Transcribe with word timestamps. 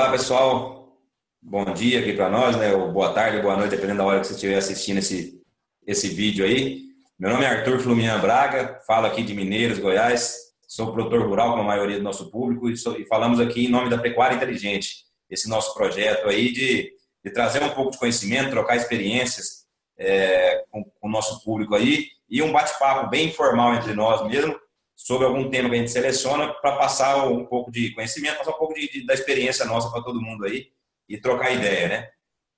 Olá, 0.00 0.12
pessoal. 0.12 0.96
Bom 1.42 1.62
dia 1.74 2.00
aqui 2.00 2.14
para 2.14 2.30
nós, 2.30 2.56
né? 2.56 2.72
Ou 2.72 2.90
boa 2.90 3.12
tarde, 3.12 3.42
boa 3.42 3.54
noite, 3.54 3.72
dependendo 3.72 3.98
da 3.98 4.04
hora 4.06 4.20
que 4.20 4.28
você 4.28 4.32
estiver 4.32 4.56
assistindo 4.56 4.96
esse, 4.96 5.38
esse 5.86 6.08
vídeo 6.08 6.42
aí. 6.42 6.84
Meu 7.18 7.30
nome 7.30 7.44
é 7.44 7.48
Arthur 7.48 7.80
Flumian 7.80 8.18
Braga, 8.18 8.80
falo 8.86 9.06
aqui 9.06 9.22
de 9.22 9.34
Mineiros, 9.34 9.78
Goiás. 9.78 10.36
Sou 10.66 10.90
produtor 10.90 11.28
rural, 11.28 11.50
como 11.50 11.64
a 11.64 11.66
maioria 11.66 11.98
do 11.98 12.02
nosso 12.02 12.30
público, 12.30 12.70
e, 12.70 12.78
sou, 12.78 12.98
e 12.98 13.04
falamos 13.04 13.38
aqui 13.40 13.66
em 13.66 13.68
nome 13.68 13.90
da 13.90 13.98
Pecuária 13.98 14.34
Inteligente, 14.34 15.04
esse 15.28 15.50
nosso 15.50 15.74
projeto 15.74 16.30
aí 16.30 16.50
de, 16.50 16.90
de 17.22 17.30
trazer 17.30 17.62
um 17.62 17.68
pouco 17.68 17.90
de 17.90 17.98
conhecimento, 17.98 18.48
trocar 18.48 18.76
experiências 18.76 19.66
é, 19.98 20.64
com, 20.70 20.82
com 20.82 21.08
o 21.08 21.12
nosso 21.12 21.44
público 21.44 21.74
aí 21.74 22.06
e 22.26 22.40
um 22.40 22.50
bate-papo 22.50 23.10
bem 23.10 23.26
informal 23.26 23.74
entre 23.74 23.92
nós 23.92 24.26
mesmo, 24.26 24.58
sobre 25.04 25.26
algum 25.26 25.48
tema 25.48 25.68
que 25.70 25.76
a 25.76 25.78
gente 25.78 25.90
seleciona 25.90 26.52
para 26.52 26.76
passar 26.76 27.26
um 27.26 27.46
pouco 27.46 27.70
de 27.70 27.94
conhecimento, 27.94 28.36
passar 28.36 28.50
um 28.50 28.58
pouco 28.58 28.74
de, 28.74 28.86
de, 28.90 29.06
da 29.06 29.14
experiência 29.14 29.64
nossa 29.64 29.90
para 29.90 30.02
todo 30.02 30.20
mundo 30.20 30.44
aí 30.44 30.68
e 31.08 31.18
trocar 31.18 31.52
ideia, 31.52 31.88
né? 31.88 32.08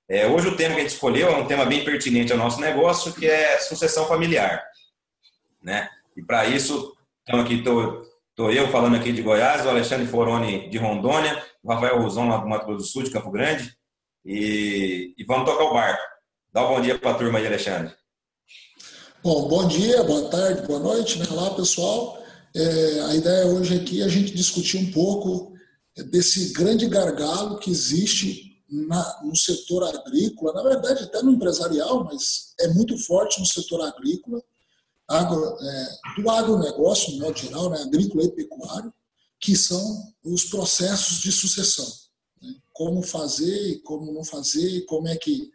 É, 0.08 0.26
hoje 0.26 0.48
o 0.48 0.56
tema 0.56 0.74
que 0.74 0.80
a 0.80 0.82
gente 0.82 0.92
escolheu 0.92 1.28
é 1.28 1.36
um 1.36 1.46
tema 1.46 1.64
bem 1.64 1.84
pertinente 1.84 2.32
ao 2.32 2.38
nosso 2.38 2.60
negócio, 2.60 3.12
que 3.14 3.26
é 3.26 3.58
sucessão 3.58 4.06
familiar, 4.06 4.62
né? 5.62 5.88
E 6.16 6.22
para 6.22 6.44
isso, 6.44 6.92
então 7.22 7.40
aqui 7.40 7.62
tô, 7.62 8.04
tô 8.34 8.50
eu 8.50 8.68
falando 8.68 8.96
aqui 8.96 9.12
de 9.12 9.22
Goiás, 9.22 9.64
o 9.64 9.70
Alexandre 9.70 10.06
Foroni 10.06 10.68
de 10.68 10.78
Rondônia, 10.78 11.40
o 11.62 11.72
Rafael 11.72 12.02
Rosão 12.02 12.28
lá 12.28 12.38
do 12.38 12.48
Mato 12.48 12.66
Grosso 12.66 12.82
do 12.82 12.88
Sul, 12.88 13.02
de 13.04 13.10
Campo 13.12 13.30
Grande, 13.30 13.72
e, 14.24 15.14
e 15.16 15.24
vamos 15.24 15.48
tocar 15.48 15.64
o 15.64 15.74
barco. 15.74 16.02
Dá 16.52 16.66
um 16.66 16.74
bom 16.74 16.80
dia 16.80 16.98
para 16.98 17.12
a 17.12 17.14
turma 17.14 17.38
aí, 17.38 17.46
Alexandre. 17.46 17.94
Bom, 19.22 19.48
bom 19.48 19.68
dia, 19.68 20.02
boa 20.02 20.28
tarde, 20.28 20.66
boa 20.66 20.80
noite, 20.80 21.20
né? 21.20 21.26
Olá, 21.30 21.54
pessoal. 21.54 22.21
É, 22.54 23.00
a 23.00 23.14
ideia 23.14 23.46
hoje 23.46 23.76
aqui 23.76 24.02
é 24.02 24.04
a 24.04 24.08
gente 24.08 24.34
discutir 24.34 24.76
um 24.76 24.90
pouco 24.92 25.52
desse 26.10 26.52
grande 26.52 26.86
gargalo 26.86 27.58
que 27.58 27.70
existe 27.70 28.62
na, 28.68 29.22
no 29.22 29.36
setor 29.36 29.84
agrícola, 29.84 30.52
na 30.54 30.62
verdade 30.62 31.04
até 31.04 31.22
no 31.22 31.32
empresarial, 31.32 32.04
mas 32.04 32.54
é 32.60 32.68
muito 32.68 32.96
forte 32.98 33.38
no 33.40 33.46
setor 33.46 33.82
agrícola, 33.82 34.42
agro, 35.06 35.56
é, 35.60 36.20
do 36.20 36.30
agronegócio, 36.30 37.12
no 37.12 37.20
modo 37.20 37.38
geral, 37.38 37.70
né, 37.70 37.82
agrícola 37.82 38.24
e 38.24 38.32
pecuário, 38.32 38.92
que 39.38 39.56
são 39.56 40.14
os 40.24 40.44
processos 40.44 41.18
de 41.20 41.30
sucessão. 41.30 41.90
Né? 42.40 42.54
Como 42.72 43.02
fazer, 43.02 43.80
como 43.82 44.12
não 44.12 44.24
fazer, 44.24 44.86
como 44.86 45.08
é 45.08 45.16
que, 45.16 45.50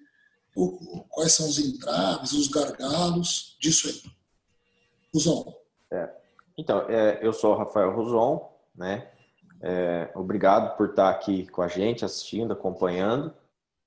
o, 0.55 1.03
quais 1.09 1.33
são 1.33 1.47
os 1.47 1.57
entraves, 1.57 2.33
os 2.33 2.47
gargalos, 2.47 3.55
disso 3.59 3.87
aí. 3.87 4.01
Usão. 5.13 5.55
É. 5.91 6.26
Então, 6.57 6.89
é, 6.89 7.19
eu 7.21 7.31
sou 7.31 7.53
o 7.53 7.57
Rafael 7.57 7.91
Roson, 7.91 8.51
né? 8.75 9.11
É, 9.61 10.09
obrigado 10.15 10.75
por 10.75 10.89
estar 10.89 11.09
aqui 11.09 11.47
com 11.47 11.61
a 11.61 11.67
gente, 11.67 12.03
assistindo, 12.03 12.51
acompanhando. 12.51 13.33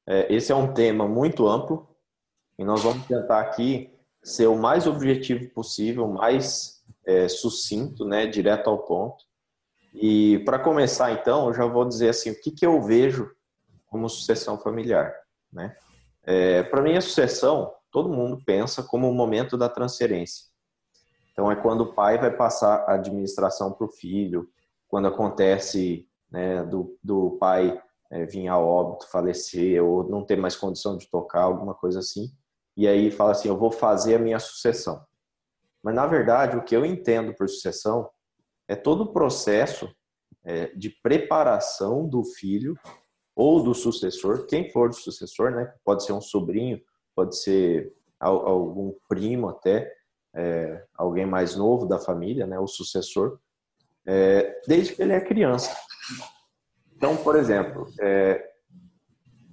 É, 0.06 0.32
esse 0.32 0.52
é 0.52 0.54
um 0.54 0.72
tema 0.72 1.06
muito 1.06 1.48
amplo 1.48 1.88
e 2.58 2.64
nós 2.64 2.82
vamos 2.82 3.06
tentar 3.06 3.40
aqui 3.40 3.92
ser 4.22 4.46
o 4.46 4.56
mais 4.56 4.86
objetivo 4.86 5.48
possível, 5.50 6.06
mais 6.06 6.82
é, 7.04 7.28
sucinto, 7.28 8.04
né? 8.04 8.26
Direto 8.26 8.70
ao 8.70 8.78
ponto. 8.78 9.24
E 9.92 10.38
para 10.40 10.58
começar, 10.58 11.12
então, 11.12 11.48
eu 11.48 11.54
já 11.54 11.66
vou 11.66 11.84
dizer 11.84 12.10
assim, 12.10 12.30
o 12.30 12.40
que, 12.40 12.52
que 12.52 12.64
eu 12.64 12.80
vejo 12.80 13.30
como 13.86 14.08
sucessão 14.08 14.58
familiar, 14.58 15.12
né? 15.52 15.76
É, 16.22 16.62
para 16.62 16.82
mim, 16.82 16.96
a 16.96 17.00
sucessão, 17.00 17.74
todo 17.90 18.08
mundo 18.08 18.40
pensa 18.44 18.82
como 18.82 19.10
o 19.10 19.14
momento 19.14 19.56
da 19.56 19.68
transferência. 19.68 20.49
Então, 21.32 21.50
é 21.50 21.56
quando 21.56 21.82
o 21.82 21.92
pai 21.92 22.18
vai 22.18 22.30
passar 22.30 22.84
a 22.88 22.94
administração 22.94 23.72
para 23.72 23.86
o 23.86 23.90
filho, 23.90 24.48
quando 24.88 25.08
acontece 25.08 26.08
né, 26.30 26.62
do, 26.64 26.98
do 27.02 27.36
pai 27.38 27.80
é, 28.10 28.26
vir 28.26 28.48
a 28.48 28.58
óbito, 28.58 29.08
falecer, 29.08 29.82
ou 29.82 30.08
não 30.08 30.24
ter 30.24 30.36
mais 30.36 30.56
condição 30.56 30.96
de 30.96 31.08
tocar, 31.08 31.42
alguma 31.42 31.74
coisa 31.74 32.00
assim. 32.00 32.30
E 32.76 32.88
aí 32.88 33.10
fala 33.10 33.32
assim: 33.32 33.48
eu 33.48 33.56
vou 33.56 33.70
fazer 33.70 34.16
a 34.16 34.18
minha 34.18 34.38
sucessão. 34.38 35.04
Mas, 35.82 35.94
na 35.94 36.06
verdade, 36.06 36.56
o 36.56 36.64
que 36.64 36.76
eu 36.76 36.84
entendo 36.84 37.34
por 37.34 37.48
sucessão 37.48 38.10
é 38.68 38.76
todo 38.76 39.04
o 39.04 39.12
processo 39.12 39.90
é, 40.44 40.66
de 40.74 40.90
preparação 41.02 42.06
do 42.06 42.24
filho 42.24 42.76
ou 43.34 43.62
do 43.62 43.74
sucessor, 43.74 44.46
quem 44.46 44.70
for 44.70 44.90
o 44.90 44.92
sucessor, 44.92 45.50
né? 45.50 45.72
Pode 45.84 46.04
ser 46.04 46.12
um 46.12 46.20
sobrinho, 46.20 46.80
pode 47.14 47.36
ser 47.36 47.94
algum 48.18 48.94
primo 49.08 49.48
até, 49.48 49.90
é, 50.34 50.84
alguém 50.94 51.26
mais 51.26 51.56
novo 51.56 51.86
da 51.86 51.98
família, 51.98 52.46
né, 52.46 52.58
o 52.58 52.66
sucessor, 52.66 53.38
é, 54.06 54.60
desde 54.66 54.94
que 54.94 55.02
ele 55.02 55.12
é 55.12 55.20
criança. 55.20 55.76
Então, 56.96 57.16
por 57.16 57.36
exemplo, 57.36 57.86
é, 58.00 58.50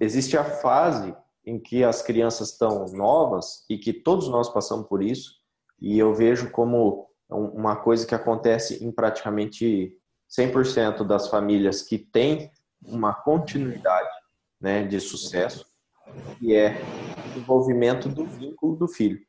existe 0.00 0.36
a 0.36 0.44
fase 0.44 1.14
em 1.44 1.58
que 1.58 1.82
as 1.82 2.02
crianças 2.02 2.50
estão 2.50 2.86
novas 2.88 3.64
e 3.70 3.78
que 3.78 3.92
todos 3.92 4.28
nós 4.28 4.48
passamos 4.48 4.86
por 4.86 5.02
isso, 5.02 5.38
e 5.80 5.98
eu 5.98 6.14
vejo 6.14 6.50
como 6.50 7.08
uma 7.30 7.76
coisa 7.76 8.06
que 8.06 8.14
acontece 8.14 8.84
em 8.84 8.90
praticamente 8.90 9.96
100% 10.30 11.06
das 11.06 11.28
famílias 11.28 11.82
que 11.82 11.98
têm 11.98 12.50
uma 12.84 13.14
continuidade 13.14 14.08
né, 14.60 14.84
de 14.84 15.00
sucesso, 15.00 15.64
que 16.38 16.54
é 16.54 16.80
o 16.80 17.28
desenvolvimento 17.28 18.08
do 18.08 18.24
vínculo 18.24 18.76
do 18.76 18.88
filho. 18.88 19.20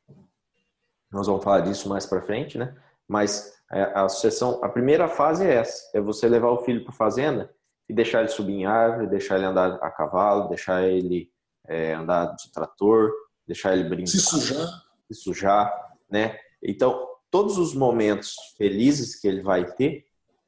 Nós 1.10 1.26
vamos 1.26 1.42
falar 1.42 1.60
disso 1.60 1.88
mais 1.88 2.06
para 2.06 2.22
frente, 2.22 2.56
né? 2.56 2.74
Mas 3.08 3.52
é, 3.72 3.82
a 3.94 4.08
sucessão, 4.08 4.60
a 4.62 4.68
primeira 4.68 5.08
fase 5.08 5.44
é 5.44 5.54
essa: 5.54 5.90
é 5.94 6.00
você 6.00 6.28
levar 6.28 6.50
o 6.50 6.62
filho 6.62 6.84
para 6.84 6.92
fazenda 6.92 7.50
e 7.88 7.92
deixar 7.92 8.20
ele 8.20 8.28
subir 8.28 8.54
em 8.54 8.66
árvore, 8.66 9.08
deixar 9.08 9.36
ele 9.36 9.46
andar 9.46 9.74
a 9.82 9.90
cavalo, 9.90 10.48
deixar 10.48 10.84
ele 10.84 11.28
é, 11.66 11.94
andar 11.94 12.36
de 12.36 12.52
trator, 12.52 13.10
deixar 13.46 13.72
ele 13.72 13.88
brincar, 13.88 14.10
se 14.10 14.20
sujar, 14.20 14.68
se 15.08 15.14
sujar, 15.14 15.96
né? 16.08 16.38
Então, 16.62 17.08
todos 17.30 17.58
os 17.58 17.74
momentos 17.74 18.34
felizes 18.56 19.18
que 19.18 19.26
ele 19.26 19.42
vai 19.42 19.64
ter, 19.72 20.04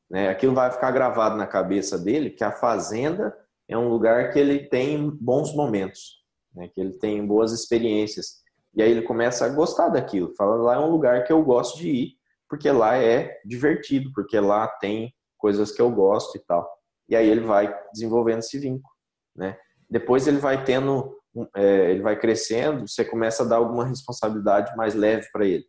né? 0.09 0.29
Aquilo 0.29 0.55
vai 0.55 0.71
ficar 0.71 0.93
gravado 0.93 1.37
na 1.37 1.47
cabeça 1.47 1.99
dele 1.99 2.31
que 2.31 2.45
a 2.45 2.53
fazenda 2.53 3.37
é 3.69 3.77
um 3.77 3.89
lugar 3.89 4.33
que 4.33 4.39
ele 4.39 4.69
tem 4.69 5.11
bons 5.11 5.53
momentos, 5.55 6.23
né? 6.55 6.69
Que 6.69 6.81
ele 6.81 6.93
tem 6.93 7.27
boas 7.27 7.53
experiências 7.53 8.42
e 8.75 8.83
aí 8.83 8.91
ele 8.91 9.03
começa 9.03 9.45
a 9.45 9.49
gostar 9.49 9.89
daquilo. 9.89 10.35
Fala, 10.37 10.57
lá 10.57 10.75
é 10.77 10.79
um 10.79 10.91
lugar 10.91 11.25
que 11.25 11.33
eu 11.33 11.43
gosto 11.43 11.79
de 11.79 11.91
ir, 11.91 12.13
porque 12.49 12.71
lá 12.71 12.97
é 12.97 13.41
divertido, 13.45 14.11
porque 14.15 14.39
lá 14.39 14.67
tem 14.67 15.15
coisas 15.37 15.73
que 15.73 15.83
eu 15.83 15.91
gosto 15.91 16.37
e 16.37 16.41
tal. 16.41 16.69
E 17.09 17.17
aí 17.17 17.29
ele 17.29 17.41
vai 17.43 17.75
desenvolvendo 17.93 18.39
esse 18.39 18.59
vínculo, 18.59 18.95
né? 19.37 19.57
Depois 19.91 20.27
ele 20.27 20.39
vai 20.39 20.65
tendo, 20.65 21.15
é, 21.55 21.91
ele 21.91 22.01
vai 22.01 22.19
crescendo, 22.19 22.89
você 22.89 23.05
começa 23.05 23.43
a 23.43 23.47
dar 23.47 23.57
alguma 23.57 23.85
responsabilidade 23.85 24.75
mais 24.77 24.95
leve 24.95 25.29
para 25.33 25.45
ele, 25.45 25.65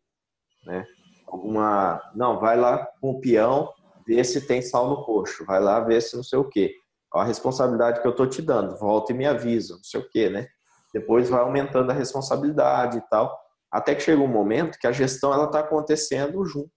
né? 0.66 0.85
Alguma, 1.28 2.02
não, 2.16 2.40
vai 2.40 2.56
lá 2.56 2.85
com 3.02 3.12
o 3.12 3.20
peão, 3.20 3.70
vê 4.08 4.24
se 4.24 4.46
tem 4.47 4.62
sal 4.62 4.90
no 4.90 5.03
coxo, 5.03 5.46
vai 5.46 5.59
lá 5.59 5.80
ver 5.80 6.02
se 6.02 6.16
não 6.16 6.24
sei 6.24 6.40
o 6.40 6.47
quê. 6.47 6.75
A 7.14 7.24
responsabilidade 7.24 8.02
que 8.02 8.08
eu 8.08 8.16
tô 8.16 8.25
te 8.25 8.41
dando, 8.41 8.78
volta 8.78 9.12
e 9.12 9.16
me 9.16 9.25
avisa, 9.25 9.75
não 9.75 9.84
sei 9.84 10.00
o 10.00 10.09
quê, 10.09 10.30
né? 10.30 10.47
Depois 10.93 11.29
vai 11.29 11.41
aumentando 11.41 11.89
a 11.89 11.93
responsabilidade 11.93 12.97
e 12.97 13.01
tal, 13.09 13.37
até 13.71 13.95
que 13.95 14.01
chega 14.01 14.21
um 14.21 14.27
momento 14.27 14.77
que 14.77 14.85
a 14.85 14.91
gestão 14.91 15.33
ela 15.33 15.45
está 15.45 15.59
acontecendo 15.59 16.45
junto, 16.45 16.71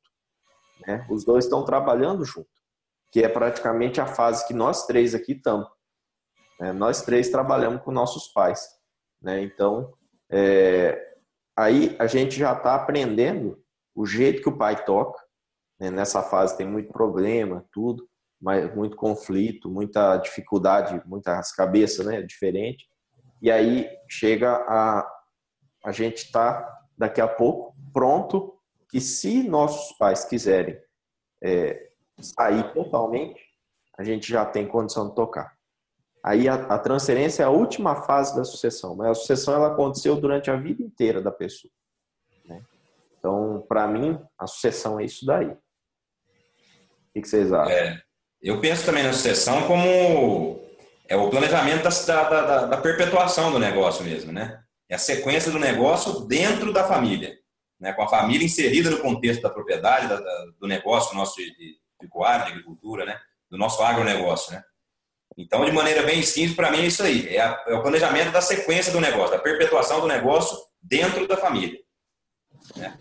né? 0.86 1.06
Os 1.10 1.24
dois 1.24 1.44
estão 1.44 1.64
trabalhando 1.64 2.24
junto, 2.24 2.48
que 3.12 3.22
é 3.22 3.28
praticamente 3.28 4.00
a 4.00 4.06
fase 4.06 4.46
que 4.46 4.54
nós 4.54 4.86
três 4.86 5.14
aqui 5.14 5.32
estamos. 5.32 5.68
Né? 6.58 6.72
Nós 6.72 7.02
três 7.02 7.28
trabalhamos 7.28 7.82
com 7.82 7.90
nossos 7.90 8.28
pais, 8.28 8.66
né? 9.20 9.42
Então, 9.42 9.92
é... 10.30 10.98
aí 11.54 11.94
a 11.98 12.06
gente 12.06 12.38
já 12.38 12.52
está 12.54 12.74
aprendendo 12.74 13.62
o 13.94 14.06
jeito 14.06 14.42
que 14.42 14.48
o 14.48 14.56
pai 14.56 14.82
toca. 14.84 15.22
Né? 15.78 15.90
Nessa 15.90 16.22
fase 16.22 16.56
tem 16.56 16.66
muito 16.66 16.90
problema, 16.92 17.66
tudo, 17.72 18.08
mas 18.40 18.74
muito 18.74 18.96
conflito, 18.96 19.70
muita 19.70 20.16
dificuldade, 20.16 21.02
muitas 21.06 21.52
cabeças, 21.52 22.06
né? 22.06 22.22
Diferente. 22.22 22.86
E 23.46 23.50
aí 23.50 23.88
chega 24.08 24.56
a 24.66 25.08
a 25.84 25.92
gente 25.92 26.16
está 26.16 26.82
daqui 26.98 27.20
a 27.20 27.28
pouco 27.28 27.76
pronto 27.92 28.58
que 28.90 29.00
se 29.00 29.48
nossos 29.48 29.96
pais 29.96 30.24
quiserem 30.24 30.76
é, 31.40 31.90
sair 32.20 32.72
totalmente, 32.74 33.40
a 33.96 34.02
gente 34.02 34.28
já 34.28 34.44
tem 34.44 34.66
condição 34.66 35.08
de 35.08 35.14
tocar. 35.14 35.56
Aí 36.24 36.48
a, 36.48 36.54
a, 36.54 36.76
transferência 36.76 37.44
é 37.44 37.46
a 37.46 37.50
última 37.50 38.02
fase 38.02 38.34
da 38.34 38.42
sucessão, 38.42 38.96
mas 38.96 39.10
a 39.10 39.14
sucessão 39.14 39.54
ela 39.54 39.68
aconteceu 39.68 40.16
durante 40.16 40.50
a 40.50 40.56
vida 40.56 40.82
inteira 40.82 41.22
da 41.22 41.30
pessoa. 41.30 41.72
Né? 42.46 42.60
Então, 43.16 43.64
para 43.68 43.86
mim, 43.86 44.20
a 44.36 44.48
sucessão 44.48 44.98
é 44.98 45.04
isso 45.04 45.24
daí. 45.24 45.46
O 45.46 45.58
que, 47.14 47.20
que 47.20 47.28
vocês 47.28 47.52
acham? 47.52 47.72
É, 47.72 48.02
eu 48.42 48.60
penso 48.60 48.84
também 48.84 49.04
na 49.04 49.12
sucessão 49.12 49.68
como 49.68 50.65
é 51.08 51.16
o 51.16 51.30
planejamento 51.30 51.82
da, 51.82 52.24
da, 52.24 52.66
da, 52.66 52.76
perpetuação 52.76 53.52
do 53.52 53.58
negócio 53.58 54.04
mesmo, 54.04 54.32
né? 54.32 54.60
É 54.88 54.94
a 54.94 54.98
sequência 54.98 55.50
do 55.50 55.58
negócio 55.58 56.20
dentro 56.26 56.72
da 56.72 56.84
família, 56.84 57.36
né? 57.80 57.92
com 57.92 58.02
a 58.02 58.08
família 58.08 58.44
inserida 58.44 58.90
no 58.90 58.98
contexto 58.98 59.42
da 59.42 59.50
propriedade, 59.50 60.08
da, 60.08 60.16
do 60.60 60.66
negócio 60.66 61.16
nosso 61.16 61.36
de, 61.36 61.50
de 61.56 61.78
pecuária, 61.98 62.46
de 62.46 62.52
agricultura, 62.52 63.04
né? 63.04 63.18
Do 63.50 63.56
nosso 63.56 63.82
agronegócio, 63.82 64.52
né? 64.52 64.62
Então, 65.36 65.64
de 65.64 65.72
maneira 65.72 66.02
bem 66.02 66.22
simples, 66.22 66.56
para 66.56 66.70
mim 66.70 66.78
é 66.78 66.86
isso 66.86 67.02
aí. 67.02 67.28
É, 67.28 67.40
a, 67.40 67.62
é, 67.66 67.74
o 67.74 67.82
planejamento 67.82 68.32
da 68.32 68.40
sequência 68.40 68.92
do 68.92 69.00
negócio, 69.00 69.36
da 69.36 69.42
perpetuação 69.42 70.00
do 70.00 70.06
negócio 70.06 70.56
dentro 70.80 71.26
da 71.28 71.36
família. 71.36 71.78
Né? 72.74 72.96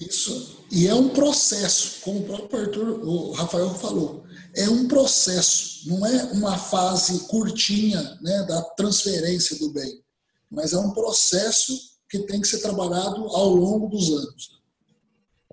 Isso. 0.00 0.64
E 0.70 0.86
é 0.86 0.94
um 0.94 1.08
processo, 1.08 2.00
como 2.02 2.20
o 2.20 2.24
próprio 2.24 2.60
Arthur, 2.60 3.00
o 3.02 3.32
Rafael 3.32 3.70
falou. 3.70 4.24
É 4.54 4.68
um 4.68 4.88
processo, 4.88 5.88
não 5.88 6.04
é 6.04 6.24
uma 6.32 6.58
fase 6.58 7.26
curtinha 7.28 8.18
né, 8.20 8.42
da 8.48 8.62
transferência 8.76 9.58
do 9.58 9.72
bem, 9.72 10.02
mas 10.50 10.72
é 10.72 10.78
um 10.78 10.92
processo 10.92 11.72
que 12.08 12.18
tem 12.20 12.40
que 12.40 12.48
ser 12.48 12.60
trabalhado 12.60 13.24
ao 13.28 13.50
longo 13.50 13.88
dos 13.88 14.10
anos. 14.10 14.60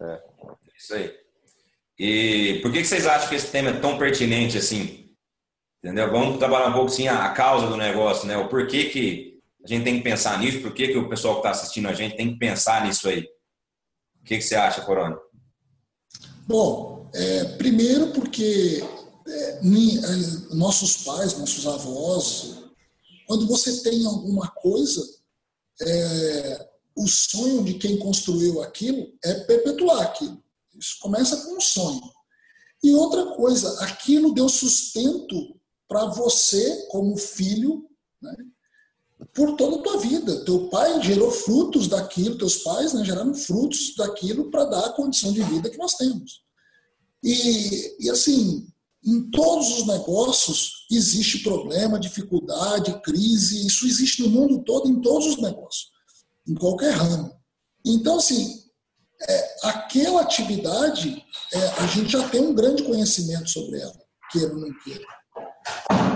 É, 0.02 0.22
isso 0.78 0.94
aí. 0.96 1.14
E 2.00 2.60
por 2.62 2.72
que 2.72 2.84
vocês 2.84 3.06
acham 3.08 3.30
que 3.30 3.36
esse 3.36 3.52
tema 3.52 3.70
é 3.70 3.80
tão 3.80 3.98
pertinente 3.98 4.58
assim? 4.58 5.16
Entendeu? 5.84 6.12
Vamos 6.12 6.38
trabalhar 6.38 6.70
um 6.70 6.74
pouco 6.74 6.92
assim 6.92 7.08
a, 7.08 7.30
causa 7.30 7.68
do 7.68 7.78
negócio, 7.78 8.28
né? 8.28 8.38
O 8.38 8.50
porquê 8.50 8.86
que 8.86 9.40
a 9.64 9.68
gente 9.68 9.84
tem 9.84 9.98
que 9.98 10.04
pensar 10.04 10.40
nisso, 10.40 10.62
por 10.62 10.74
que, 10.74 10.88
que 10.88 10.98
o 10.98 11.10
pessoal 11.10 11.36
que 11.36 11.40
está 11.40 11.52
assistindo 11.52 11.88
a 11.88 11.94
gente 11.94 12.16
tem 12.16 12.34
que 12.34 12.40
pensar 12.40 12.86
nisso 12.86 13.08
aí. 13.08 13.28
O 14.22 14.26
que, 14.26 14.38
que 14.38 14.42
você 14.42 14.56
acha, 14.56 14.82
Corona? 14.82 15.18
Bom, 16.48 16.97
é, 17.14 17.44
primeiro 17.58 18.12
porque 18.12 18.84
é, 19.28 19.60
é, 19.60 20.56
nossos 20.56 20.98
pais, 21.04 21.38
nossos 21.38 21.66
avós, 21.68 22.56
quando 23.28 23.46
você 23.46 23.82
tem 23.82 24.06
alguma 24.06 24.48
coisa, 24.48 25.06
é, 25.82 26.70
o 26.96 27.08
sonho 27.08 27.64
de 27.64 27.76
quem 27.76 28.00
construiu 28.00 28.62
aquilo 28.62 29.14
é 29.24 29.34
perpetuar 29.42 30.02
aquilo. 30.02 30.42
Isso 30.78 30.98
começa 31.00 31.38
com 31.38 31.58
um 31.58 31.62
sonho. 31.62 32.02
E 32.84 32.94
outra 32.94 33.36
coisa, 33.36 33.84
aquilo 33.84 34.34
deu 34.34 34.48
sustento 34.48 35.56
para 35.88 36.06
você, 36.06 36.88
como 36.90 37.18
filho, 37.18 37.90
né, 38.22 38.36
por 39.34 39.56
toda 39.56 39.78
a 39.78 39.82
tua 39.82 39.98
vida. 39.98 40.46
Teu 40.46 40.70
pai 40.70 41.02
gerou 41.02 41.32
frutos 41.32 41.88
daquilo, 41.88 42.38
teus 42.38 42.58
pais 42.58 42.94
né, 42.94 43.04
geraram 43.04 43.34
frutos 43.34 43.96
daquilo 43.96 44.50
para 44.52 44.66
dar 44.66 44.86
a 44.86 44.94
condição 44.94 45.32
de 45.32 45.42
vida 45.44 45.70
que 45.70 45.78
nós 45.78 45.96
temos. 45.96 46.47
E, 47.28 48.06
e 48.06 48.10
assim, 48.10 48.66
em 49.06 49.30
todos 49.30 49.80
os 49.80 49.86
negócios 49.86 50.86
existe 50.90 51.40
problema, 51.40 52.00
dificuldade, 52.00 53.02
crise, 53.02 53.68
isso 53.68 53.86
existe 53.86 54.24
no 54.24 54.30
mundo 54.30 54.64
todo, 54.64 54.88
em 54.88 55.02
todos 55.02 55.28
os 55.28 55.42
negócios, 55.42 55.92
em 56.48 56.56
qualquer 56.56 56.94
ramo. 56.94 57.36
Então, 57.86 58.16
assim, 58.16 58.64
é, 59.28 59.58
aquela 59.64 60.22
atividade, 60.22 61.22
é, 61.52 61.68
a 61.82 61.88
gente 61.88 62.14
já 62.14 62.30
tem 62.30 62.40
um 62.40 62.56
grande 62.56 62.84
conhecimento 62.84 63.50
sobre 63.50 63.82
ela, 63.82 64.00
queira 64.32 64.54
ou 64.54 64.62
não 64.62 64.80
queira. 64.80 65.06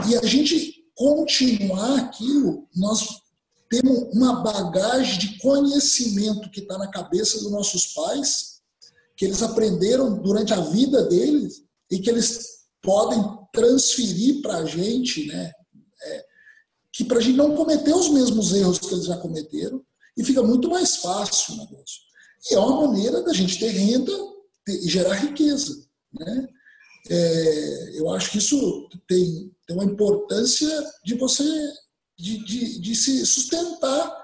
E 0.08 0.16
a 0.16 0.26
gente 0.26 0.82
continuar 0.96 2.00
aquilo, 2.00 2.70
nós 2.74 3.06
temos 3.70 4.16
uma 4.16 4.42
bagagem 4.44 5.20
de 5.20 5.38
conhecimento 5.40 6.50
que 6.50 6.62
está 6.62 6.78
na 6.78 6.88
cabeça 6.88 7.38
dos 7.40 7.52
nossos 7.52 7.88
pais, 7.88 8.51
que 9.22 9.26
eles 9.26 9.44
aprenderam 9.44 10.20
durante 10.20 10.52
a 10.52 10.60
vida 10.62 11.04
deles 11.04 11.62
e 11.92 12.00
que 12.00 12.10
eles 12.10 12.64
podem 12.82 13.24
transferir 13.54 14.42
para 14.42 14.58
a 14.58 14.66
gente, 14.66 15.28
né? 15.28 15.52
É, 16.04 16.26
que 16.92 17.04
para 17.04 17.20
a 17.20 17.22
gente 17.22 17.38
não 17.38 17.56
cometer 17.56 17.94
os 17.94 18.10
mesmos 18.10 18.52
erros 18.52 18.80
que 18.80 18.92
eles 18.92 19.06
já 19.06 19.16
cometeram 19.18 19.80
e 20.18 20.24
fica 20.24 20.42
muito 20.42 20.68
mais 20.72 20.96
fácil 20.96 21.54
o 21.54 21.58
negócio. 21.58 22.02
E 22.50 22.56
é 22.56 22.60
uma 22.60 22.88
maneira 22.88 23.22
da 23.22 23.32
gente 23.32 23.60
ter 23.60 23.68
renda 23.68 24.12
e 24.68 24.90
gerar 24.90 25.14
riqueza, 25.14 25.86
né? 26.12 26.48
É, 27.08 28.00
eu 28.00 28.10
acho 28.10 28.32
que 28.32 28.40
isso 28.40 28.90
tem, 29.08 29.56
tem 29.68 29.76
uma 29.76 29.86
importância 29.86 30.84
de 31.06 31.14
você 31.14 31.44
de, 32.18 32.44
de, 32.44 32.80
de 32.82 32.96
se 32.96 33.24
sustentar. 33.28 34.20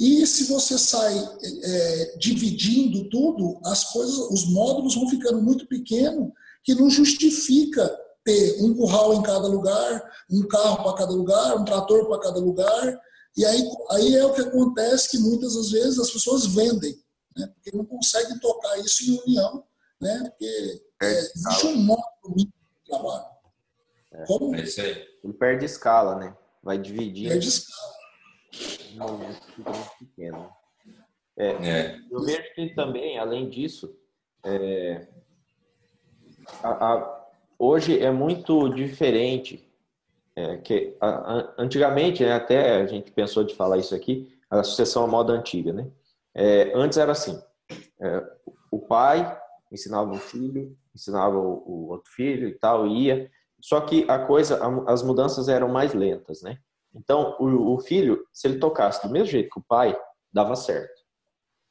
E 0.00 0.26
se 0.26 0.44
você 0.44 0.78
sai 0.78 1.14
é, 1.62 2.16
dividindo 2.16 3.06
tudo, 3.10 3.60
as 3.66 3.92
coisas, 3.92 4.16
os 4.30 4.46
módulos 4.46 4.94
vão 4.94 5.06
ficando 5.10 5.42
muito 5.42 5.66
pequenos, 5.66 6.32
que 6.64 6.74
não 6.74 6.88
justifica 6.88 7.86
ter 8.24 8.62
um 8.62 8.74
curral 8.74 9.12
em 9.12 9.22
cada 9.22 9.46
lugar, 9.46 10.02
um 10.30 10.48
carro 10.48 10.82
para 10.82 10.94
cada 10.94 11.12
lugar, 11.12 11.56
um 11.56 11.66
trator 11.66 12.08
para 12.08 12.18
cada 12.18 12.40
lugar. 12.40 13.00
E 13.36 13.44
aí, 13.44 13.62
aí 13.90 14.14
é 14.16 14.24
o 14.24 14.32
que 14.32 14.40
acontece 14.40 15.10
que 15.10 15.18
muitas 15.18 15.54
das 15.54 15.70
vezes 15.70 15.98
as 15.98 16.10
pessoas 16.10 16.46
vendem, 16.46 16.98
né? 17.36 17.46
porque 17.54 17.76
não 17.76 17.84
conseguem 17.84 18.38
tocar 18.38 18.78
isso 18.78 19.04
em 19.04 19.20
união, 19.26 19.64
né? 20.00 20.30
porque 20.30 20.82
é, 21.02 21.20
existe 21.20 21.66
um 21.66 21.76
modo 21.76 22.02
de 22.36 22.48
trabalho. 22.86 23.26
É. 24.12 24.24
Como? 24.24 24.54
É 24.56 24.62
isso 24.62 24.80
aí. 24.80 25.04
Ele 25.22 25.34
perde 25.34 25.66
escala, 25.66 26.16
né? 26.16 26.34
Vai 26.62 26.78
dividir. 26.78 27.28
Perde 27.28 27.48
escala. 27.48 27.99
Fica 28.52 29.04
muito 29.06 29.96
pequeno. 29.98 30.50
É, 31.36 31.48
é. 31.48 32.00
Eu 32.10 32.20
vejo 32.22 32.54
que 32.54 32.74
também, 32.74 33.18
além 33.18 33.48
disso, 33.48 33.96
é, 34.44 35.06
a, 36.62 36.92
a, 36.92 37.26
hoje 37.58 37.98
é 37.98 38.10
muito 38.10 38.68
diferente. 38.68 39.66
É, 40.36 40.56
que 40.58 40.96
a, 41.00 41.54
antigamente, 41.58 42.24
né, 42.24 42.32
até 42.32 42.76
a 42.76 42.86
gente 42.86 43.10
pensou 43.10 43.42
de 43.44 43.54
falar 43.54 43.78
isso 43.78 43.94
aqui, 43.94 44.32
a 44.48 44.62
sucessão 44.62 45.04
à 45.04 45.06
moda 45.06 45.32
antiga, 45.32 45.72
né? 45.72 45.90
É, 46.34 46.72
antes 46.74 46.98
era 46.98 47.12
assim: 47.12 47.40
o 48.70 48.78
pai 48.78 49.38
ensinava 49.72 50.10
o 50.10 50.18
filho, 50.18 50.76
ensinava 50.94 51.36
o, 51.36 51.62
o 51.66 51.88
outro 51.88 52.10
filho 52.12 52.48
e 52.48 52.54
tal, 52.54 52.86
ia. 52.86 53.30
Só 53.60 53.80
que 53.80 54.04
a 54.08 54.18
coisa, 54.18 54.60
as 54.86 55.02
mudanças 55.02 55.48
eram 55.48 55.68
mais 55.68 55.92
lentas, 55.92 56.42
né? 56.42 56.58
Então, 56.94 57.36
o, 57.38 57.74
o, 57.74 57.80
filho, 57.80 58.26
se 58.32 58.48
ele 58.48 58.58
tocasse 58.58 59.06
do 59.06 59.12
mesmo 59.12 59.28
jeito 59.28 59.50
que 59.50 59.60
o 59.60 59.64
pai, 59.66 59.98
dava 60.32 60.56
certo. 60.56 61.00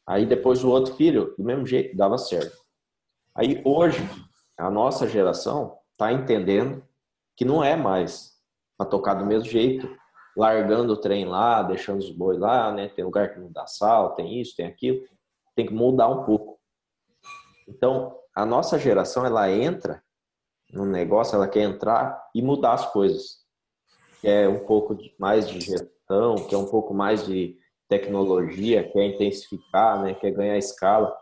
Aí 0.08 0.26
depois 0.26 0.64
o 0.64 0.70
outro 0.70 0.96
filho, 0.96 1.36
do 1.38 1.44
mesmo 1.44 1.66
jeito, 1.66 1.96
dava 1.96 2.18
certo. 2.18 2.58
Aí 3.36 3.62
hoje, 3.66 4.00
a 4.58 4.70
nossa 4.70 5.08
geração 5.08 5.78
está 5.92 6.12
entendendo 6.12 6.84
que 7.36 7.46
não 7.46 7.64
é 7.64 7.76
mais 7.76 8.34
para 8.78 8.90
tocar 8.90 9.14
do 9.14 9.26
mesmo 9.26 9.50
jeito, 9.50 9.90
largando 10.36 10.94
o 10.94 10.98
trem 10.98 11.26
lá, 11.26 11.62
deixando 11.62 12.00
os 12.00 12.12
bois 12.12 12.40
lá, 12.40 12.72
né? 12.72 12.88
Tem 12.90 13.04
lugar 13.04 13.34
que 13.34 13.40
não 13.40 13.52
dá 13.52 13.68
sal, 13.68 14.16
tem 14.16 14.40
isso, 14.40 14.56
tem 14.56 14.66
aquilo. 14.66 15.06
Tem 15.56 15.66
que 15.66 15.74
mudar 15.74 16.08
um 16.08 16.24
pouco. 16.24 16.60
Então, 17.68 18.18
a 18.34 18.46
nossa 18.46 18.80
geração, 18.80 19.26
ela 19.26 19.52
entra 19.52 20.02
no 20.72 20.86
negócio, 20.86 21.36
ela 21.36 21.48
quer 21.48 21.64
entrar 21.64 22.30
e 22.34 22.42
mudar 22.42 22.74
as 22.74 22.92
coisas. 22.92 23.46
Quer 24.22 24.50
um 24.50 24.60
pouco 24.66 24.98
mais 25.18 25.48
de 25.48 25.60
gestão, 25.60 26.36
quer 26.48 26.58
um 26.58 26.66
pouco 26.66 26.94
mais 26.94 27.26
de 27.26 27.58
tecnologia, 27.88 28.90
quer 28.90 29.06
intensificar, 29.06 30.02
né? 30.02 30.14
quer 30.14 30.32
ganhar 30.32 30.58
escala. 30.58 31.16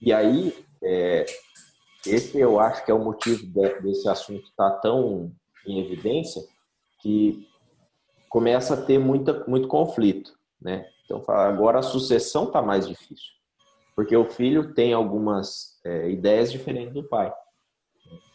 E 0.00 0.12
aí, 0.12 0.54
é, 0.82 1.24
esse 2.06 2.38
eu 2.38 2.60
acho 2.60 2.84
que 2.84 2.90
é 2.90 2.94
o 2.94 3.04
motivo 3.04 3.46
desse 3.82 4.08
assunto 4.08 4.44
estar 4.44 4.70
tá 4.70 4.78
tão 4.78 5.32
em 5.66 5.80
evidência, 5.80 6.42
que 7.00 7.48
começa 8.28 8.74
a 8.74 8.82
ter 8.82 8.98
muita, 8.98 9.44
muito 9.46 9.68
conflito. 9.68 10.32
Né? 10.60 10.88
Então, 11.04 11.22
agora 11.28 11.80
a 11.80 11.82
sucessão 11.82 12.44
está 12.44 12.62
mais 12.62 12.86
difícil, 12.86 13.32
porque 13.94 14.16
o 14.16 14.24
filho 14.24 14.74
tem 14.74 14.92
algumas 14.92 15.80
é, 15.84 16.10
ideias 16.10 16.52
diferentes 16.52 16.94
do 16.94 17.04
pai. 17.04 17.32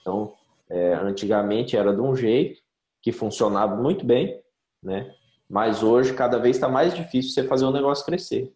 Então, 0.01 0.34
é, 0.70 0.93
antigamente 0.93 1.77
era 1.77 1.93
de 1.93 2.01
um 2.01 2.15
jeito 2.15 2.61
que 3.01 3.12
funcionava 3.12 3.75
muito 3.75 4.05
bem, 4.05 4.41
né? 4.81 5.13
Mas 5.50 5.84
hoje 5.84 6.13
cada 6.13 6.38
vez 6.38 6.55
está 6.55 6.70
mais 6.70 6.93
difícil 6.93 7.31
você 7.31 7.43
fazer 7.43 7.65
o 7.65 7.72
negócio 7.72 8.05
crescer. 8.05 8.53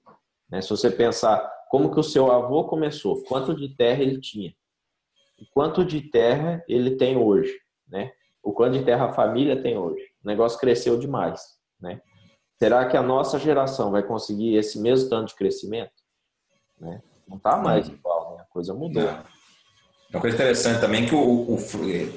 Né? 0.50 0.62
Se 0.62 0.70
você 0.70 0.90
pensar 0.90 1.40
como 1.70 1.92
que 1.92 2.00
o 2.00 2.04
seu 2.04 2.32
avô 2.32 2.64
começou, 2.66 3.22
quanto 3.24 3.54
de 3.54 3.76
terra 3.76 4.02
ele 4.02 4.20
tinha, 4.22 4.56
e 5.38 5.46
quanto 5.48 5.84
de 5.84 6.02
terra 6.02 6.64
ele 6.68 6.96
tem 6.96 7.18
hoje, 7.18 7.54
né? 7.88 8.12
O 8.42 8.54
quanto 8.54 8.78
de 8.78 8.86
terra 8.86 9.08
a 9.08 9.14
família 9.14 9.62
tem 9.62 9.78
hoje. 9.78 10.04
O 10.24 10.28
negócio 10.28 10.60
cresceu 10.60 10.98
demais, 10.98 11.42
né? 11.82 12.02
Será 12.58 12.86
que 12.88 12.96
a 12.96 13.04
nossa 13.04 13.38
geração 13.38 13.92
vai 13.92 14.04
conseguir 14.04 14.56
esse 14.56 14.80
mesmo 14.80 15.10
tanto 15.10 15.30
de 15.30 15.36
crescimento? 15.36 15.92
Né? 16.80 17.02
Não 17.28 17.36
está 17.36 17.58
mais 17.58 17.90
igual 17.90 18.16
coisa 18.56 18.74
mudou. 18.74 19.04
É. 19.04 19.22
Uma 20.10 20.22
coisa 20.22 20.38
interessante 20.38 20.80
também 20.80 21.06
que 21.06 21.14
o, 21.14 21.20
o, 21.20 21.58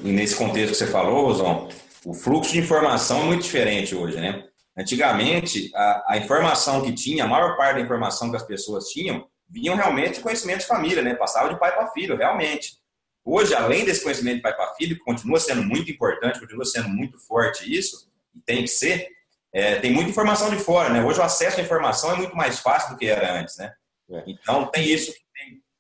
nesse 0.05 0.37
contexto 0.37 0.71
que 0.71 0.79
você 0.79 0.87
falou, 0.87 1.27
Rosão, 1.27 1.69
o 2.05 2.15
fluxo 2.15 2.53
de 2.53 2.59
informação 2.59 3.23
é 3.23 3.25
muito 3.25 3.43
diferente 3.43 3.95
hoje, 3.95 4.21
né? 4.21 4.45
Antigamente, 4.77 5.71
a, 5.75 6.13
a, 6.13 6.19
informação 6.19 6.83
que 6.83 6.93
tinha, 6.93 7.25
a 7.25 7.27
maior 7.27 7.57
parte 7.57 7.77
da 7.77 7.81
informação 7.81 8.31
que 8.31 8.37
as 8.37 8.45
pessoas 8.45 8.89
tinham, 8.91 9.27
vinham 9.49 9.75
realmente 9.75 10.15
de 10.15 10.21
conhecimento 10.21 10.61
de 10.61 10.67
família, 10.67 11.03
né? 11.03 11.15
Passava 11.15 11.53
de 11.53 11.59
pai 11.59 11.75
para 11.75 11.91
filho, 11.91 12.17
realmente. 12.17 12.79
Hoje, 13.25 13.55
além 13.55 13.85
desse 13.85 14.03
conhecimento 14.03 14.37
de 14.37 14.43
pai 14.43 14.55
para 14.55 14.75
filho, 14.75 14.97
que 14.97 15.03
continua 15.03 15.41
sendo 15.41 15.63
muito 15.63 15.91
importante, 15.91 16.39
continua 16.39 16.65
sendo 16.65 16.89
muito 16.89 17.19
forte 17.19 17.71
isso, 17.77 18.09
e 18.35 18.41
tem 18.41 18.63
que 18.63 18.69
ser, 18.69 19.09
é, 19.53 19.77
tem 19.77 19.93
muita 19.93 20.11
informação 20.11 20.51
de 20.51 20.57
fora, 20.57 20.91
né? 20.91 21.05
Hoje 21.05 21.19
o 21.19 21.25
acesso 21.25 21.59
à 21.59 21.63
informação 21.63 22.13
é 22.13 22.17
muito 22.17 22.37
mais 22.37 22.61
fácil 22.61 22.93
do 22.93 22.99
que 22.99 23.07
era 23.07 23.41
antes, 23.41 23.57
né? 23.57 23.73
É. 24.11 24.25
Então, 24.27 24.67
tem 24.67 24.87
isso 24.87 25.13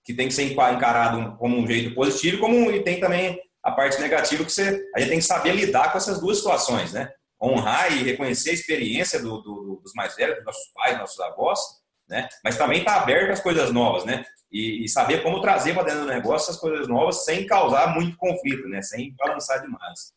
que 0.05 0.13
tem 0.13 0.27
que 0.27 0.35
ser 0.35 0.45
encarado 0.45 1.37
como 1.37 1.57
um 1.57 1.67
jeito 1.67 1.95
positivo, 1.95 2.39
como 2.41 2.71
e 2.71 2.83
tem 2.83 2.99
também 2.99 3.41
a 3.69 3.73
parte 3.73 4.01
negativa 4.01 4.45
que 4.45 4.53
você, 4.53 4.83
a 4.95 5.01
gente 5.01 5.11
tem 5.11 5.19
que 5.19 5.25
saber 5.25 5.55
lidar 5.55 5.93
com 5.93 5.99
essas 5.99 6.21
duas 6.21 6.39
situações, 6.39 6.93
né? 6.93 7.11
Honrar 7.41 7.93
e 7.93 8.03
reconhecer 8.03 8.51
a 8.51 8.55
experiência 8.55 9.21
do, 9.21 9.41
do, 9.43 9.81
dos 9.83 9.93
mais 9.95 10.17
velhos, 10.17 10.37
dos 10.37 10.45
nossos 10.45 10.73
pais, 10.75 10.99
nossos 10.99 11.21
avós, 11.21 11.61
né? 12.09 12.29
Mas 12.43 12.57
também 12.57 12.81
estar 12.81 12.95
tá 12.95 13.03
aberto 13.03 13.33
às 13.33 13.41
coisas 13.41 13.71
novas, 13.71 14.05
né? 14.05 14.25
E, 14.51 14.85
e 14.85 14.89
saber 14.89 15.23
como 15.23 15.41
trazer 15.41 15.75
para 15.75 15.85
dentro 15.85 16.01
do 16.01 16.07
negócio 16.07 16.51
essas 16.51 16.61
coisas 16.61 16.89
novas 16.89 17.25
sem 17.25 17.47
causar 17.47 17.95
muito 17.95 18.17
conflito, 18.17 18.67
né? 18.69 18.81
Sem 18.83 19.15
balançar 19.17 19.61
demais. 19.61 20.13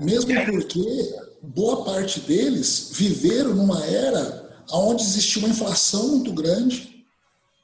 Mesmo 0.00 0.32
porque 0.46 1.14
boa 1.42 1.84
parte 1.84 2.20
deles 2.20 2.92
viveram 2.94 3.54
numa 3.54 3.84
era 3.84 4.64
onde 4.70 5.02
existia 5.02 5.42
uma 5.42 5.50
inflação 5.50 6.08
muito 6.08 6.32
grande, 6.32 7.04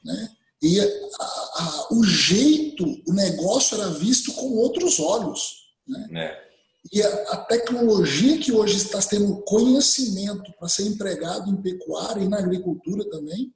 né? 0.03 0.29
E 0.61 0.79
a, 0.79 0.83
a, 0.83 1.87
o 1.91 2.03
jeito, 2.03 2.85
o 3.07 3.13
negócio 3.13 3.79
era 3.79 3.89
visto 3.91 4.33
com 4.33 4.55
outros 4.57 4.99
olhos. 4.99 5.69
Né? 5.87 6.07
É. 6.15 6.49
E 6.93 7.01
a, 7.01 7.07
a, 7.31 7.37
tecnologia 7.37 8.37
que 8.37 8.51
hoje 8.51 8.77
está 8.77 8.99
tendo 8.99 9.41
conhecimento 9.43 10.51
para 10.57 10.67
ser 10.67 10.87
empregado 10.87 11.49
em 11.49 11.61
pecuária 11.61 12.21
e 12.21 12.27
na 12.27 12.39
agricultura 12.39 13.07
também 13.09 13.53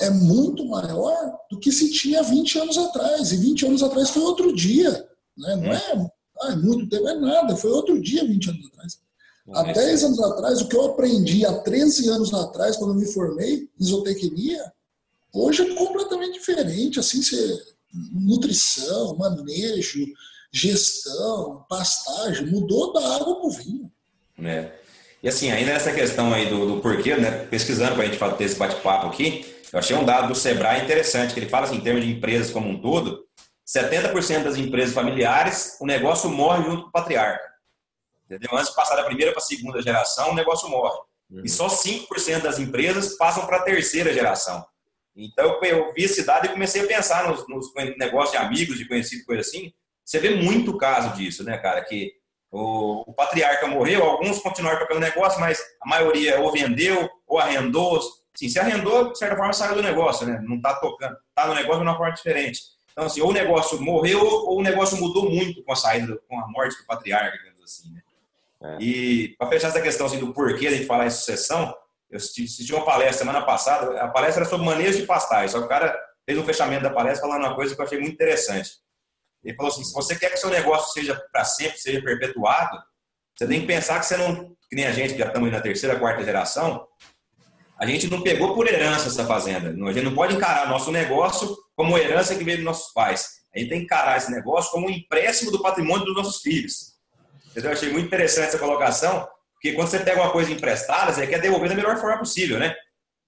é 0.00 0.10
muito 0.10 0.64
maior 0.66 1.36
do 1.50 1.58
que 1.58 1.72
se 1.72 1.90
tinha 1.90 2.22
20 2.22 2.58
anos 2.58 2.78
atrás. 2.78 3.32
E 3.32 3.36
20 3.36 3.66
anos 3.66 3.82
atrás 3.82 4.10
foi 4.10 4.22
outro 4.22 4.54
dia. 4.54 4.90
Né? 5.36 5.56
Não 5.56 5.72
é 5.72 6.10
ah, 6.42 6.56
muito 6.56 6.88
tempo, 6.88 7.08
é 7.08 7.14
nada. 7.14 7.56
Foi 7.56 7.70
outro 7.70 8.00
dia, 8.00 8.24
20 8.24 8.50
anos 8.50 8.66
atrás. 8.66 8.98
Há 9.52 9.72
10 9.72 10.04
anos 10.04 10.20
atrás, 10.22 10.60
o 10.60 10.68
que 10.68 10.76
eu 10.76 10.86
aprendi 10.86 11.44
há 11.44 11.52
13 11.58 12.08
anos 12.08 12.32
atrás, 12.32 12.76
quando 12.76 12.94
me 12.94 13.04
formei 13.06 13.68
em 13.78 13.84
zootecnia, 13.84 14.72
Hoje 15.34 15.62
é 15.62 15.74
completamente 15.74 16.34
diferente, 16.34 17.00
assim, 17.00 17.20
você, 17.20 17.58
nutrição, 18.12 19.16
manejo, 19.16 20.06
gestão, 20.52 21.66
pastagem, 21.68 22.46
mudou 22.46 22.92
da 22.92 23.16
água 23.16 23.40
para 23.40 23.46
o 23.46 23.50
vinho. 23.50 23.92
É. 24.38 24.72
E 25.20 25.28
assim, 25.28 25.50
ainda 25.50 25.72
nessa 25.72 25.92
questão 25.92 26.32
aí 26.32 26.48
do, 26.48 26.66
do 26.66 26.80
porquê, 26.80 27.16
né, 27.16 27.46
pesquisando 27.46 27.94
para 27.94 28.04
a 28.04 28.06
gente 28.06 28.36
ter 28.36 28.44
esse 28.44 28.56
bate-papo 28.56 29.08
aqui, 29.08 29.44
eu 29.72 29.78
achei 29.78 29.96
um 29.96 30.04
dado 30.04 30.28
do 30.28 30.34
Sebrae 30.34 30.84
interessante, 30.84 31.34
que 31.34 31.40
ele 31.40 31.48
fala 31.48 31.66
assim, 31.66 31.76
em 31.76 31.80
termos 31.80 32.04
de 32.04 32.10
empresas 32.12 32.52
como 32.52 32.68
um 32.68 32.80
todo, 32.80 33.24
70% 33.66 34.44
das 34.44 34.56
empresas 34.56 34.94
familiares, 34.94 35.76
o 35.80 35.86
negócio 35.86 36.30
morre 36.30 36.62
junto 36.62 36.82
com 36.82 36.88
o 36.90 36.92
patriarca. 36.92 37.42
Entendeu? 38.26 38.50
Antes 38.56 38.68
de 38.68 38.76
passar 38.76 38.96
da 38.96 39.02
primeira 39.02 39.32
para 39.32 39.42
a 39.42 39.44
segunda 39.44 39.82
geração, 39.82 40.30
o 40.30 40.34
negócio 40.34 40.68
morre. 40.68 40.96
Uhum. 41.30 41.42
E 41.44 41.48
só 41.48 41.66
5% 41.66 42.42
das 42.42 42.58
empresas 42.58 43.16
passam 43.16 43.46
para 43.46 43.56
a 43.56 43.62
terceira 43.62 44.12
geração. 44.12 44.64
Então 45.16 45.58
eu 45.62 45.92
vi 45.92 46.04
a 46.04 46.08
cidade 46.08 46.46
e 46.46 46.50
comecei 46.50 46.82
a 46.82 46.86
pensar 46.86 47.28
nos, 47.28 47.46
nos 47.48 47.72
negócios 47.96 48.32
de 48.32 48.36
amigos, 48.36 48.76
de 48.76 48.88
conhecidos, 48.88 49.24
coisa 49.24 49.42
assim. 49.42 49.72
Você 50.04 50.18
vê 50.18 50.30
muito 50.30 50.76
caso 50.76 51.16
disso, 51.16 51.44
né, 51.44 51.56
cara? 51.56 51.82
Que 51.82 52.12
o, 52.50 53.04
o 53.08 53.12
patriarca 53.12 53.66
morreu, 53.66 54.02
alguns 54.02 54.38
continuaram 54.40 54.78
tocando 54.78 55.00
negócio, 55.00 55.40
mas 55.40 55.60
a 55.80 55.88
maioria 55.88 56.40
ou 56.40 56.52
vendeu 56.52 57.08
ou 57.26 57.38
arrendou. 57.38 58.00
Sim, 58.34 58.48
se 58.48 58.58
arrendou, 58.58 59.12
de 59.12 59.18
certa 59.18 59.36
forma, 59.36 59.52
saiu 59.52 59.76
do 59.76 59.82
negócio, 59.82 60.26
né? 60.26 60.40
Não 60.42 60.56
está 60.56 60.74
tocando, 60.74 61.16
está 61.28 61.46
no 61.46 61.54
negócio 61.54 61.82
de 61.82 61.88
uma 61.88 61.96
forma 61.96 62.12
diferente. 62.12 62.60
Então, 62.92 63.06
assim, 63.06 63.20
ou 63.20 63.30
o 63.30 63.32
negócio 63.32 63.80
morreu 63.80 64.20
ou 64.20 64.58
o 64.58 64.62
negócio 64.62 64.96
mudou 64.98 65.30
muito 65.30 65.62
com 65.62 65.72
a 65.72 65.76
saída, 65.76 66.18
com 66.28 66.38
a 66.38 66.46
morte 66.48 66.76
do 66.76 66.86
patriarca, 66.86 67.36
digamos 67.38 67.62
assim, 67.62 67.92
né? 67.92 68.02
É. 68.62 68.82
E 68.82 69.28
para 69.36 69.48
fechar 69.48 69.68
essa 69.68 69.80
questão 69.80 70.06
assim, 70.06 70.18
do 70.18 70.32
porquê 70.32 70.68
a 70.68 70.70
gente 70.70 70.86
falar 70.86 71.06
em 71.06 71.10
sucessão, 71.10 71.74
eu 72.14 72.18
assisti 72.18 72.72
uma 72.72 72.84
palestra 72.84 73.18
semana 73.18 73.44
passada, 73.44 74.00
a 74.00 74.06
palestra 74.06 74.42
era 74.42 74.50
sobre 74.50 74.64
manejo 74.64 74.98
de 74.98 75.04
pastais, 75.04 75.50
só 75.50 75.58
que 75.58 75.64
o 75.64 75.68
cara 75.68 75.98
fez 76.24 76.38
um 76.38 76.44
fechamento 76.44 76.84
da 76.84 76.90
palestra 76.90 77.26
falando 77.26 77.44
uma 77.44 77.56
coisa 77.56 77.74
que 77.74 77.80
eu 77.80 77.84
achei 77.84 77.98
muito 77.98 78.14
interessante. 78.14 78.70
Ele 79.42 79.56
falou 79.56 79.72
assim: 79.72 79.82
se 79.82 79.92
você 79.92 80.16
quer 80.16 80.30
que 80.30 80.36
seu 80.36 80.48
negócio 80.48 80.92
seja 80.92 81.20
para 81.32 81.44
sempre, 81.44 81.76
seja 81.76 82.00
perpetuado, 82.00 82.78
você 83.36 83.48
tem 83.48 83.62
que 83.62 83.66
pensar 83.66 83.98
que 83.98 84.06
você 84.06 84.16
não, 84.16 84.54
que 84.70 84.76
nem 84.76 84.86
a 84.86 84.92
gente, 84.92 85.14
que 85.14 85.18
já 85.18 85.26
estamos 85.26 85.50
na 85.50 85.60
terceira, 85.60 85.98
quarta 85.98 86.22
geração, 86.22 86.86
a 87.76 87.84
gente 87.84 88.08
não 88.08 88.22
pegou 88.22 88.54
por 88.54 88.68
herança 88.68 89.08
essa 89.08 89.26
fazenda. 89.26 89.70
A 89.70 89.92
gente 89.92 90.04
não 90.04 90.14
pode 90.14 90.36
encarar 90.36 90.68
nosso 90.68 90.92
negócio 90.92 91.56
como 91.74 91.98
herança 91.98 92.36
que 92.36 92.44
veio 92.44 92.58
dos 92.58 92.64
nossos 92.64 92.92
pais. 92.92 93.28
A 93.52 93.58
gente 93.58 93.70
tem 93.70 93.78
que 93.80 93.84
encarar 93.86 94.18
esse 94.18 94.30
negócio 94.30 94.70
como 94.70 94.86
um 94.86 94.90
empréstimo 94.90 95.50
do 95.50 95.60
patrimônio 95.60 96.06
dos 96.06 96.14
nossos 96.14 96.40
filhos. 96.40 96.94
Eu 97.56 97.72
achei 97.72 97.90
muito 97.90 98.06
interessante 98.06 98.48
essa 98.48 98.58
colocação, 98.58 99.28
porque 99.64 99.76
quando 99.76 99.88
você 99.88 99.98
pega 100.00 100.20
uma 100.20 100.30
coisa 100.30 100.52
emprestada, 100.52 101.10
você 101.10 101.26
quer 101.26 101.40
devolver 101.40 101.70
da 101.70 101.74
melhor 101.74 101.96
forma 101.96 102.18
possível, 102.18 102.58
né? 102.58 102.76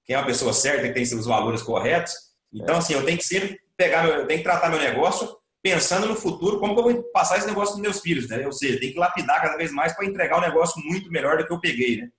Quem 0.05 0.14
é 0.14 0.19
uma 0.19 0.26
pessoa 0.26 0.52
certa, 0.52 0.87
que 0.87 0.93
tem 0.93 1.02
seus 1.02 1.25
valores 1.25 1.62
corretos. 1.62 2.12
Então, 2.52 2.76
assim, 2.76 2.93
eu 2.93 3.02
tenho 3.07 3.16
que 3.16 3.25
sempre 3.25 3.59
pegar, 3.75 4.02
meu, 4.02 4.16
eu 4.16 4.26
tenho 4.26 4.40
que 4.40 4.45
tratar 4.45 4.69
meu 4.69 4.78
negócio 4.78 5.35
pensando 5.62 6.07
no 6.07 6.14
futuro, 6.14 6.61
como 6.61 6.75
que 6.75 6.81
eu 6.81 6.85
vou 6.93 7.02
passar 7.05 7.38
esse 7.38 7.47
negócio 7.47 7.73
para 7.73 7.83
meus 7.85 8.00
filhos, 8.00 8.28
né? 8.28 8.45
Ou 8.45 8.52
seja, 8.52 8.78
tem 8.78 8.93
que 8.93 8.99
lapidar 8.99 9.40
cada 9.40 9.57
vez 9.57 9.73
mais 9.73 9.95
para 9.95 10.05
entregar 10.05 10.37
um 10.37 10.43
negócio 10.43 10.78
muito 10.85 11.11
melhor 11.11 11.38
do 11.38 11.47
que 11.47 11.52
eu 11.55 11.59
peguei, 11.59 12.02
né? 12.02 12.11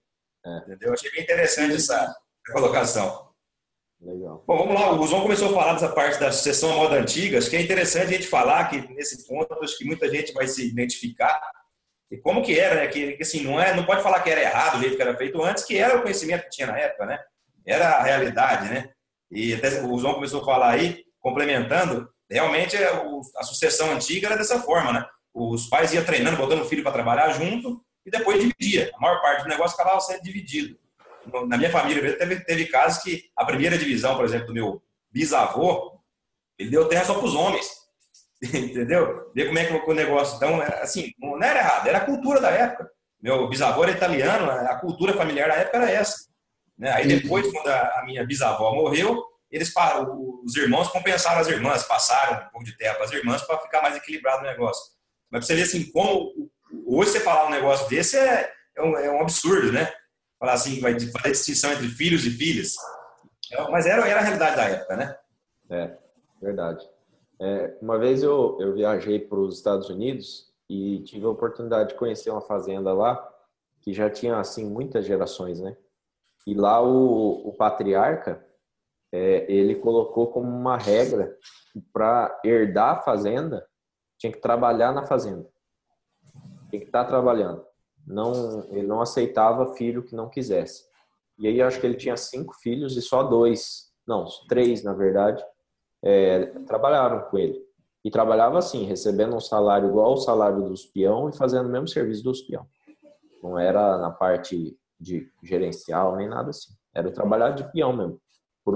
É. 0.43 0.57
Entendeu? 0.61 0.87
Eu 0.87 0.93
achei 0.93 1.11
bem 1.11 1.21
interessante 1.21 1.75
essa, 1.75 2.15
colocação. 2.51 3.29
Legal. 4.01 4.43
Bom, 4.47 4.57
vamos 4.57 4.73
lá. 4.73 4.99
O 4.99 5.05
João 5.05 5.21
começou 5.21 5.49
a 5.49 5.53
falar 5.53 5.73
dessa 5.73 5.89
parte 5.89 6.19
da 6.19 6.31
sucessão 6.31 6.71
à 6.71 6.75
moda 6.75 6.95
antiga. 6.95 7.37
Acho 7.37 7.51
que 7.51 7.55
é 7.55 7.61
interessante 7.61 8.15
a 8.15 8.17
gente 8.17 8.27
falar 8.27 8.67
que 8.67 8.81
nesse 8.95 9.27
ponto, 9.27 9.53
acho 9.63 9.77
que 9.77 9.85
muita 9.85 10.09
gente 10.09 10.33
vai 10.33 10.47
se 10.47 10.67
identificar 10.67 11.39
e 12.09 12.17
como 12.17 12.41
que 12.41 12.57
era, 12.57 12.75
né? 12.75 12.87
Que, 12.87 13.17
assim, 13.21 13.43
não, 13.43 13.59
é, 13.59 13.75
não 13.75 13.85
pode 13.85 14.01
falar 14.01 14.21
que 14.21 14.29
era 14.29 14.41
errado 14.41 14.77
o 14.77 14.81
jeito 14.81 14.95
que 14.95 15.01
era 15.01 15.17
feito 15.17 15.41
antes, 15.43 15.65
que 15.65 15.77
era 15.77 15.97
o 15.97 16.01
conhecimento 16.01 16.43
que 16.43 16.49
tinha 16.49 16.67
na 16.67 16.77
época, 16.77 17.05
né? 17.05 17.19
Era 17.65 17.89
a 17.97 18.03
realidade, 18.03 18.69
né? 18.69 18.89
E 19.29 19.53
até 19.53 19.81
o 19.83 19.99
João 19.99 20.13
começou 20.13 20.41
a 20.41 20.45
falar 20.45 20.71
aí, 20.71 21.03
complementando, 21.19 22.09
realmente 22.29 22.77
é 22.77 22.89
a 23.35 23.43
sucessão 23.43 23.91
antiga 23.91 24.27
era 24.27 24.37
dessa 24.37 24.61
forma, 24.61 24.93
né? 24.93 25.05
Os 25.33 25.67
pais 25.67 25.93
iam 25.93 26.03
treinando, 26.03 26.37
botando 26.37 26.61
o 26.61 26.65
filho 26.65 26.81
para 26.81 26.93
trabalhar 26.93 27.29
junto 27.31 27.83
e 28.05 28.09
depois 28.09 28.39
dividia. 28.39 28.89
A 28.95 28.99
maior 28.99 29.21
parte 29.21 29.43
do 29.43 29.49
negócio 29.49 29.75
acabava 29.75 29.99
sendo 29.99 30.23
dividido. 30.23 30.79
Na 31.47 31.57
minha 31.57 31.69
família 31.69 32.17
teve, 32.17 32.39
teve 32.39 32.65
casos 32.67 33.03
que 33.03 33.29
a 33.35 33.45
primeira 33.45 33.77
divisão, 33.77 34.15
por 34.15 34.23
exemplo, 34.23 34.47
do 34.47 34.53
meu 34.53 34.81
bisavô, 35.11 35.99
ele 36.57 36.69
deu 36.69 36.87
terra 36.87 37.03
só 37.03 37.13
para 37.13 37.25
os 37.25 37.35
homens. 37.35 37.69
Entendeu? 38.43 39.31
Ver 39.33 39.47
como 39.47 39.59
é 39.59 39.65
que 39.65 39.89
o 39.89 39.93
negócio. 39.93 40.35
Então, 40.37 40.61
é, 40.61 40.81
assim, 40.81 41.11
não 41.19 41.41
era 41.41 41.59
errado, 41.59 41.87
era 41.87 41.97
a 41.99 42.05
cultura 42.05 42.39
da 42.39 42.49
época. 42.49 42.89
Meu 43.21 43.47
bisavô 43.49 43.83
era 43.83 43.91
italiano, 43.91 44.49
a 44.49 44.75
cultura 44.75 45.13
familiar 45.13 45.49
da 45.49 45.55
época 45.55 45.77
era 45.77 45.91
essa. 45.91 46.27
Né? 46.77 46.91
Aí 46.91 47.07
depois, 47.07 47.51
quando 47.51 47.67
a 47.67 48.03
minha 48.05 48.23
bisavó 48.25 48.75
morreu, 48.75 49.23
eles 49.49 49.73
os 50.43 50.55
irmãos 50.55 50.89
compensaram 50.89 51.39
as 51.39 51.47
irmãs, 51.47 51.83
passaram 51.83 52.45
um 52.45 52.49
pouco 52.49 52.65
de 52.65 52.77
terra 52.77 52.95
para 52.95 53.05
as 53.05 53.11
irmãs 53.11 53.41
para 53.41 53.59
ficar 53.59 53.81
mais 53.81 53.95
equilibrado 53.95 54.43
o 54.43 54.47
negócio. 54.47 54.93
Mas 55.31 55.39
para 55.39 55.47
você 55.47 55.55
ver 55.55 55.63
assim, 55.63 55.91
como 55.91 56.31
hoje 56.85 57.11
você 57.11 57.19
falar 57.19 57.47
um 57.47 57.51
negócio 57.51 57.89
desse 57.89 58.17
é, 58.17 58.51
é, 58.75 58.81
um, 58.81 58.97
é 58.97 59.09
um 59.09 59.21
absurdo, 59.21 59.71
né? 59.71 59.91
Falar 60.37 60.53
assim, 60.53 60.79
vai 60.79 60.99
fazer 60.99 61.31
distinção 61.31 61.71
entre 61.71 61.87
filhos 61.87 62.25
e 62.25 62.29
filhas. 62.29 62.75
É, 63.51 63.61
mas 63.71 63.85
era, 63.85 64.07
era 64.07 64.19
a 64.19 64.23
realidade 64.23 64.55
da 64.55 64.65
época, 64.65 64.95
né? 64.95 65.17
É, 65.69 65.97
verdade. 66.41 66.85
É, 67.39 67.77
uma 67.81 67.97
vez 67.97 68.23
eu, 68.23 68.57
eu 68.59 68.73
viajei 68.73 69.19
para 69.19 69.39
os 69.39 69.57
Estados 69.57 69.89
Unidos 69.89 70.51
e 70.69 71.01
tive 71.03 71.25
a 71.25 71.29
oportunidade 71.29 71.89
de 71.89 71.95
conhecer 71.95 72.29
uma 72.29 72.41
fazenda 72.41 72.91
lá 72.93 73.27
que 73.81 73.93
já 73.93 74.09
tinha 74.09 74.37
assim 74.37 74.65
muitas 74.65 75.05
gerações, 75.05 75.59
né? 75.59 75.77
E 76.45 76.53
lá 76.53 76.81
o, 76.81 77.47
o 77.47 77.53
patriarca 77.53 78.45
é, 79.11 79.51
ele 79.51 79.75
colocou 79.75 80.27
como 80.27 80.47
uma 80.47 80.77
regra 80.77 81.37
para 81.93 82.39
herdar 82.43 82.97
a 82.97 83.01
fazenda 83.01 83.67
tinha 84.17 84.31
que 84.31 84.39
trabalhar 84.39 84.91
na 84.91 85.05
fazenda, 85.05 85.47
tinha 86.69 86.81
que 86.81 86.87
estar 86.87 87.03
tá 87.03 87.09
trabalhando. 87.09 87.63
Não, 88.05 88.65
ele 88.71 88.87
não 88.87 89.01
aceitava 89.01 89.75
filho 89.75 90.03
que 90.03 90.15
não 90.15 90.29
quisesse. 90.29 90.85
E 91.37 91.47
aí 91.47 91.61
acho 91.61 91.79
que 91.79 91.85
ele 91.85 91.97
tinha 91.97 92.17
cinco 92.17 92.55
filhos 92.55 92.97
e 92.97 93.01
só 93.01 93.21
dois, 93.21 93.91
não, 94.07 94.25
três 94.47 94.83
na 94.83 94.93
verdade, 94.93 95.43
é, 96.03 96.45
trabalharam 96.65 97.29
com 97.29 97.37
ele. 97.37 97.65
E 98.03 98.11
trabalhava 98.11 98.57
assim, 98.57 98.85
recebendo 98.85 99.35
um 99.35 99.39
salário 99.39 99.89
igual 99.89 100.11
ao 100.11 100.17
salário 100.17 100.63
dos 100.63 100.85
peão 100.85 101.29
e 101.29 101.35
fazendo 101.35 101.67
o 101.67 101.71
mesmo 101.71 101.87
serviço 101.87 102.23
dos 102.23 102.41
peão. 102.41 102.65
Não 103.43 103.59
era 103.59 103.97
na 103.97 104.11
parte 104.11 104.77
de 104.99 105.29
gerencial 105.43 106.15
nem 106.15 106.27
nada 106.27 106.49
assim. 106.49 106.73
Era 106.93 107.11
trabalhar 107.11 107.51
de 107.51 107.69
peão 107.71 107.93
mesmo. 107.93 108.19
Um... 108.65 108.73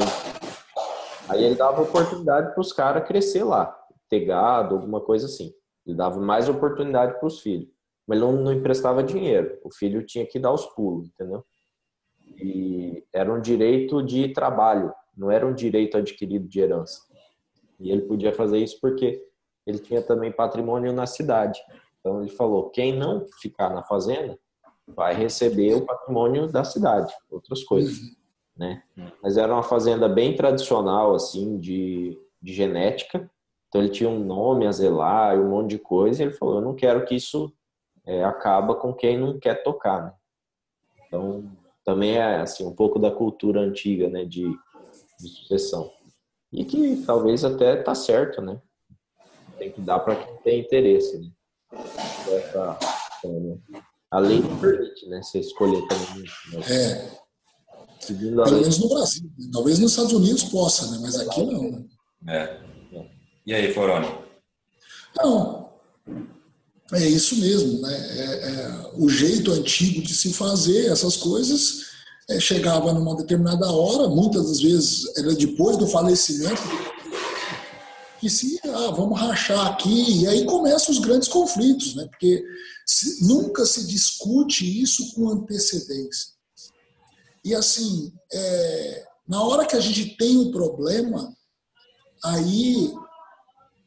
Aí 1.29 1.43
ele 1.43 1.55
dava 1.55 1.81
oportunidade 1.81 2.53
para 2.53 2.61
os 2.61 2.73
caras 2.73 3.07
crescer 3.07 3.43
lá, 3.43 3.75
ter 4.09 4.25
gado, 4.25 4.75
alguma 4.75 5.01
coisa 5.01 5.25
assim. 5.25 5.53
Ele 5.85 5.95
dava 5.95 6.19
mais 6.19 6.49
oportunidade 6.49 7.17
para 7.17 7.27
os 7.27 7.39
filhos. 7.39 7.69
Mas 8.07 8.21
ele 8.21 8.31
não 8.31 8.51
emprestava 8.51 9.03
dinheiro. 9.03 9.57
O 9.63 9.73
filho 9.73 10.05
tinha 10.05 10.25
que 10.25 10.39
dar 10.39 10.51
os 10.51 10.65
pulos, 10.67 11.07
entendeu? 11.07 11.43
E 12.37 13.05
era 13.13 13.31
um 13.31 13.39
direito 13.39 14.01
de 14.01 14.33
trabalho, 14.33 14.93
não 15.15 15.29
era 15.29 15.45
um 15.45 15.53
direito 15.53 15.97
adquirido 15.97 16.47
de 16.47 16.59
herança. 16.59 17.01
E 17.81 17.91
ele 17.91 18.03
podia 18.03 18.31
fazer 18.31 18.59
isso 18.59 18.79
porque 18.79 19.21
ele 19.65 19.79
tinha 19.79 20.01
também 20.01 20.31
patrimônio 20.31 20.93
na 20.93 21.05
cidade. 21.05 21.59
Então 21.99 22.21
ele 22.21 22.29
falou: 22.29 22.69
quem 22.69 22.95
não 22.95 23.25
ficar 23.41 23.69
na 23.71 23.83
fazenda 23.83 24.37
vai 24.87 25.13
receber 25.13 25.73
o 25.73 25.85
patrimônio 25.85 26.47
da 26.47 26.63
cidade, 26.63 27.13
outras 27.29 27.63
coisas, 27.63 27.97
né? 28.55 28.83
Mas 29.21 29.37
era 29.37 29.53
uma 29.53 29.63
fazenda 29.63 30.07
bem 30.07 30.35
tradicional 30.35 31.15
assim 31.15 31.57
de, 31.57 32.19
de 32.41 32.53
genética 32.53 33.29
Então 33.69 33.81
ele 33.81 33.91
tinha 33.91 34.09
um 34.09 34.19
nome 34.19 34.67
a 34.67 34.71
zelar, 34.71 35.39
um 35.39 35.49
monte 35.49 35.71
de 35.71 35.79
coisa, 35.79 36.21
e 36.21 36.25
ele 36.27 36.33
falou: 36.33 36.55
eu 36.55 36.61
não 36.61 36.75
quero 36.75 37.05
que 37.05 37.15
isso 37.15 37.51
é, 38.05 38.23
acaba 38.23 38.75
com 38.75 38.93
quem 38.93 39.17
não 39.17 39.39
quer 39.39 39.63
tocar. 39.63 40.03
Né? 40.03 40.13
Então 41.07 41.49
também 41.83 42.17
é 42.17 42.41
assim 42.41 42.65
um 42.65 42.75
pouco 42.75 42.99
da 42.99 43.09
cultura 43.09 43.59
antiga, 43.59 44.07
né, 44.07 44.23
de, 44.23 44.47
de 45.19 45.27
sucessão 45.27 45.91
e 46.51 46.65
que 46.65 47.03
talvez 47.05 47.45
até 47.45 47.77
tá 47.77 47.95
certo, 47.95 48.41
né? 48.41 48.61
Tem 49.57 49.71
que 49.71 49.81
dar 49.81 49.99
para 49.99 50.15
quem 50.15 50.37
tem 50.37 50.59
interesse, 50.61 51.19
né? 51.19 51.29
Essa, 52.27 52.77
né? 53.23 53.57
A 54.09 54.19
lei 54.19 54.39
não 54.39 54.59
permite, 54.59 55.07
né? 55.07 55.21
Você 55.21 55.39
escolher 55.39 55.81
também. 55.87 56.23
Né? 56.51 56.59
É. 56.69 57.21
Segundo 57.99 58.43
Pelo 58.43 58.59
menos 58.59 58.79
no 58.79 58.89
Brasil. 58.89 59.29
Talvez 59.53 59.79
nos 59.79 59.91
Estados 59.91 60.13
Unidos 60.13 60.43
possa, 60.45 60.91
né? 60.91 60.99
Mas 61.01 61.15
aqui 61.19 61.43
não. 61.43 61.71
Né? 61.71 61.85
É. 62.27 62.61
E 63.45 63.53
aí, 63.53 63.73
Foroni? 63.73 64.07
Não, 65.15 65.69
é 66.93 67.07
isso 67.07 67.37
mesmo, 67.37 67.81
né? 67.81 67.93
É, 67.93 68.23
é, 68.23 68.91
o 68.95 69.09
jeito 69.09 69.51
antigo 69.51 70.01
de 70.01 70.13
se 70.13 70.33
fazer 70.33 70.91
essas 70.91 71.15
coisas 71.15 71.90
é, 72.31 72.39
chegava 72.39 72.93
numa 72.93 73.15
determinada 73.15 73.69
hora, 73.71 74.07
muitas 74.07 74.47
das 74.47 74.61
vezes 74.61 75.17
era 75.17 75.33
depois 75.35 75.77
do 75.77 75.87
falecimento, 75.87 76.61
que 78.19 78.29
se, 78.29 78.59
ah, 78.63 78.91
vamos 78.91 79.19
rachar 79.19 79.67
aqui, 79.67 80.21
e 80.21 80.27
aí 80.27 80.45
começam 80.45 80.93
os 80.93 80.99
grandes 80.99 81.27
conflitos, 81.27 81.95
né? 81.95 82.05
Porque 82.07 82.43
se, 82.85 83.25
nunca 83.25 83.65
se 83.65 83.87
discute 83.87 84.81
isso 84.81 85.13
com 85.15 85.29
antecedência. 85.29 86.29
E 87.43 87.55
assim, 87.55 88.13
é, 88.31 89.05
na 89.27 89.43
hora 89.43 89.65
que 89.65 89.75
a 89.75 89.79
gente 89.79 90.15
tem 90.17 90.37
um 90.37 90.51
problema, 90.51 91.35
aí 92.23 92.93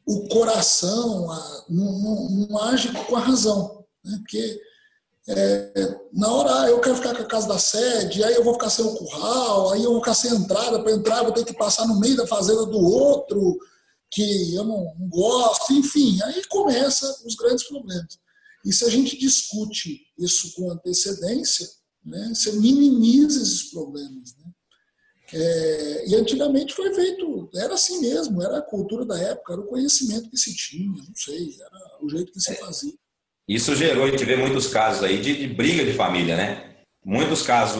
o 0.05 0.27
coração 0.27 1.27
não, 1.69 1.99
não, 1.99 2.29
não 2.29 2.57
age 2.63 2.91
com 2.91 3.15
a 3.15 3.19
razão. 3.19 3.85
Né? 4.03 4.17
Porque 4.17 4.59
é, 5.27 5.99
na 6.13 6.31
hora 6.31 6.61
ah, 6.61 6.69
eu 6.69 6.79
quero 6.79 6.95
ficar 6.95 7.15
com 7.15 7.23
a 7.23 7.27
casa 7.27 7.47
da 7.47 7.57
sede, 7.57 8.23
aí 8.23 8.35
eu 8.35 8.43
vou 8.43 8.53
ficar 8.53 8.69
sem 8.69 8.85
o 8.85 8.93
curral, 8.93 9.71
aí 9.71 9.83
eu 9.83 9.91
vou 9.91 9.99
ficar 9.99 10.13
sem 10.13 10.31
entrada, 10.31 10.81
para 10.81 10.91
entrar 10.91 11.23
vou 11.23 11.31
ter 11.31 11.43
que 11.43 11.53
passar 11.53 11.87
no 11.87 11.99
meio 11.99 12.15
da 12.15 12.27
fazenda 12.27 12.65
do 12.65 12.79
outro, 12.79 13.57
que 14.11 14.53
eu 14.53 14.63
não, 14.63 14.83
não 14.99 15.09
gosto, 15.09 15.73
enfim, 15.73 16.21
aí 16.23 16.43
começa 16.47 17.05
os 17.25 17.35
grandes 17.35 17.67
problemas. 17.67 18.19
E 18.63 18.71
se 18.71 18.85
a 18.85 18.89
gente 18.89 19.17
discute 19.17 20.01
isso 20.17 20.53
com 20.55 20.71
antecedência, 20.71 21.67
né, 22.05 22.31
você 22.33 22.51
minimiza 22.53 23.41
esses 23.41 23.71
problemas. 23.71 24.35
Né? 24.37 24.51
É, 25.33 26.09
e 26.09 26.15
antigamente 26.15 26.73
foi 26.73 26.93
feito, 26.93 27.49
era 27.55 27.73
assim 27.73 27.99
mesmo, 27.99 28.43
era 28.43 28.59
a 28.59 28.61
cultura 28.61 29.05
da 29.05 29.19
época, 29.19 29.53
era 29.53 29.61
o 29.61 29.67
conhecimento 29.67 30.29
que 30.29 30.37
se 30.37 30.55
tinha, 30.55 30.87
não 30.87 31.15
sei, 31.15 31.55
era 31.59 31.99
o 32.03 32.09
jeito 32.09 32.31
que 32.31 32.39
se 32.39 32.53
fazia. 32.55 32.93
Isso 33.47 33.75
gerou, 33.75 34.05
a 34.05 34.09
gente 34.09 34.25
vê 34.25 34.35
muitos 34.35 34.67
casos 34.67 35.03
aí 35.03 35.19
de, 35.19 35.35
de 35.35 35.47
briga 35.47 35.83
de 35.83 35.93
família, 35.93 36.35
né? 36.35 36.75
Muitos 37.03 37.43
casos, 37.43 37.77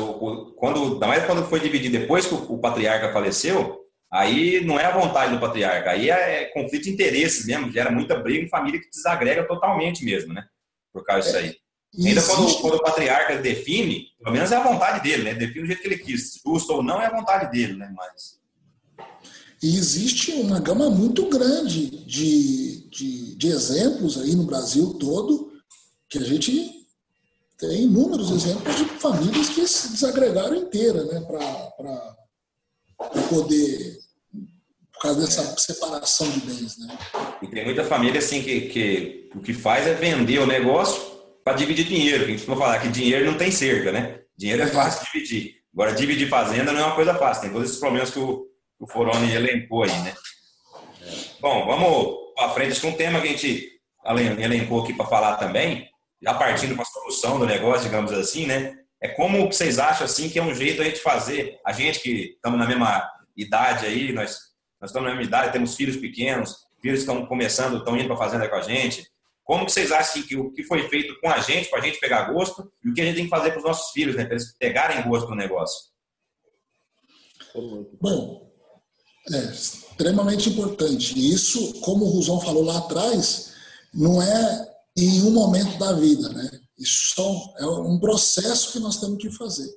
quando, 0.56 0.94
ainda 0.94 1.08
mais 1.08 1.26
quando 1.26 1.48
foi 1.48 1.60
dividido 1.60 1.98
depois 1.98 2.28
que 2.28 2.36
o, 2.36 2.54
o, 2.54 2.60
patriarca 2.60 3.12
faleceu, 3.12 3.82
aí 4.12 4.64
não 4.64 4.80
é 4.80 4.86
a 4.86 4.96
vontade 4.96 5.34
do 5.34 5.40
patriarca, 5.40 5.90
aí 5.90 6.12
é, 6.12 6.44
é 6.44 6.46
conflito 6.46 6.84
de 6.84 6.92
interesses 6.92 7.46
mesmo, 7.48 7.72
gera 7.72 7.90
muita 7.90 8.16
briga 8.16 8.46
em 8.46 8.50
família 8.50 8.80
que 8.80 8.90
desagrega 8.90 9.48
totalmente 9.48 10.06
mesmo, 10.06 10.32
né? 10.32 10.46
Por 10.94 11.04
causa 11.04 11.24
disso 11.24 11.38
aí. 11.38 11.56
Ainda 11.98 12.22
quando, 12.22 12.62
quando, 12.62 12.76
o 12.76 12.84
patriarca 12.84 13.38
define, 13.38 14.08
pelo 14.20 14.34
menos 14.34 14.52
é 14.52 14.56
a 14.58 14.64
vontade 14.64 15.02
dele, 15.02 15.24
né? 15.24 15.34
Define 15.34 15.64
o 15.64 15.68
jeito 15.68 15.82
que 15.82 15.88
ele 15.88 15.98
quis. 15.98 16.40
Justo 16.46 16.74
ou 16.74 16.84
não 16.84 17.02
é 17.02 17.08
a 17.08 17.16
vontade 17.16 17.52
dele, 17.52 17.74
né? 17.74 17.92
Mas... 17.96 18.40
E 19.64 19.78
existe 19.78 20.32
uma 20.34 20.60
gama 20.60 20.90
muito 20.90 21.28
grande 21.30 21.90
de, 22.06 22.88
de, 22.90 23.36
de, 23.36 23.48
exemplos 23.48 24.18
aí 24.18 24.36
no 24.36 24.44
Brasil 24.44 24.94
todo, 24.96 25.54
que 26.10 26.18
a 26.18 26.24
gente 26.24 26.86
tem 27.58 27.84
inúmeros 27.84 28.32
exemplos 28.32 28.76
de 28.76 28.86
famílias 28.86 29.50
que 29.50 29.68
se 29.68 29.92
desagregaram 29.94 30.56
inteira, 30.56 31.04
né? 31.06 31.22
Para 31.22 32.16
poder. 33.30 34.00
Por 34.94 35.02
causa 35.02 35.22
dessa 35.22 35.58
separação 35.58 36.30
de 36.30 36.40
bens, 36.42 36.78
né? 36.78 36.98
E 37.42 37.48
tem 37.48 37.66
muita 37.66 37.84
família 37.84 38.20
assim 38.20 38.42
que, 38.42 38.62
que 38.62 39.30
o 39.36 39.42
que 39.42 39.54
faz 39.54 39.86
é 39.86 39.94
vender 39.94 40.40
o 40.40 40.48
negócio 40.48 41.02
para 41.44 41.54
dividir 41.54 41.86
dinheiro. 41.86 42.24
A 42.24 42.28
gente 42.28 42.38
costuma 42.38 42.58
falar 42.58 42.80
que 42.80 42.88
dinheiro 42.88 43.26
não 43.26 43.38
tem 43.38 43.52
cerca, 43.52 43.92
né? 43.92 44.22
Dinheiro 44.38 44.64
é 44.64 44.68
fácil 44.68 45.06
de 45.06 45.12
dividir. 45.12 45.56
Agora, 45.74 45.94
dividir 45.94 46.30
fazenda 46.30 46.72
não 46.72 46.80
é 46.80 46.86
uma 46.86 46.96
coisa 46.96 47.14
fácil. 47.14 47.44
Tem 47.44 47.52
todos 47.52 47.68
esses 47.68 47.80
problemas 47.80 48.10
que 48.10 48.20
o, 48.20 48.48
o 48.80 48.88
Foroni 48.88 49.34
elencou 49.34 49.84
aí, 49.84 49.92
né? 50.00 50.16
Bom, 51.42 51.66
vamos 51.66 52.34
para 52.36 52.50
frente. 52.52 52.80
Que 52.80 52.88
um 52.88 52.96
tema 52.96 53.20
que 53.20 53.28
a 53.28 53.32
gente 53.32 53.82
elencou 54.40 54.82
aqui 54.82 54.94
para 54.94 55.06
falar 55.06 55.36
também, 55.36 55.88
já 56.26 56.34
partindo 56.34 56.74
para 56.74 56.82
a 56.82 56.88
solução 56.88 57.38
do 57.38 57.46
negócio, 57.46 57.84
digamos 57.84 58.12
assim, 58.12 58.48
né? 58.48 58.76
É 59.00 59.10
como 59.10 59.46
vocês 59.46 59.78
acham 59.78 60.06
assim 60.06 60.28
que 60.28 60.40
é 60.40 60.44
um 60.44 60.56
jeito 60.56 60.82
a 60.82 60.86
gente 60.86 61.00
fazer, 61.00 61.60
a 61.64 61.72
gente 61.72 62.00
que 62.00 62.34
estamos 62.36 62.58
na 62.58 62.66
mesma 62.66 63.08
idade 63.38 63.86
aí, 63.86 64.12
nós, 64.12 64.40
nós 64.82 64.90
estamos 64.90 65.08
na 65.08 65.16
mesma 65.16 65.28
idade, 65.28 65.54
temos 65.54 65.76
filhos 65.76 65.98
pequenos, 65.98 66.56
filhos 66.82 67.02
estão 67.02 67.28
começando, 67.28 67.78
estão 67.78 67.96
indo 67.96 68.08
para 68.08 68.16
a 68.16 68.18
fazenda 68.18 68.50
com 68.50 68.56
a 68.56 68.62
gente, 68.62 69.08
como 69.44 69.68
que 69.68 69.72
vocês 69.72 69.92
acham 69.92 70.24
que 70.24 70.36
o 70.36 70.52
que 70.52 70.64
foi 70.64 70.90
feito 70.90 71.20
com 71.22 71.30
a 71.30 71.40
gente, 71.40 71.70
para 71.70 71.80
a 71.80 71.82
gente 71.84 72.00
pegar 72.00 72.32
gosto, 72.32 72.72
e 72.84 72.90
o 72.90 72.94
que 72.96 73.02
a 73.02 73.06
gente 73.06 73.18
tem 73.18 73.26
que 73.26 73.30
fazer 73.30 73.52
para 73.52 73.60
os 73.60 73.64
nossos 73.64 73.92
filhos, 73.92 74.16
né, 74.16 74.26
para 74.26 74.34
eles 74.34 74.58
pegarem 74.58 75.08
gosto 75.08 75.30
no 75.30 75.36
negócio? 75.36 75.94
Bom, 78.02 78.50
é 79.32 79.38
extremamente 79.38 80.50
importante. 80.50 81.14
Isso, 81.32 81.80
como 81.82 82.06
o 82.06 82.10
Ruzão 82.10 82.42
falou 82.42 82.66
lá 82.66 82.80
atrás, 82.80 83.54
não 83.94 84.22
é 84.22 84.75
em 84.96 85.24
um 85.24 85.32
momento 85.32 85.78
da 85.78 85.94
vida, 85.94 86.30
né? 86.30 86.62
Isso 86.78 87.22
é 87.58 87.66
um 87.66 88.00
processo 88.00 88.72
que 88.72 88.80
nós 88.80 88.98
temos 88.98 89.18
que 89.18 89.30
fazer. 89.30 89.70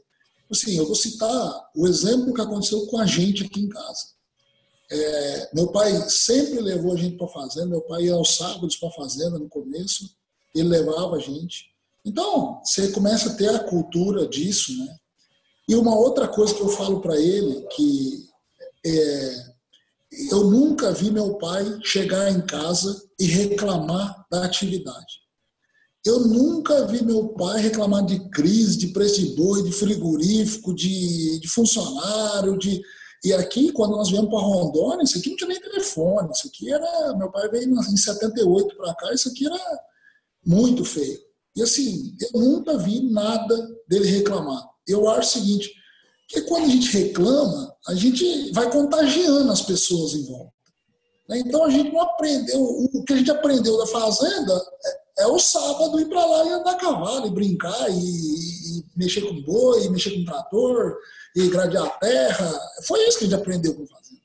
Assim, 0.50 0.76
eu 0.76 0.86
vou 0.86 0.94
citar 0.94 1.70
o 1.74 1.86
exemplo 1.86 2.32
que 2.32 2.40
aconteceu 2.40 2.86
com 2.86 2.98
a 2.98 3.06
gente 3.06 3.44
aqui 3.44 3.60
em 3.60 3.68
casa. 3.68 4.18
É, 4.90 5.50
meu 5.54 5.68
pai 5.68 5.92
sempre 6.08 6.60
levou 6.60 6.94
a 6.94 6.96
gente 6.96 7.16
para 7.16 7.26
a 7.26 7.30
fazenda, 7.30 7.66
meu 7.66 7.82
pai 7.82 8.04
ia 8.04 8.14
aos 8.14 8.36
sábados 8.36 8.76
para 8.76 8.88
a 8.88 8.92
fazenda 8.92 9.38
no 9.38 9.48
começo, 9.48 10.10
ele 10.54 10.68
levava 10.68 11.16
a 11.16 11.18
gente. 11.18 11.66
Então, 12.04 12.60
você 12.64 12.90
começa 12.90 13.30
a 13.30 13.34
ter 13.34 13.50
a 13.50 13.64
cultura 13.64 14.26
disso, 14.26 14.76
né? 14.78 14.96
E 15.68 15.74
uma 15.74 15.94
outra 15.94 16.26
coisa 16.26 16.54
que 16.54 16.62
eu 16.62 16.70
falo 16.70 17.00
para 17.02 17.20
ele, 17.20 17.66
que 17.76 18.26
é, 18.86 19.47
eu 20.30 20.44
nunca 20.44 20.92
vi 20.92 21.10
meu 21.10 21.36
pai 21.36 21.64
chegar 21.82 22.30
em 22.30 22.40
casa 22.40 23.02
e 23.18 23.26
reclamar 23.26 24.26
da 24.30 24.44
atividade. 24.44 25.28
Eu 26.04 26.20
nunca 26.20 26.86
vi 26.86 27.04
meu 27.04 27.28
pai 27.30 27.60
reclamar 27.60 28.06
de 28.06 28.30
crise, 28.30 28.78
de 28.78 28.88
preço 28.88 29.20
de 29.20 29.34
boi, 29.34 29.62
de 29.62 29.72
frigorífico, 29.72 30.74
de, 30.74 31.38
de 31.40 31.48
funcionário, 31.48 32.56
de 32.56 32.80
e 33.24 33.32
aqui, 33.32 33.72
quando 33.72 33.96
nós 33.96 34.10
viemos 34.10 34.30
para 34.30 34.38
Rondônia, 34.38 35.02
isso 35.02 35.18
aqui 35.18 35.30
não 35.30 35.36
tinha 35.36 35.48
nem 35.48 35.60
telefone. 35.60 36.30
Isso 36.32 36.46
aqui 36.46 36.72
era. 36.72 37.16
Meu 37.16 37.30
pai 37.30 37.48
veio 37.48 37.68
em 37.68 37.96
78 37.96 38.76
para 38.76 38.94
cá, 38.94 39.12
isso 39.12 39.28
aqui 39.28 39.46
era 39.46 39.80
muito 40.46 40.84
feio. 40.84 41.18
E 41.56 41.62
assim, 41.62 42.14
eu 42.32 42.40
nunca 42.40 42.78
vi 42.78 43.10
nada 43.10 43.68
dele 43.88 44.08
reclamar. 44.08 44.64
Eu 44.86 45.08
acho 45.08 45.30
o 45.30 45.40
seguinte: 45.40 45.72
que 46.28 46.42
quando 46.42 46.64
a 46.64 46.68
gente 46.68 46.96
reclama, 46.96 47.74
a 47.88 47.94
gente 47.94 48.52
vai 48.52 48.70
contagiando 48.70 49.50
as 49.50 49.62
pessoas 49.62 50.12
em 50.12 50.26
volta. 50.26 50.52
Né? 51.26 51.38
Então 51.38 51.64
a 51.64 51.70
gente 51.70 51.90
não 51.90 52.02
aprendeu. 52.02 52.60
O 52.60 53.02
que 53.04 53.14
a 53.14 53.16
gente 53.16 53.30
aprendeu 53.30 53.78
da 53.78 53.86
fazenda 53.86 54.62
é, 55.18 55.22
é 55.22 55.26
o 55.26 55.38
sábado 55.38 55.98
ir 55.98 56.08
para 56.08 56.24
lá 56.24 56.44
e 56.44 56.50
andar 56.50 56.72
a 56.72 56.76
cavalo, 56.76 57.26
e 57.26 57.30
brincar, 57.30 57.90
e, 57.90 57.94
e 57.94 58.84
mexer 58.94 59.22
com 59.22 59.42
boi, 59.42 59.86
e 59.86 59.88
mexer 59.88 60.10
com 60.10 60.24
trator, 60.26 60.96
e 61.34 61.48
gradear 61.48 61.86
a 61.86 61.90
terra. 61.90 62.60
Foi 62.86 63.00
isso 63.08 63.18
que 63.18 63.24
a 63.24 63.28
gente 63.28 63.40
aprendeu 63.40 63.74
com 63.74 63.86
fazenda. 63.86 64.18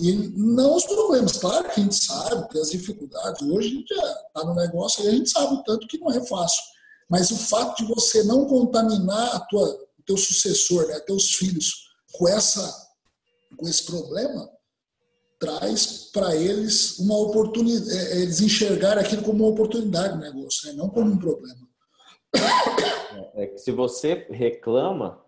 E 0.00 0.12
não 0.34 0.76
os 0.76 0.84
problemas. 0.84 1.36
Claro 1.36 1.68
que 1.68 1.80
a 1.80 1.82
gente 1.84 1.94
sabe, 1.94 2.48
tem 2.48 2.60
as 2.60 2.70
dificuldades. 2.70 3.42
Hoje 3.42 3.68
a 3.68 3.70
gente 3.70 3.92
está 3.92 4.44
no 4.44 4.54
negócio 4.54 5.04
e 5.04 5.08
a 5.08 5.10
gente 5.12 5.30
sabe 5.30 5.54
o 5.54 5.62
tanto 5.62 5.86
que 5.86 5.98
não 5.98 6.10
é 6.10 6.20
fácil. 6.26 6.62
Mas 7.08 7.30
o 7.30 7.36
fato 7.36 7.76
de 7.76 7.92
você 7.92 8.22
não 8.22 8.46
contaminar 8.46 9.36
a 9.36 9.40
tua, 9.40 9.78
teu 10.10 10.16
sucessor, 10.16 10.88
né, 10.88 10.98
teus 11.00 11.36
filhos, 11.36 11.88
com, 12.12 12.28
essa, 12.28 12.88
com 13.56 13.68
esse 13.68 13.86
problema, 13.86 14.50
traz 15.38 16.10
para 16.12 16.34
eles 16.34 16.98
uma 16.98 17.16
oportunidade, 17.16 17.96
é, 17.96 18.12
é, 18.12 18.22
eles 18.22 18.40
enxergarem 18.40 19.04
aquilo 19.04 19.22
como 19.22 19.44
uma 19.44 19.52
oportunidade 19.52 20.16
no 20.16 20.20
negócio, 20.20 20.68
né? 20.68 20.74
não 20.74 20.90
como 20.90 21.12
um 21.12 21.18
problema. 21.18 21.68
É 23.34 23.46
que 23.46 23.58
se 23.58 23.70
você 23.70 24.26
reclama, 24.30 25.22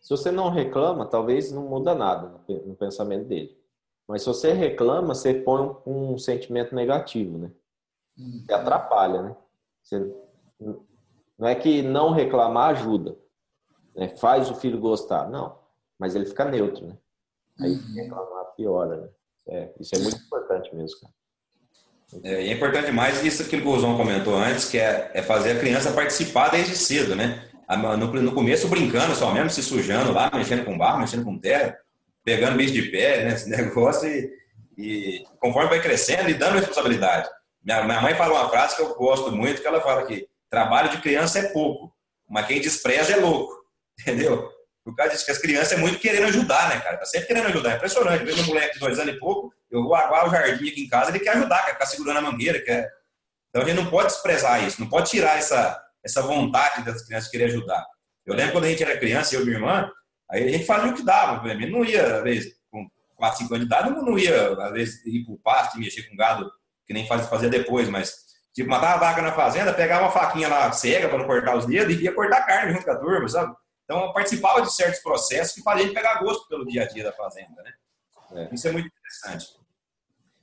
se 0.00 0.10
você 0.10 0.30
não 0.32 0.50
reclama, 0.50 1.06
talvez 1.06 1.52
não 1.52 1.68
muda 1.68 1.94
nada 1.94 2.40
no 2.48 2.74
pensamento 2.74 3.28
dele. 3.28 3.56
Mas 4.08 4.22
se 4.22 4.28
você 4.28 4.52
reclama, 4.52 5.14
você 5.14 5.34
põe 5.34 5.62
um, 5.86 6.12
um 6.12 6.18
sentimento 6.18 6.74
negativo, 6.74 7.38
né? 7.38 7.50
Uhum. 8.18 8.44
Que 8.46 8.52
atrapalha, 8.52 9.22
né? 9.22 9.36
Você, 9.82 10.14
não 11.38 11.48
é 11.48 11.54
que 11.54 11.80
não 11.80 12.10
reclamar 12.10 12.70
ajuda, 12.70 13.16
né? 13.94 14.08
faz 14.16 14.50
o 14.50 14.54
filho 14.54 14.78
gostar, 14.78 15.28
não. 15.28 15.58
Mas 15.98 16.14
ele 16.14 16.26
fica 16.26 16.44
neutro, 16.44 16.86
né? 16.86 16.96
Aí 17.60 17.72
uhum. 17.72 17.94
reclamar 17.94 18.44
piora, 18.56 18.96
né? 18.96 19.08
É, 19.48 19.70
isso 19.78 19.94
é 19.94 19.98
muito 19.98 20.16
importante 20.16 20.74
mesmo, 20.74 21.00
cara. 21.00 21.12
É, 22.24 22.48
é 22.48 22.52
importante 22.52 22.86
demais 22.86 23.22
isso 23.24 23.48
que 23.48 23.56
o 23.56 23.78
João 23.78 23.96
comentou 23.96 24.34
antes, 24.34 24.68
que 24.68 24.78
é, 24.78 25.10
é 25.14 25.22
fazer 25.22 25.52
a 25.52 25.60
criança 25.60 25.92
participar 25.92 26.48
desde 26.48 26.76
cedo, 26.76 27.14
né? 27.14 27.46
No, 27.68 27.96
no, 27.96 28.34
começo 28.34 28.66
brincando 28.66 29.14
só 29.14 29.32
mesmo, 29.32 29.48
se 29.48 29.62
sujando 29.62 30.12
lá, 30.12 30.28
mexendo 30.34 30.64
com 30.64 30.76
barro, 30.76 30.98
mexendo 30.98 31.24
com 31.24 31.38
terra, 31.38 31.78
pegando 32.24 32.56
bicho 32.56 32.72
de 32.72 32.82
pé, 32.90 33.24
né? 33.24 33.34
Esse 33.34 33.48
negócio 33.50 34.08
e, 34.08 34.28
e 34.76 35.24
conforme 35.38 35.68
vai 35.68 35.80
crescendo 35.80 36.28
e 36.28 36.34
dando 36.34 36.56
responsabilidade. 36.56 37.28
Minha, 37.62 37.84
minha 37.84 38.00
mãe 38.00 38.14
fala 38.14 38.40
uma 38.40 38.48
frase 38.48 38.74
que 38.74 38.82
eu 38.82 38.94
gosto 38.94 39.30
muito, 39.30 39.60
que 39.60 39.68
ela 39.68 39.80
fala 39.80 40.04
que 40.04 40.28
trabalho 40.48 40.90
de 40.90 41.00
criança 41.00 41.38
é 41.38 41.52
pouco, 41.52 41.92
mas 42.28 42.46
quem 42.46 42.60
despreza 42.60 43.12
é 43.12 43.16
louco, 43.16 43.59
entendeu? 44.00 44.50
Por 44.84 44.96
causa 44.96 45.12
disso 45.12 45.24
que 45.24 45.30
as 45.30 45.38
crianças 45.38 45.72
é 45.72 45.76
muito 45.76 45.98
querendo 45.98 46.26
ajudar, 46.26 46.68
né, 46.68 46.80
cara? 46.80 46.96
Tá 46.96 47.04
sempre 47.04 47.28
querendo 47.28 47.46
ajudar. 47.48 47.72
É 47.72 47.76
impressionante. 47.76 48.24
Vejo 48.24 48.42
um 48.42 48.46
moleque 48.46 48.74
de 48.74 48.80
dois 48.80 48.98
anos 48.98 49.14
e 49.14 49.18
pouco, 49.18 49.52
eu 49.70 49.82
vou 49.82 49.94
aguar 49.94 50.26
o 50.26 50.30
jardim 50.30 50.68
aqui 50.68 50.82
em 50.82 50.88
casa, 50.88 51.10
ele 51.10 51.20
quer 51.20 51.36
ajudar, 51.36 51.64
quer 51.64 51.72
ficar 51.72 51.86
segurando 51.86 52.18
a 52.18 52.22
mangueira, 52.22 52.60
quer... 52.60 52.90
Então 53.48 53.62
a 53.62 53.64
gente 53.64 53.76
não 53.76 53.90
pode 53.90 54.08
desprezar 54.08 54.64
isso, 54.64 54.80
não 54.80 54.88
pode 54.88 55.10
tirar 55.10 55.36
essa, 55.38 55.80
essa 56.04 56.22
vontade 56.22 56.84
das 56.84 57.04
crianças 57.04 57.30
querer 57.30 57.44
ajudar. 57.44 57.84
Eu 58.24 58.34
lembro 58.34 58.52
quando 58.52 58.64
a 58.64 58.68
gente 58.68 58.82
era 58.82 58.98
criança, 58.98 59.34
eu 59.34 59.42
e 59.42 59.44
minha 59.44 59.56
irmã, 59.56 59.90
aí 60.30 60.48
a 60.48 60.50
gente 60.50 60.66
fazia 60.66 60.90
o 60.90 60.94
que 60.94 61.02
dava. 61.02 61.46
A 61.46 61.54
gente 61.54 61.70
não 61.70 61.84
ia, 61.84 62.16
às 62.16 62.22
vezes, 62.22 62.54
com 62.70 62.88
4, 63.16 63.38
5 63.38 63.54
anos 63.54 63.68
de 63.68 63.74
idade, 63.74 63.90
não 63.90 64.18
ia, 64.18 64.52
às 64.52 64.72
vezes, 64.72 65.06
ir 65.06 65.24
pro 65.24 65.38
pasto 65.38 65.76
e 65.76 65.80
mexer 65.80 66.08
com 66.08 66.16
gado, 66.16 66.50
que 66.86 66.94
nem 66.94 67.06
fazia 67.06 67.48
depois, 67.48 67.88
mas, 67.88 68.14
tipo, 68.54 68.68
matava 68.68 68.94
a 68.94 69.10
vaca 69.10 69.22
na 69.22 69.32
fazenda, 69.32 69.72
pegava 69.72 70.04
uma 70.04 70.12
faquinha 70.12 70.48
lá 70.48 70.70
cega 70.72 71.08
para 71.08 71.18
não 71.18 71.26
cortar 71.26 71.56
os 71.56 71.66
dedos 71.66 71.94
e 71.94 72.04
ia 72.04 72.14
cortar 72.14 72.46
carne 72.46 72.72
junto 72.72 72.84
com 72.84 72.90
a 72.92 72.96
turma, 72.96 73.28
sabe? 73.28 73.54
Então, 73.90 74.04
eu 74.04 74.12
participava 74.12 74.62
de 74.62 74.72
certos 74.72 75.00
processos 75.00 75.52
que 75.52 75.62
faziam 75.62 75.86
ele 75.86 75.92
pegar 75.92 76.22
gosto 76.22 76.46
pelo 76.46 76.64
dia 76.64 76.84
a 76.84 76.86
dia 76.86 77.02
da 77.02 77.12
fazenda, 77.12 77.60
né? 77.60 77.72
É. 78.36 78.54
Isso 78.54 78.68
é 78.68 78.70
muito 78.70 78.86
interessante. 78.86 79.56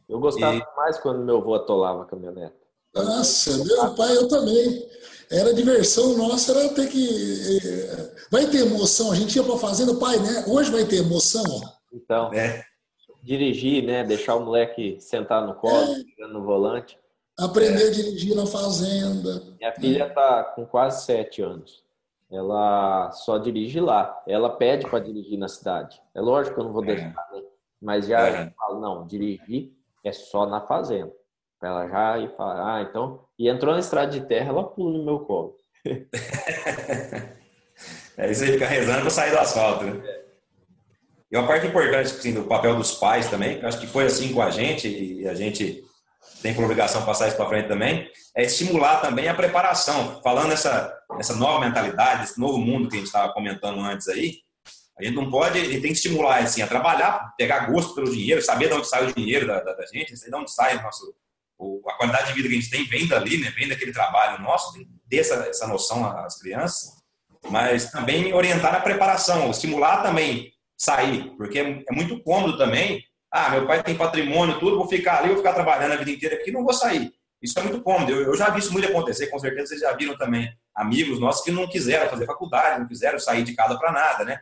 Eu 0.10 0.20
gostava 0.20 0.54
e... 0.54 0.76
mais 0.76 0.98
quando 0.98 1.24
meu 1.24 1.38
avô 1.38 1.56
atolava 1.56 2.04
a 2.04 2.06
caminhonete. 2.06 2.54
Nossa, 2.94 3.64
meu 3.64 3.96
pai, 3.96 4.18
eu 4.18 4.28
também. 4.28 4.86
Era 5.32 5.54
diversão 5.54 6.18
nossa, 6.18 6.52
era 6.52 6.74
ter 6.74 6.90
que. 6.90 7.58
Eh, 7.58 8.16
vai 8.30 8.48
ter 8.48 8.66
emoção, 8.66 9.14
a 9.14 9.16
gente 9.16 9.38
ia 9.38 9.44
pra 9.44 9.58
fazenda, 9.58 9.96
pai, 9.96 10.18
né? 10.20 10.44
Hoje 10.46 10.70
vai 10.70 10.84
ter 10.84 10.98
emoção. 10.98 11.46
Então, 11.94 12.34
é. 12.34 12.66
dirigir, 13.24 13.82
né? 13.82 14.04
Deixar 14.04 14.36
o 14.36 14.44
moleque 14.44 15.00
sentar 15.00 15.48
no 15.48 15.56
colo, 15.56 15.96
é. 16.20 16.28
no 16.28 16.44
volante. 16.44 17.00
Aprender 17.40 17.86
é. 17.86 17.88
a 17.88 17.92
dirigir 17.92 18.36
na 18.36 18.46
fazenda. 18.46 19.56
Minha 19.58 19.72
filha 19.72 20.08
está 20.08 20.44
com 20.44 20.66
quase 20.66 21.06
sete 21.06 21.42
anos. 21.42 21.87
Ela 22.32 23.12
só 23.12 23.38
dirige 23.38 23.80
lá. 23.80 24.22
Ela 24.28 24.50
pede 24.50 24.88
para 24.88 25.00
dirigir 25.00 25.38
na 25.38 25.48
cidade. 25.48 26.02
É 26.14 26.22
lógico 26.22 26.56
que 26.56 26.62
eu 26.62 26.66
não 26.66 26.74
vou 26.74 26.84
é. 26.84 26.88
deixar, 26.88 27.28
né? 27.32 27.42
Mas 27.82 28.08
já 28.08 28.28
é. 28.28 28.50
falo, 28.52 28.80
não, 28.82 29.08
dirigir 29.08 29.72
é 30.04 30.12
só 30.12 30.46
na 30.46 30.62
fazenda. 30.62 31.12
Ela 31.62 31.88
já 31.88 32.18
ir 32.20 32.36
falar, 32.36 32.76
ah, 32.76 32.82
então. 32.82 33.22
E 33.38 33.50
entrou 33.50 33.74
na 33.74 33.80
estrada 33.80 34.12
de 34.12 34.22
terra, 34.26 34.50
ela 34.50 34.64
pula 34.64 34.98
no 34.98 35.04
meu 35.04 35.20
colo. 35.22 35.56
é 38.18 38.32
isso 38.32 38.44
aí, 38.44 38.52
fica 38.54 38.66
rezando 38.68 39.02
para 39.02 39.10
sair 39.10 39.32
do 39.32 39.40
asfalto, 39.40 39.86
né? 39.86 40.02
E 41.32 41.38
uma 41.38 41.48
parte 41.48 41.68
importante 41.68 42.06
assim, 42.06 42.34
do 42.34 42.44
papel 42.44 42.76
dos 42.76 42.94
pais 42.96 43.30
também, 43.30 43.60
que 43.60 43.66
acho 43.66 43.80
que 43.80 43.88
foi 43.88 44.06
assim 44.06 44.34
com 44.34 44.42
a 44.42 44.50
gente, 44.50 44.88
e 44.88 45.28
a 45.28 45.34
gente 45.34 45.84
tem 46.42 46.54
por 46.54 46.64
obrigação 46.64 47.06
passar 47.06 47.28
isso 47.28 47.38
para 47.38 47.50
frente 47.50 47.68
também, 47.68 48.10
é 48.36 48.44
estimular 48.44 49.02
também 49.02 49.28
a 49.28 49.34
preparação. 49.34 50.22
Falando 50.24 50.52
essa, 50.54 50.96
essa 51.20 51.36
nova 51.36 51.66
mentalidade, 51.66 52.26
esse 52.26 52.40
novo 52.40 52.58
mundo 52.58 52.90
que 52.90 52.96
a 52.96 53.00
gente 53.00 53.08
estava 53.08 53.34
comentando 53.34 53.80
antes 53.80 54.08
aí, 54.08 54.36
a 55.00 55.04
gente 55.04 55.16
não 55.16 55.30
pode, 55.30 55.60
a 55.60 55.64
gente 55.64 55.82
tem 55.82 55.92
que 55.92 55.98
estimular 55.98 56.40
assim, 56.40 56.62
a 56.62 56.68
trabalhar, 56.68 57.34
pegar 57.38 57.72
gosto 57.72 57.94
pelo 57.94 58.12
dinheiro, 58.12 58.42
saber 58.42 58.68
de 58.68 58.74
onde 58.74 58.88
sai 58.88 59.06
o 59.06 59.14
dinheiro 59.14 59.46
da, 59.46 59.60
da, 59.62 59.74
da 59.74 59.86
gente, 59.86 60.18
saber 60.18 60.32
de 60.32 60.38
onde 60.38 60.52
sai 60.52 60.78
o 60.78 60.82
nosso, 60.82 61.14
o, 61.58 61.82
a 61.88 61.94
qualidade 61.94 62.28
de 62.28 62.34
vida 62.34 62.48
que 62.48 62.56
a 62.56 62.60
gente 62.60 62.70
tem 62.70 62.86
vem 62.86 63.08
dali, 63.08 63.38
né? 63.38 63.52
vem 63.52 63.68
daquele 63.68 63.92
trabalho 63.92 64.42
nosso, 64.42 64.74
que 64.74 64.88
ter 65.10 65.18
essa, 65.18 65.68
noção 65.68 66.06
às 66.06 66.40
crianças, 66.40 66.94
mas 67.50 67.92
também 67.92 68.34
orientar 68.34 68.74
na 68.74 68.80
preparação, 68.80 69.52
estimular 69.52 70.02
também 70.02 70.52
sair, 70.78 71.32
porque 71.38 71.60
é, 71.60 71.84
é 71.88 71.94
muito 71.94 72.22
cômodo 72.24 72.58
também. 72.58 73.04
Ah, 73.40 73.52
meu 73.52 73.68
pai 73.68 73.84
tem 73.84 73.96
patrimônio, 73.96 74.58
tudo, 74.58 74.78
vou 74.78 74.88
ficar 74.88 75.20
ali, 75.20 75.28
vou 75.28 75.38
ficar 75.38 75.54
trabalhando 75.54 75.92
a 75.92 75.98
vida 75.98 76.10
inteira 76.10 76.36
aqui, 76.38 76.52
não 76.52 76.64
vou 76.64 76.74
sair. 76.74 77.14
Isso 77.40 77.58
é 77.60 77.62
muito 77.62 77.84
cômodo. 77.84 78.12
Eu, 78.12 78.24
eu 78.24 78.36
já 78.36 78.50
vi 78.50 78.58
isso 78.58 78.74
muito 78.74 78.88
acontecer, 78.88 79.28
com 79.28 79.38
certeza 79.38 79.68
vocês 79.68 79.82
já 79.82 79.94
viram 79.94 80.18
também 80.18 80.52
amigos 80.74 81.20
nossos 81.20 81.44
que 81.44 81.52
não 81.52 81.70
quiseram 81.70 82.10
fazer 82.10 82.26
faculdade, 82.26 82.80
não 82.80 82.88
quiseram 82.88 83.20
sair 83.20 83.44
de 83.44 83.54
casa 83.54 83.78
para 83.78 83.92
nada, 83.92 84.26
né? 84.26 84.40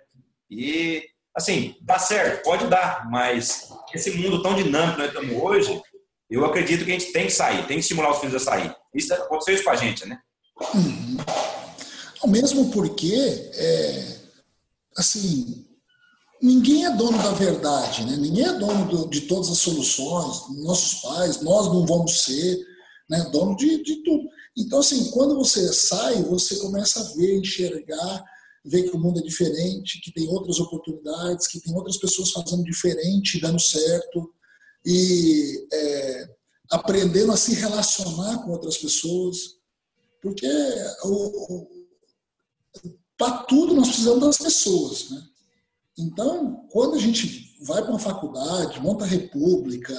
E, 0.50 1.04
assim, 1.36 1.76
dá 1.82 2.00
certo, 2.00 2.42
pode 2.46 2.68
dar, 2.68 3.10
mas 3.10 3.70
esse 3.94 4.12
mundo 4.12 4.42
tão 4.42 4.56
dinâmico 4.56 4.96
que 4.96 5.02
nós 5.02 5.08
estamos 5.10 5.44
hoje, 5.44 5.82
eu 6.30 6.46
acredito 6.46 6.86
que 6.86 6.92
a 6.92 6.98
gente 6.98 7.12
tem 7.12 7.26
que 7.26 7.34
sair, 7.34 7.68
tem 7.68 7.76
que 7.76 7.82
estimular 7.82 8.12
os 8.12 8.20
filhos 8.20 8.36
a 8.36 8.40
sair. 8.40 8.74
Isso 8.94 9.14
aconteceu 9.14 9.56
isso 9.56 9.64
com 9.66 9.72
a 9.72 9.76
gente, 9.76 10.08
né? 10.08 10.18
Hum. 10.74 11.18
Mesmo 12.28 12.72
porque, 12.72 13.52
é, 13.56 14.18
assim, 14.98 15.65
ninguém 16.42 16.86
é 16.86 16.96
dono 16.96 17.18
da 17.18 17.32
verdade, 17.32 18.06
né? 18.06 18.18
ninguém 18.18 18.46
é 18.46 18.54
dono 18.54 18.88
do, 18.88 19.10
de 19.10 19.22
todas 19.22 19.50
as 19.50 19.58
soluções, 19.58 20.64
nossos 20.64 21.02
pais, 21.02 21.42
nós 21.42 21.68
não 21.68 21.86
vamos 21.86 22.24
ser 22.24 22.66
né, 23.10 23.30
dono 23.32 23.56
de, 23.56 23.84
de 23.84 24.04
tudo. 24.04 24.28
Então, 24.58 24.80
assim, 24.80 25.12
quando 25.12 25.36
você 25.36 25.72
sai, 25.74 26.22
você 26.24 26.58
começa 26.58 27.00
a 27.00 27.16
ver, 27.16 27.38
enxergar, 27.38 28.24
ver 28.64 28.84
que 28.84 28.96
o 28.96 29.00
mundo 29.00 29.20
é 29.20 29.24
diferente, 29.24 30.02
que 30.02 30.12
tem 30.12 30.28
outras 30.28 30.60
oportunidades, 30.60 31.48
que 31.48 31.60
tem 31.60 31.76
outras 31.76 31.98
pessoas 31.98 32.32
fazendo 32.32 32.64
diferente, 32.64 33.40
dando 33.40 33.60
certo, 33.60 34.34
e 34.86 35.68
é, 35.72 36.30
aprendendo 36.72 37.32
a 37.32 37.38
se 37.38 37.54
relacionar 37.56 38.44
com 38.44 38.52
outras 38.52 38.78
pessoas, 38.78 39.56
porque 40.22 40.48
para 43.18 43.44
tudo 43.44 43.76
nós 43.76 43.88
precisamos 43.90 44.22
das 44.22 44.38
pessoas, 44.38 45.10
né? 45.10 45.24
Então, 45.98 46.68
quando 46.72 46.96
a 46.96 47.00
gente 47.00 47.56
vai 47.62 47.82
para 47.82 47.92
uma 47.92 48.00
faculdade, 48.00 48.82
monta 48.82 49.06
a 49.06 49.08
república, 49.08 49.94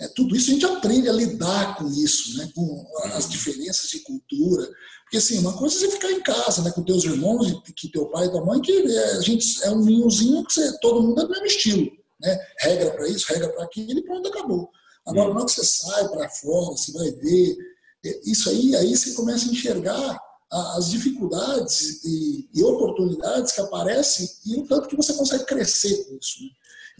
é, 0.00 0.08
tudo 0.08 0.36
isso 0.36 0.50
a 0.50 0.54
gente 0.54 0.66
aprende 0.66 1.08
a 1.08 1.12
lidar 1.12 1.76
com 1.76 1.88
isso, 1.88 2.36
né, 2.38 2.50
com 2.54 2.86
as 3.14 3.28
diferenças 3.28 3.88
de 3.88 4.00
cultura. 4.00 4.68
Porque, 5.04 5.18
assim, 5.18 5.38
uma 5.38 5.56
coisa 5.56 5.76
é 5.76 5.78
você 5.78 5.90
ficar 5.92 6.10
em 6.10 6.22
casa 6.22 6.62
né, 6.62 6.70
com 6.70 6.82
teus 6.82 7.04
irmãos, 7.04 7.62
que 7.76 7.90
teu 7.90 8.06
pai 8.06 8.26
e 8.26 8.30
tua 8.30 8.44
mãe, 8.44 8.60
que 8.60 8.72
é, 8.72 9.12
a 9.12 9.20
gente 9.20 9.62
é 9.64 9.70
um 9.70 9.84
ninhozinho 9.84 10.44
que 10.44 10.52
você, 10.52 10.78
todo 10.80 11.02
mundo 11.02 11.20
é 11.20 11.24
do 11.24 11.30
mesmo 11.30 11.46
estilo. 11.46 11.90
Né? 12.20 12.38
Regra 12.60 12.90
para 12.90 13.08
isso, 13.08 13.26
regra 13.28 13.48
para 13.50 13.64
aquilo 13.64 13.98
e 13.98 14.04
pronto, 14.04 14.28
acabou. 14.28 14.70
Agora, 15.06 15.28
na 15.28 15.36
hora 15.36 15.46
que 15.46 15.52
você 15.52 15.64
sai 15.64 16.08
para 16.08 16.28
fora, 16.28 16.76
você 16.76 16.92
vai 16.92 17.10
ver, 17.12 17.56
é, 18.04 18.20
isso 18.24 18.50
aí, 18.50 18.74
aí 18.76 18.96
você 18.96 19.12
começa 19.12 19.48
a 19.48 19.52
enxergar 19.52 20.25
as 20.50 20.90
dificuldades 20.90 22.04
e, 22.04 22.48
e, 22.54 22.62
oportunidades 22.62 23.52
que 23.52 23.60
aparecem 23.60 24.28
e 24.46 24.60
o 24.60 24.66
tanto 24.66 24.88
que 24.88 24.96
você 24.96 25.12
consegue 25.14 25.44
crescer 25.44 26.04
com 26.04 26.16
isso. 26.16 26.42
Né? 26.42 26.50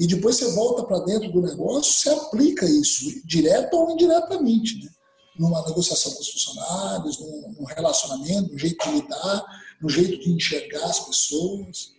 E 0.01 0.07
depois 0.07 0.37
você 0.37 0.51
volta 0.53 0.85
para 0.85 0.99
dentro 1.01 1.31
do 1.31 1.41
negócio, 1.41 1.93
você 1.93 2.11
aplica 2.11 2.67
isso, 2.67 3.05
direto 3.25 3.75
ou 3.75 3.93
indiretamente, 3.93 4.85
né? 4.85 4.91
numa 5.39 5.65
negociação 5.67 6.13
com 6.13 6.21
os 6.21 6.31
funcionários, 6.31 7.21
num, 7.21 7.55
num 7.59 7.65
relacionamento, 7.65 8.53
no 8.53 8.59
jeito 8.59 8.85
de 8.85 8.95
lidar, 8.97 9.45
no 9.81 9.89
jeito 9.89 10.19
de 10.19 10.33
enxergar 10.33 10.85
as 10.85 11.01
pessoas. 11.01 11.93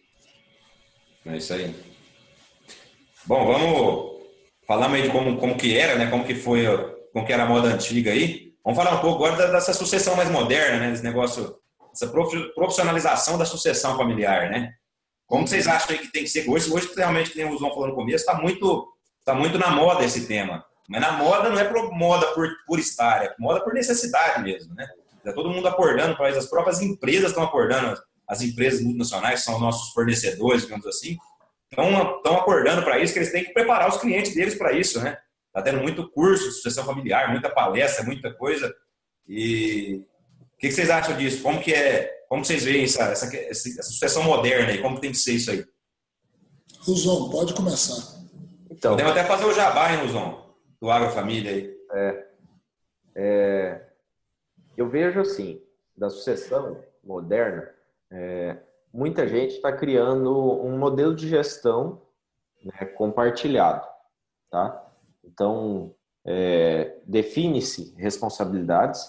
É 1.26 1.38
isso 1.38 1.54
aí. 1.54 1.74
Bom, 3.26 3.46
vamos 3.46 4.24
falar 4.66 4.90
meio 4.90 5.04
de 5.06 5.12
como, 5.12 5.38
como 5.38 5.58
que 5.58 5.78
era, 5.78 5.96
né? 5.96 6.10
Como 6.10 6.26
que 6.26 6.36
foi, 6.36 6.66
como 7.14 7.26
que 7.26 7.34
era 7.34 7.44
a 7.44 7.48
moda 7.48 7.70
antiga 7.70 8.12
aí. 8.12 8.47
Vamos 8.68 8.84
falar 8.84 8.98
um 8.98 9.02
pouco 9.02 9.24
agora 9.24 9.50
dessa 9.50 9.72
sucessão 9.72 10.18
mais 10.18 10.30
moderna, 10.30 10.78
né? 10.78 10.92
Desse 10.92 11.02
negócio, 11.02 11.56
essa 11.90 12.06
profissionalização 12.06 13.38
da 13.38 13.46
sucessão 13.46 13.96
familiar, 13.96 14.50
né? 14.50 14.74
Como 15.26 15.48
vocês 15.48 15.70
acham 15.70 15.96
que 15.96 16.12
tem 16.12 16.24
que 16.24 16.30
ser 16.30 16.50
hoje? 16.50 16.70
Hoje, 16.70 16.92
realmente, 16.94 17.30
que 17.30 17.38
nem 17.38 17.50
o 17.50 17.58
João 17.58 17.72
falou 17.72 17.88
no 17.88 17.96
começo, 17.96 18.26
está 18.26 18.34
muito, 18.34 18.86
tá 19.24 19.34
muito 19.34 19.58
na 19.58 19.70
moda 19.70 20.04
esse 20.04 20.28
tema. 20.28 20.66
Mas 20.90 21.00
na 21.00 21.14
moda 21.14 21.50
não 21.50 21.58
é 21.58 21.64
por 21.64 21.94
moda 21.94 22.28
por, 22.34 22.50
por 22.68 22.78
estar, 22.78 23.24
é 23.24 23.34
moda 23.40 23.64
por 23.64 23.74
necessidade 23.74 24.44
mesmo, 24.44 24.76
né? 24.76 24.86
Está 25.16 25.32
todo 25.32 25.50
mundo 25.50 25.66
acordando 25.70 26.22
as 26.22 26.46
próprias 26.48 26.82
empresas 26.82 27.30
estão 27.30 27.46
acordando, 27.46 27.98
as 28.28 28.42
empresas 28.42 28.82
multinacionais, 28.82 29.40
que 29.40 29.46
são 29.46 29.62
nossos 29.62 29.94
fornecedores, 29.94 30.64
digamos 30.64 30.86
assim, 30.86 31.16
estão 31.72 32.36
acordando 32.36 32.84
para 32.84 33.00
isso, 33.00 33.14
que 33.14 33.20
eles 33.20 33.32
têm 33.32 33.46
que 33.46 33.54
preparar 33.54 33.88
os 33.88 33.96
clientes 33.96 34.36
deles 34.36 34.56
para 34.56 34.74
isso, 34.74 35.02
né? 35.02 35.18
Está 35.48 35.62
tendo 35.62 35.82
muito 35.82 36.10
curso 36.10 36.46
de 36.46 36.56
sucessão 36.56 36.86
familiar, 36.86 37.32
muita 37.32 37.50
palestra, 37.50 38.06
muita 38.06 38.34
coisa. 38.34 38.74
E 39.28 40.04
o 40.54 40.58
que, 40.58 40.72
vocês 40.72 40.90
acham 40.90 41.18
disso? 41.18 41.42
Como 41.44 41.62
que 41.62 41.74
é? 41.74 42.26
Como 42.30 42.44
vocês 42.44 42.64
veem 42.64 42.84
essa, 42.84 43.04
essa, 43.06 43.36
essa 43.36 43.84
sucessão 43.84 44.24
moderna 44.24 44.72
e 44.72 44.82
como 44.82 45.00
tem 45.00 45.12
que 45.12 45.18
ser 45.18 45.34
isso 45.34 45.52
aí? 45.52 45.66
Ruzon, 46.80 47.30
pode 47.30 47.54
começar. 47.54 48.18
Então, 48.70 48.92
Podemos 48.92 49.12
até 49.12 49.24
fazer 49.24 49.46
o 49.46 49.54
jabá, 49.54 49.92
hein, 49.92 50.02
Ruzon? 50.02 50.56
Do 50.80 50.92
Agrofamília 50.92 51.52
aí. 51.52 51.78
É, 51.92 52.28
é, 53.16 53.82
eu 54.76 54.88
vejo 54.88 55.20
assim, 55.20 55.62
da 55.98 56.10
sucessão 56.10 56.84
moderna, 57.04 57.68
é, 58.12 58.58
muita 58.94 59.28
gente 59.28 59.56
está 59.56 59.72
criando 59.72 60.32
um 60.64 60.78
modelo 60.78 61.16
de 61.16 61.28
gestão 61.28 62.02
né, 62.64 62.86
compartilhado, 62.86 63.88
tá? 64.50 64.87
Então, 65.28 65.94
é, 66.26 67.00
define-se 67.06 67.94
responsabilidades, 67.98 69.02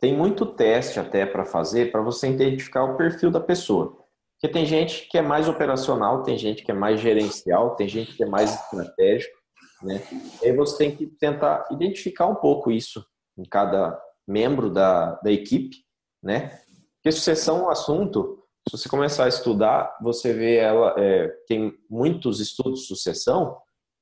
tem 0.00 0.16
muito 0.16 0.46
teste 0.46 1.00
até 1.00 1.24
para 1.24 1.44
fazer 1.44 1.90
para 1.90 2.02
você 2.02 2.28
identificar 2.28 2.84
o 2.84 2.96
perfil 2.96 3.30
da 3.30 3.40
pessoa. 3.40 3.96
Porque 4.34 4.52
tem 4.52 4.66
gente 4.66 5.08
que 5.08 5.16
é 5.16 5.22
mais 5.22 5.48
operacional, 5.48 6.22
tem 6.22 6.36
gente 6.36 6.62
que 6.62 6.70
é 6.70 6.74
mais 6.74 7.00
gerencial, 7.00 7.74
tem 7.74 7.88
gente 7.88 8.14
que 8.14 8.22
é 8.22 8.26
mais 8.26 8.54
estratégico, 8.54 9.36
né? 9.82 10.02
E 10.42 10.46
aí 10.46 10.54
você 10.54 10.76
tem 10.76 10.94
que 10.94 11.06
tentar 11.06 11.66
identificar 11.70 12.26
um 12.26 12.34
pouco 12.34 12.70
isso 12.70 13.04
em 13.38 13.44
cada 13.44 13.98
membro 14.28 14.70
da, 14.70 15.12
da 15.22 15.32
equipe, 15.32 15.78
né? 16.22 16.60
Porque 16.96 17.12
sucessão 17.12 17.60
é 17.60 17.62
um 17.62 17.70
assunto, 17.70 18.42
se 18.68 18.76
você 18.76 18.88
começar 18.88 19.24
a 19.24 19.28
estudar, 19.28 19.96
você 20.02 20.32
vê 20.32 20.56
ela, 20.56 20.94
é, 20.98 21.28
tem 21.46 21.72
muitos 21.88 22.40
estudos 22.40 22.80
de 22.80 22.86
sucessão 22.86 23.56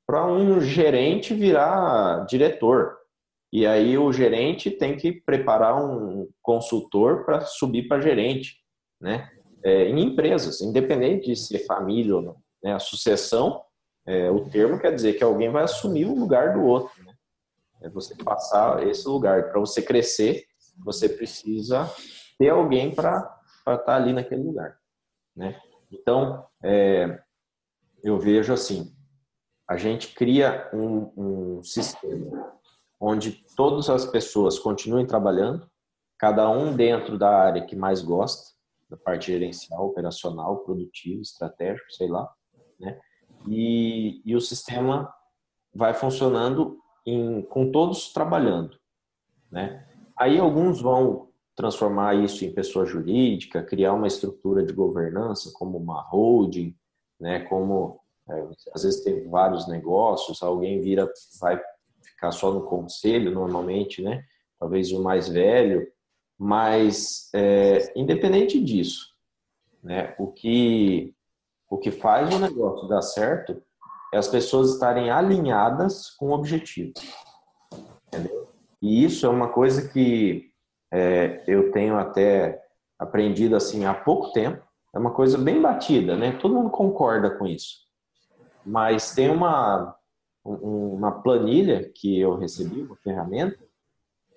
para 0.07 0.27
um 0.27 0.61
gerente 0.61 1.35
virar 1.35 2.27
diretor. 2.27 2.97
E 3.53 3.67
aí 3.67 3.97
o 3.97 4.13
gerente 4.13 4.71
tem 4.71 4.97
que 4.97 5.13
preparar 5.13 5.77
um 5.77 6.29
consultor 6.43 7.25
para 7.25 7.41
subir 7.43 7.89
para 7.89 8.01
gerente, 8.01 8.59
né? 9.01 9.31
é, 9.65 9.89
em 9.89 9.99
empresas, 10.01 10.61
independente 10.61 11.27
de 11.27 11.37
ser 11.37 11.61
família 11.61 12.15
ou 12.15 12.23
não. 12.23 12.37
Né? 12.63 12.75
A 12.75 12.79
sucessão, 12.79 13.63
é, 14.07 14.31
o 14.31 14.49
termo 14.51 14.79
quer 14.79 14.95
dizer 14.95 15.15
que 15.15 15.25
alguém 15.25 15.51
vai 15.51 15.65
assumir 15.65 16.05
o 16.05 16.15
lugar 16.15 16.53
do 16.53 16.63
outro. 16.63 17.03
Né? 17.03 17.15
É 17.83 17.89
você 17.89 18.15
passar 18.15 18.87
esse 18.87 19.09
lugar. 19.09 19.51
Para 19.51 19.59
você 19.59 19.81
crescer, 19.81 20.45
você 20.85 21.09
precisa 21.09 21.91
ter 22.39 22.51
alguém 22.51 22.95
para 22.95 23.19
estar 23.61 23.79
tá 23.79 23.97
ali 23.97 24.13
naquele 24.13 24.43
lugar. 24.43 24.79
Né? 25.35 25.59
Então, 25.91 26.47
é, 26.63 27.19
eu 28.03 28.19
vejo 28.19 28.53
assim, 28.53 28.94
a 29.69 29.77
gente 29.77 30.15
cria 30.15 30.71
um, 30.73 31.13
um 31.17 31.63
sistema 31.63 32.55
onde 33.01 33.45
todas 33.57 33.91
as 33.91 34.07
pessoas 34.07 34.59
continuem 34.59 35.07
trabalhando, 35.07 35.69
cada 36.19 36.49
um 36.49 36.75
dentro 36.75 37.19
da 37.19 37.29
área 37.29 37.65
que 37.65 37.77
mais 37.77 38.01
gosta, 38.01 38.55
da 38.89 38.97
parte 38.97 39.33
gerencial, 39.33 39.87
operacional, 39.87 40.59
produtivo, 40.59 41.21
estratégico, 41.21 41.91
sei 41.93 42.09
lá, 42.09 42.31
né? 42.79 42.99
E, 43.47 44.23
e 44.25 44.35
o 44.35 44.41
sistema 44.41 45.13
vai 45.75 45.93
funcionando 45.93 46.79
em, 47.07 47.43
com 47.43 47.71
todos 47.71 48.13
trabalhando, 48.13 48.79
né? 49.51 49.87
Aí 50.17 50.39
alguns 50.39 50.81
vão 50.81 51.29
transformar 51.57 52.15
isso 52.15 52.45
em 52.45 52.55
pessoa 52.55 52.87
jurídica, 52.87 53.63
criar 53.63 53.93
uma 53.93 54.07
estrutura 54.07 54.65
de 54.65 54.73
governança 54.73 55.53
como 55.55 55.77
uma 55.77 56.01
holding, 56.01 56.75
né? 57.21 57.41
Como 57.41 58.01
às 58.75 58.83
vezes 58.83 59.03
tem 59.03 59.29
vários 59.29 59.69
negócios, 59.69 60.43
alguém 60.43 60.81
vira 60.81 61.11
vai 61.41 61.61
ficar 62.03 62.31
só 62.31 62.53
no 62.53 62.63
conselho 62.63 63.31
normalmente, 63.31 64.03
né? 64.03 64.25
Talvez 64.59 64.93
o 64.93 65.03
mais 65.03 65.29
velho 65.29 65.87
mas, 66.39 67.31
é, 67.35 67.93
independente 67.97 68.63
disso, 68.63 69.09
né, 69.83 70.15
o, 70.19 70.33
que, 70.33 71.15
o 71.71 71.79
que 71.79 71.91
faz 71.91 72.35
o 72.35 72.39
negócio 72.39 72.89
dar 72.89 73.03
certo 73.03 73.63
é 74.13 74.19
as 74.19 74.29
pessoas 74.29 74.75
estarem 74.75 75.11
alinhadas 75.11 76.11
com 76.11 76.29
o 76.29 76.33
objetivo. 76.33 76.93
Entendeu? 78.09 78.49
E 78.81 79.05
isso 79.05 79.27
é 79.27 79.29
uma 79.29 79.49
coisa 79.49 79.89
que 79.89 80.51
é, 80.93 81.43
eu 81.47 81.73
tenho 81.73 81.97
até 81.97 82.63
aprendido 82.99 83.57
assim 83.57 83.85
há 83.85 83.95
pouco 83.95 84.33
tempo. 84.33 84.63
É 84.95 84.99
uma 84.99 85.13
coisa 85.13 85.37
bem 85.37 85.61
batida, 85.61 86.17
né? 86.17 86.39
Todo 86.41 86.55
mundo 86.55 86.71
concorda 86.71 87.31
com 87.31 87.47
isso. 87.47 87.84
Mas 88.65 89.15
tem 89.15 89.31
uma, 89.31 89.97
uma 90.45 91.23
planilha 91.23 91.91
que 91.95 92.19
eu 92.19 92.37
recebi, 92.37 92.83
uma 92.83 92.97
ferramenta, 92.97 93.59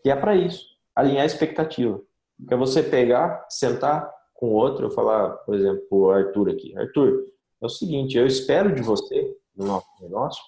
que 0.04 0.10
é 0.10 0.16
para 0.16 0.36
isso 0.36 0.66
alinhar 0.96 1.24
a 1.24 1.28
expectativa. 1.28 2.02
Que 2.48 2.54
é 2.54 2.58
você 2.58 2.82
pegar, 2.82 3.46
sentar 3.50 4.12
com 4.34 4.54
outro, 4.54 4.88
eu 4.88 4.92
falar, 4.92 5.30
por 5.38 5.56
exemplo, 5.56 5.86
o 5.92 6.12
Arthur 6.12 6.50
aqui. 6.50 6.78
Arthur, 6.78 7.26
é 7.62 7.66
o 7.66 7.70
seguinte, 7.70 8.18
eu 8.18 8.26
espero 8.26 8.74
de 8.74 8.82
você, 8.82 9.36
no 9.56 9.66
nosso 9.66 9.88
negócio, 10.00 10.42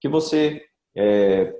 que 0.00 0.08
você 0.08 0.62
é, 0.96 1.54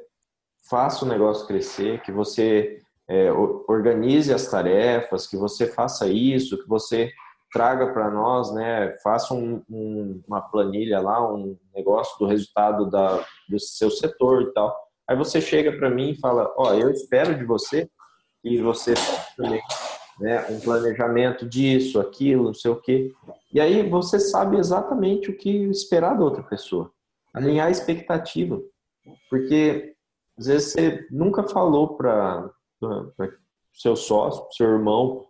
faça 0.68 1.04
o 1.04 1.08
negócio 1.08 1.46
crescer, 1.46 2.00
que 2.02 2.12
você 2.12 2.80
é, 3.08 3.30
organize 3.32 4.32
as 4.32 4.46
tarefas, 4.50 5.26
que 5.26 5.36
você 5.36 5.66
faça 5.66 6.08
isso, 6.08 6.56
que 6.62 6.68
você 6.68 7.12
traga 7.54 7.92
para 7.92 8.10
nós, 8.10 8.52
né, 8.52 8.96
faça 9.00 9.32
um, 9.32 9.62
um, 9.70 10.20
uma 10.26 10.40
planilha 10.40 11.00
lá, 11.00 11.32
um 11.32 11.56
negócio 11.72 12.18
do 12.18 12.26
resultado 12.26 12.90
da, 12.90 13.24
do 13.48 13.60
seu 13.60 13.92
setor 13.92 14.42
e 14.42 14.52
tal. 14.52 14.76
Aí 15.08 15.16
você 15.16 15.40
chega 15.40 15.70
para 15.70 15.88
mim 15.88 16.10
e 16.10 16.20
fala, 16.20 16.52
ó, 16.56 16.70
oh, 16.70 16.74
eu 16.74 16.90
espero 16.90 17.38
de 17.38 17.44
você 17.44 17.88
e 18.42 18.60
você 18.60 18.94
também 19.36 19.62
né, 20.18 20.44
um 20.50 20.58
planejamento 20.58 21.48
disso, 21.48 22.00
aquilo, 22.00 22.46
não 22.46 22.54
sei 22.54 22.72
o 22.72 22.80
quê. 22.80 23.12
E 23.52 23.60
aí 23.60 23.88
você 23.88 24.18
sabe 24.18 24.56
exatamente 24.56 25.30
o 25.30 25.36
que 25.36 25.48
esperar 25.66 26.18
da 26.18 26.24
outra 26.24 26.42
pessoa. 26.42 26.90
Alinhar 27.32 27.68
a 27.68 27.70
expectativa. 27.70 28.60
Porque 29.30 29.94
às 30.36 30.46
vezes 30.46 30.72
você 30.72 31.06
nunca 31.08 31.44
falou 31.44 31.96
para 31.96 32.50
seu 33.72 33.94
sócio, 33.94 34.44
seu 34.50 34.70
irmão, 34.70 35.28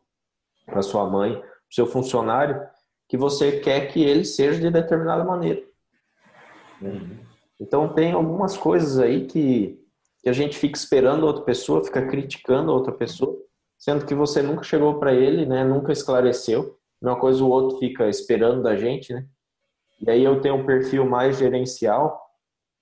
para 0.64 0.80
sua 0.80 1.08
mãe, 1.08 1.42
seu 1.74 1.86
funcionário, 1.86 2.60
que 3.08 3.16
você 3.16 3.60
quer 3.60 3.92
que 3.92 4.02
ele 4.02 4.24
seja 4.24 4.60
de 4.60 4.70
determinada 4.70 5.24
maneira. 5.24 5.62
Uhum. 6.80 7.18
Então 7.60 7.92
tem 7.92 8.12
algumas 8.12 8.56
coisas 8.56 8.98
aí 8.98 9.26
que 9.26 9.84
que 10.24 10.30
a 10.30 10.32
gente 10.32 10.56
fica 10.56 10.78
esperando 10.78 11.26
outra 11.26 11.44
pessoa, 11.44 11.84
fica 11.84 12.06
criticando 12.06 12.72
outra 12.72 12.90
pessoa, 12.90 13.36
sendo 13.76 14.06
que 14.06 14.14
você 14.14 14.40
nunca 14.40 14.62
chegou 14.62 14.98
para 14.98 15.12
ele, 15.12 15.44
né? 15.44 15.62
Nunca 15.62 15.92
esclareceu. 15.92 16.78
Uma 16.98 17.20
coisa 17.20 17.44
o 17.44 17.50
outro 17.50 17.78
fica 17.78 18.08
esperando 18.08 18.62
da 18.62 18.74
gente, 18.74 19.12
né? 19.12 19.26
E 20.00 20.10
aí 20.10 20.24
eu 20.24 20.40
tenho 20.40 20.54
um 20.54 20.64
perfil 20.64 21.04
mais 21.04 21.36
gerencial 21.36 22.18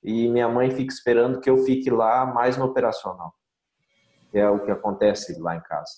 e 0.05 0.29
minha 0.29 0.49
mãe 0.49 0.71
fica 0.71 0.93
esperando 0.93 1.41
que 1.41 1.51
eu 1.51 1.59
fique 1.65 1.91
lá 1.91 2.25
mais 2.25 2.57
no 2.57 2.67
operacional. 2.67 3.35
Que 4.31 4.39
é 4.39 4.49
o 4.49 4.65
que 4.65 4.71
acontece 4.71 5.37
lá 5.41 5.57
em 5.57 5.61
casa, 5.63 5.95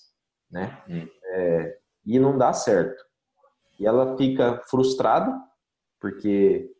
né? 0.49 0.81
Hum. 0.89 1.07
É, 1.25 1.77
e 2.05 2.19
não 2.19 2.37
dá 2.37 2.53
certo. 2.53 3.03
E 3.79 3.85
ela 3.85 4.15
fica 4.17 4.61
frustrada 4.67 5.33
porque 5.99 6.71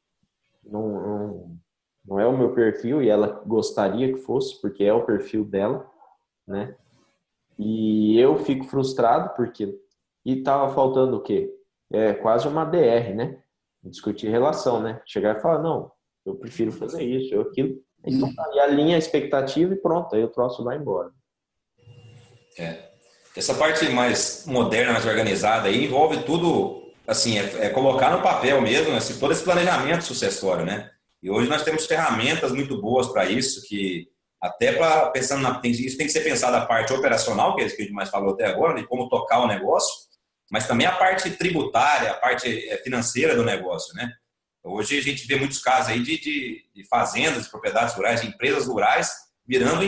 não, 0.63 0.87
não, 0.87 1.57
não 2.05 2.19
é 2.19 2.27
o 2.27 2.37
meu 2.37 2.53
perfil 2.53 3.01
e 3.01 3.09
ela 3.09 3.41
gostaria 3.45 4.13
que 4.13 4.19
fosse, 4.19 4.59
porque 4.61 4.83
é 4.83 4.93
o 4.93 5.05
perfil 5.05 5.43
dela, 5.43 5.89
né? 6.47 6.75
E 7.57 8.19
eu 8.19 8.37
fico 8.37 8.65
frustrado 8.65 9.33
porque 9.35 9.79
e 10.25 10.41
tava 10.41 10.73
faltando 10.73 11.17
o 11.17 11.21
quê? 11.21 11.53
É 11.91 12.13
quase 12.13 12.47
uma 12.47 12.65
DR, 12.65 13.13
né? 13.15 13.41
Discutir 13.83 14.29
relação, 14.29 14.81
né? 14.81 15.01
Chegar 15.05 15.37
e 15.37 15.39
falar, 15.39 15.61
não, 15.61 15.91
eu 16.25 16.35
prefiro 16.35 16.71
fazer 16.71 17.03
isso, 17.03 17.33
eu 17.33 17.41
aquilo. 17.41 17.79
Então, 18.03 18.29
e 18.53 18.59
alinha 18.59 18.95
a 18.95 18.99
expectativa 18.99 19.73
e 19.73 19.77
pronto, 19.77 20.15
aí 20.15 20.23
o 20.23 20.29
troço 20.29 20.63
vai 20.63 20.77
embora. 20.77 21.11
É. 22.57 22.94
Essa 23.35 23.53
parte 23.53 23.87
mais 23.89 24.43
moderna, 24.45 24.93
mais 24.93 25.05
organizada 25.05 25.67
aí 25.67 25.83
envolve 25.83 26.23
tudo, 26.23 26.93
assim, 27.05 27.37
é, 27.37 27.65
é 27.65 27.69
colocar 27.69 28.11
no 28.11 28.21
papel 28.21 28.61
mesmo, 28.61 28.95
assim, 28.95 29.19
todo 29.19 29.33
esse 29.33 29.43
planejamento 29.43 30.03
sucessório, 30.03 30.65
né? 30.65 30.89
E 31.21 31.29
hoje 31.29 31.49
nós 31.49 31.63
temos 31.63 31.85
ferramentas 31.85 32.51
muito 32.51 32.79
boas 32.81 33.07
para 33.07 33.25
isso, 33.25 33.67
que 33.67 34.07
até 34.41 34.73
para 34.73 35.09
pensando 35.09 35.41
na 35.41 35.59
isso 35.63 35.97
tem 35.97 36.05
que 36.05 36.13
ser 36.13 36.21
pensado 36.21 36.55
a 36.55 36.65
parte 36.65 36.93
operacional, 36.93 37.55
que 37.55 37.61
é 37.61 37.65
isso 37.65 37.75
que 37.75 37.81
a 37.81 37.85
gente 37.85 37.95
mais 37.95 38.09
falou 38.09 38.33
até 38.33 38.45
agora, 38.45 38.79
de 38.79 38.87
como 38.87 39.09
tocar 39.09 39.39
o 39.39 39.47
negócio, 39.47 40.05
mas 40.49 40.67
também 40.67 40.87
a 40.87 40.91
parte 40.91 41.29
tributária, 41.31 42.11
a 42.11 42.13
parte 42.13 42.47
é, 42.69 42.77
financeira 42.77 43.35
do 43.35 43.43
negócio, 43.43 43.93
né? 43.95 44.11
Hoje 44.63 44.97
a 44.97 45.01
gente 45.01 45.27
vê 45.27 45.35
muitos 45.35 45.59
casos 45.59 45.91
aí 45.91 45.99
de, 45.99 46.19
de, 46.19 46.65
de 46.73 46.87
fazendas, 46.87 47.43
de 47.43 47.49
propriedades 47.49 47.93
rurais, 47.95 48.21
de 48.21 48.27
empresas 48.27 48.67
rurais 48.67 49.11
virando 49.47 49.83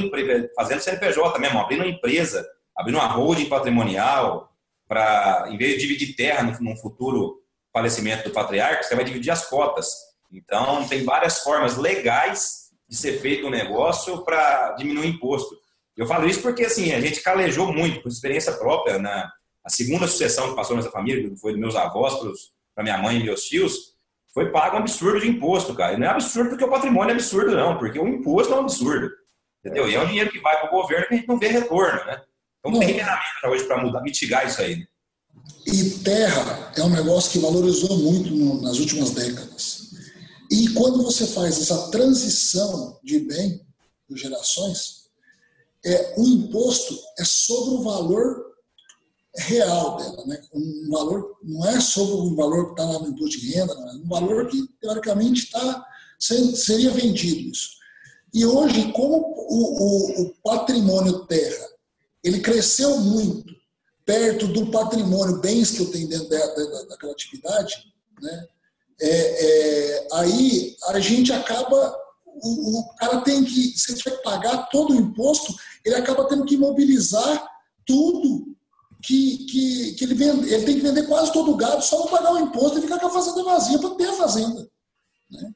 fazendo 0.55 0.81
CNPJ 0.81 1.39
mesmo, 1.39 1.59
abrindo 1.59 1.79
uma 1.81 1.89
empresa, 1.89 2.47
abrindo 2.77 2.95
uma 2.95 3.07
holding 3.07 3.49
patrimonial 3.49 4.53
para, 4.87 5.47
em 5.49 5.57
vez 5.57 5.73
de 5.73 5.79
dividir 5.79 6.15
terra 6.15 6.43
no, 6.43 6.57
no 6.59 6.77
futuro 6.77 7.41
falecimento 7.73 8.29
do 8.29 8.33
patriarca, 8.33 8.83
você 8.83 8.95
vai 8.95 9.03
dividir 9.03 9.31
as 9.31 9.47
cotas. 9.47 9.87
Então, 10.31 10.87
tem 10.87 11.03
várias 11.03 11.39
formas 11.39 11.77
legais 11.77 12.67
de 12.87 12.95
ser 12.95 13.19
feito 13.19 13.47
um 13.47 13.51
negócio 13.51 14.23
para 14.23 14.71
diminuir 14.73 15.07
imposto. 15.07 15.55
Eu 15.95 16.05
falo 16.05 16.27
isso 16.27 16.41
porque, 16.41 16.63
assim, 16.63 16.93
a 16.93 17.01
gente 17.01 17.21
calejou 17.21 17.73
muito, 17.73 18.01
por 18.01 18.09
experiência 18.09 18.53
própria, 18.53 18.99
na 18.99 19.31
a 19.67 19.69
segunda 19.69 20.07
sucessão 20.07 20.49
que 20.49 20.55
passou 20.55 20.77
nessa 20.77 20.89
família, 20.89 21.29
que 21.29 21.35
foi 21.35 21.51
dos 21.51 21.59
meus 21.59 21.75
avós 21.75 22.13
para 22.73 22.83
minha 22.85 22.97
mãe 22.97 23.19
e 23.19 23.23
meus 23.23 23.43
tios, 23.43 23.97
foi 24.33 24.49
pago 24.49 24.77
um 24.77 24.79
absurdo 24.79 25.19
de 25.19 25.27
imposto, 25.27 25.75
cara. 25.75 25.93
E 25.93 25.97
não 25.97 26.07
é 26.07 26.09
absurdo 26.09 26.51
porque 26.51 26.63
o 26.63 26.69
patrimônio 26.69 27.11
é 27.11 27.15
absurdo, 27.15 27.53
não, 27.53 27.77
porque 27.77 27.99
o 27.99 28.07
imposto 28.07 28.53
é 28.53 28.55
um 28.55 28.61
absurdo. 28.61 29.11
Entendeu? 29.59 29.89
E 29.89 29.95
é 29.95 29.99
um 29.99 30.05
dinheiro 30.05 30.31
que 30.31 30.39
vai 30.39 30.57
para 30.57 30.69
o 30.69 30.71
governo 30.71 31.07
que 31.07 31.15
a 31.15 31.17
gente 31.17 31.27
não 31.27 31.37
vê 31.37 31.49
retorno, 31.49 32.05
né? 32.05 32.21
Então 32.59 32.79
tem 32.79 32.95
ferramenta 32.95 33.49
hoje 33.49 33.63
para 33.65 33.83
mudar, 33.83 34.01
mitigar 34.01 34.47
isso 34.47 34.61
aí. 34.61 34.77
Né? 34.77 34.87
E 35.65 35.89
terra 35.99 36.71
é 36.75 36.83
um 36.83 36.89
negócio 36.89 37.31
que 37.31 37.39
valorizou 37.39 37.97
muito 37.97 38.29
no, 38.31 38.61
nas 38.61 38.79
últimas 38.79 39.11
décadas. 39.11 39.91
E 40.49 40.69
quando 40.69 41.03
você 41.03 41.27
faz 41.27 41.61
essa 41.61 41.91
transição 41.91 42.99
de 43.03 43.19
bem, 43.19 43.65
por 44.07 44.17
gerações, 44.17 45.07
é, 45.85 46.15
o 46.17 46.25
imposto 46.25 46.97
é 47.19 47.25
sobre 47.25 47.75
o 47.75 47.83
valor 47.83 48.45
real 49.37 49.97
dela, 49.97 50.25
né? 50.25 50.41
Um 50.53 50.89
valor 50.89 51.37
não 51.43 51.65
é 51.67 51.79
sobre 51.79 52.13
o 52.13 52.35
valor 52.35 52.65
que 52.67 52.71
está 52.71 52.85
lá 52.85 52.99
no 52.99 53.09
imposto 53.09 53.39
de 53.39 53.51
renda, 53.51 53.73
é 53.73 53.95
um 54.03 54.07
valor 54.07 54.47
que 54.47 54.67
teoricamente 54.79 55.43
está 55.43 55.85
seria 56.19 56.89
vendido 56.91 57.51
isso. 57.51 57.69
E 58.33 58.45
hoje, 58.45 58.91
como 58.93 59.17
o, 59.17 59.83
o, 59.83 60.21
o 60.23 60.33
patrimônio 60.43 61.25
terra 61.25 61.67
ele 62.23 62.39
cresceu 62.39 62.97
muito 62.99 63.55
perto 64.05 64.47
do 64.47 64.71
patrimônio, 64.71 65.41
bens 65.41 65.71
que 65.71 65.81
eu 65.81 65.91
tenho 65.91 66.07
dentro 66.07 66.29
da, 66.29 66.37
da, 66.37 66.83
daquela 66.83 67.11
atividade, 67.11 67.73
né? 68.21 68.47
É, 68.99 69.09
é, 69.09 70.07
aí 70.13 70.75
a 70.87 70.99
gente 70.99 71.31
acaba, 71.31 71.95
o, 72.25 72.79
o, 72.79 72.95
cara 72.95 73.21
tem 73.21 73.43
que, 73.43 73.77
se 73.77 73.91
ele 73.91 73.99
tiver 73.99 74.17
que 74.17 74.23
pagar 74.23 74.69
todo 74.69 74.91
o 74.91 74.95
imposto, 74.95 75.53
ele 75.85 75.95
acaba 75.95 76.27
tendo 76.27 76.45
que 76.45 76.57
mobilizar 76.57 77.47
tudo 77.85 78.55
que, 79.03 79.45
que, 79.45 79.93
que 79.93 80.03
ele 80.03 80.15
vende. 80.15 80.51
Ele 80.51 80.65
tem 80.65 80.75
que 80.75 80.81
vender 80.81 81.05
quase 81.05 81.31
todo 81.31 81.51
o 81.51 81.57
gado 81.57 81.83
só 81.83 82.03
para 82.03 82.17
pagar 82.17 82.33
o 82.33 82.39
imposto 82.39 82.79
e 82.79 82.81
ficar 82.81 82.99
com 82.99 83.07
a 83.07 83.11
fazenda 83.11 83.43
vazia 83.43 83.77
para 83.77 83.95
ter 83.95 84.07
a 84.07 84.13
fazenda. 84.13 84.67
Né? 85.29 85.51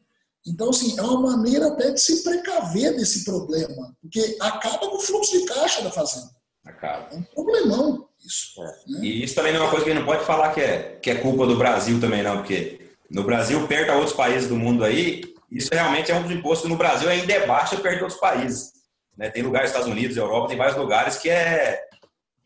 Então, 0.45 0.69
assim, 0.69 0.97
é 0.97 1.01
uma 1.01 1.35
maneira 1.35 1.67
até 1.67 1.91
de 1.91 2.01
se 2.01 2.23
precaver 2.23 2.95
desse 2.95 3.23
problema, 3.23 3.95
porque 4.01 4.37
acaba 4.39 4.89
com 4.89 4.97
o 4.97 5.01
fluxo 5.01 5.31
de 5.31 5.45
caixa 5.45 5.81
da 5.81 5.91
fazenda. 5.91 6.29
Acaba. 6.65 7.07
É 7.11 7.15
um 7.15 7.23
problemão 7.23 8.07
isso. 8.25 8.61
É. 8.61 8.91
Né? 8.91 8.99
E 9.01 9.23
isso 9.23 9.35
também 9.35 9.51
não 9.51 9.61
é 9.61 9.63
uma 9.63 9.69
coisa 9.69 9.85
que 9.85 9.91
a 9.91 9.93
gente 9.93 10.03
não 10.03 10.11
pode 10.11 10.25
falar 10.25 10.53
que 10.53 10.61
é, 10.61 10.99
que 11.01 11.09
é 11.09 11.15
culpa 11.15 11.45
do 11.45 11.55
Brasil 11.55 11.99
também, 11.99 12.23
não, 12.23 12.37
porque 12.37 12.79
no 13.09 13.23
Brasil, 13.23 13.67
perto 13.67 13.91
a 13.91 13.95
outros 13.95 14.15
países 14.15 14.47
do 14.47 14.55
mundo 14.55 14.83
aí, 14.83 15.23
isso 15.51 15.69
realmente 15.71 16.11
é 16.11 16.15
um 16.15 16.21
dos 16.21 16.31
impostos 16.31 16.65
que 16.65 16.71
no 16.71 16.77
Brasil 16.77 17.09
ainda 17.09 17.33
é 17.33 17.45
baixo 17.45 17.77
perto 17.77 17.97
de 17.97 18.03
outros 18.03 18.19
países. 18.19 18.71
Né? 19.17 19.29
Tem 19.29 19.43
lugares, 19.43 19.69
Estados 19.69 19.89
Unidos, 19.89 20.15
Europa, 20.15 20.47
tem 20.47 20.57
vários 20.57 20.77
lugares 20.77 21.17
que 21.17 21.29
é 21.29 21.81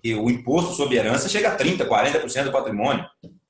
que 0.01 0.13
o 0.13 0.29
imposto 0.29 0.73
sobre 0.73 0.97
herança 0.97 1.27
chega 1.27 1.49
a 1.49 1.57
30%, 1.57 1.87
40% 1.87 2.43
do 2.43 2.51
patrimônio. 2.51 3.05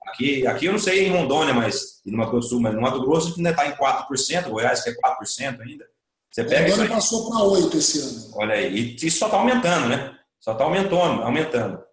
Aqui, 0.08 0.48
aqui 0.48 0.68
eu 0.68 0.72
não 0.72 0.80
sei 0.80 1.06
em 1.06 1.12
Rondônia, 1.12 1.54
mas 1.54 2.02
no 2.06 2.18
Mato 2.18 2.32
Grosso, 2.32 2.62
mas 2.62 2.74
no 2.74 2.82
Mato 2.82 3.02
Grosso 3.02 3.34
ainda 3.36 3.50
está 3.50 3.68
em 3.68 3.74
4%, 3.74 4.50
Goiás 4.50 4.82
que 4.82 4.90
é 4.90 4.94
4% 4.94 5.60
ainda. 5.62 5.86
Você 6.32 6.44
pega 6.44 6.70
Rondônia 6.70 6.92
passou 6.92 7.30
para 7.30 7.40
8% 7.42 7.76
esse 7.76 8.00
ano. 8.00 8.32
Olha 8.36 8.56
aí, 8.56 8.74
e 8.74 8.96
isso 8.96 9.20
só 9.20 9.26
está 9.26 9.38
aumentando, 9.38 9.90
né? 9.90 10.18
Só 10.46 10.52
está 10.52 10.64
aumentando, 10.64 11.24
aumentando. 11.24 11.84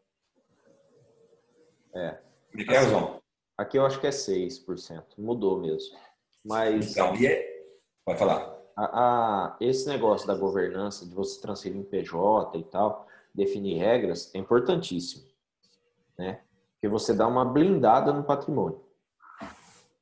É. 1.94 2.18
Me 2.52 2.66
quer, 2.66 2.86
João? 2.86 3.18
Aqui 3.56 3.78
eu 3.78 3.86
acho 3.86 3.98
que 3.98 4.06
é 4.06 4.10
6%, 4.10 5.04
mudou 5.16 5.58
mesmo. 5.58 5.96
Mas. 6.44 6.90
Então, 6.92 7.16
e 7.16 7.26
é... 7.26 7.64
Pode 8.04 8.18
falar. 8.18 8.54
A, 8.76 8.84
a, 8.84 9.56
esse 9.58 9.88
negócio 9.88 10.26
da 10.26 10.34
governança, 10.34 11.06
de 11.06 11.14
você 11.14 11.40
transferir 11.40 11.78
em 11.78 11.82
PJ 11.82 12.58
e 12.58 12.64
tal, 12.64 13.06
definir 13.34 13.78
regras, 13.78 14.30
é 14.34 14.38
importantíssimo. 14.38 15.24
Né? 16.18 16.42
Porque 16.74 16.88
você 16.88 17.14
dá 17.14 17.26
uma 17.26 17.46
blindada 17.46 18.12
no 18.12 18.22
patrimônio. 18.22 18.84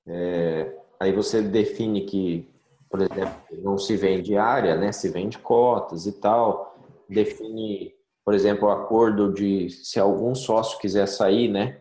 É, 0.08 0.76
aí 0.98 1.12
você 1.12 1.40
define 1.40 2.04
que, 2.04 2.50
por 2.88 3.00
exemplo, 3.00 3.32
não 3.62 3.78
se 3.78 3.96
vende 3.96 4.36
área, 4.36 4.74
né? 4.74 4.90
se 4.90 5.08
vende 5.08 5.38
cotas 5.38 6.04
e 6.06 6.12
tal. 6.18 6.76
Define, 7.08 7.94
por 8.24 8.34
exemplo, 8.34 8.68
o 8.68 8.70
acordo 8.70 9.32
de 9.32 9.70
se 9.70 9.98
algum 9.98 10.34
sócio 10.34 10.78
quiser 10.78 11.06
sair, 11.06 11.48
né? 11.48 11.80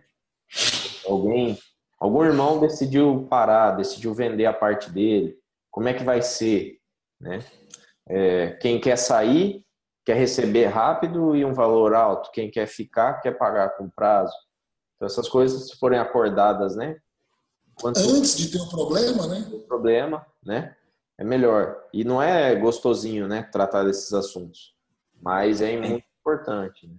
Alguém, 1.07 1.57
algum 1.99 2.23
irmão 2.23 2.59
decidiu 2.59 3.27
parar, 3.29 3.71
decidiu 3.71 4.13
vender 4.13 4.45
a 4.45 4.53
parte 4.53 4.89
dele. 4.89 5.37
Como 5.69 5.87
é 5.87 5.93
que 5.93 6.03
vai 6.03 6.21
ser, 6.21 6.79
né? 7.19 7.39
É, 8.07 8.51
quem 8.53 8.79
quer 8.79 8.97
sair 8.97 9.63
quer 10.05 10.15
receber 10.15 10.65
rápido 10.65 11.35
e 11.35 11.45
um 11.45 11.53
valor 11.53 11.93
alto. 11.93 12.31
Quem 12.31 12.49
quer 12.49 12.65
ficar 12.65 13.21
quer 13.21 13.37
pagar 13.37 13.77
com 13.77 13.87
prazo. 13.87 14.33
Então 14.95 15.05
essas 15.05 15.29
coisas 15.29 15.69
se 15.69 15.77
forem 15.77 15.99
acordadas, 15.99 16.75
né? 16.75 16.97
Quanto 17.79 17.99
Antes 17.99 18.35
de 18.35 18.51
ter 18.51 18.59
um 18.59 18.67
problema, 18.67 19.27
né? 19.27 19.47
Problema, 19.67 20.25
né? 20.43 20.75
É 21.17 21.23
melhor. 21.23 21.77
E 21.93 22.03
não 22.03 22.21
é 22.21 22.55
gostosinho, 22.55 23.27
né? 23.27 23.43
Tratar 23.51 23.83
desses 23.83 24.11
assuntos. 24.11 24.73
Mas 25.21 25.61
é 25.61 25.77
muito 25.77 26.08
importante. 26.19 26.87
Né? 26.87 26.95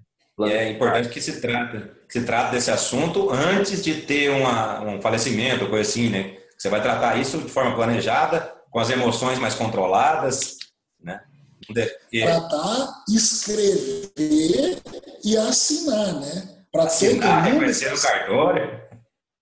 E 0.49 0.53
é 0.53 0.71
importante 0.71 1.09
que 1.09 1.21
se 1.21 1.41
trata, 1.41 1.97
que 2.09 2.19
se 2.19 2.25
trate 2.25 2.53
desse 2.53 2.71
assunto 2.71 3.31
antes 3.31 3.83
de 3.83 4.03
ter 4.03 4.31
uma, 4.31 4.81
um 4.83 5.03
falecimento, 5.03 5.69
coisa 5.69 5.89
assim, 5.89 6.09
né? 6.09 6.37
Você 6.57 6.69
vai 6.69 6.83
tratar 6.83 7.19
isso 7.19 7.39
de 7.39 7.51
forma 7.51 7.75
planejada, 7.75 8.55
com 8.71 8.79
as 8.79 8.91
emoções 8.91 9.39
mais 9.39 9.55
controladas, 9.55 10.57
né? 11.03 11.21
Porque... 11.67 12.23
Tratar, 12.23 13.05
escrever 13.09 14.79
e 15.25 15.37
assinar, 15.37 16.15
né? 16.15 16.57
Para 16.73 16.85
assinar, 16.85 17.45
reconhecer 17.45 17.91
no 17.91 18.01
cartório. 18.01 18.81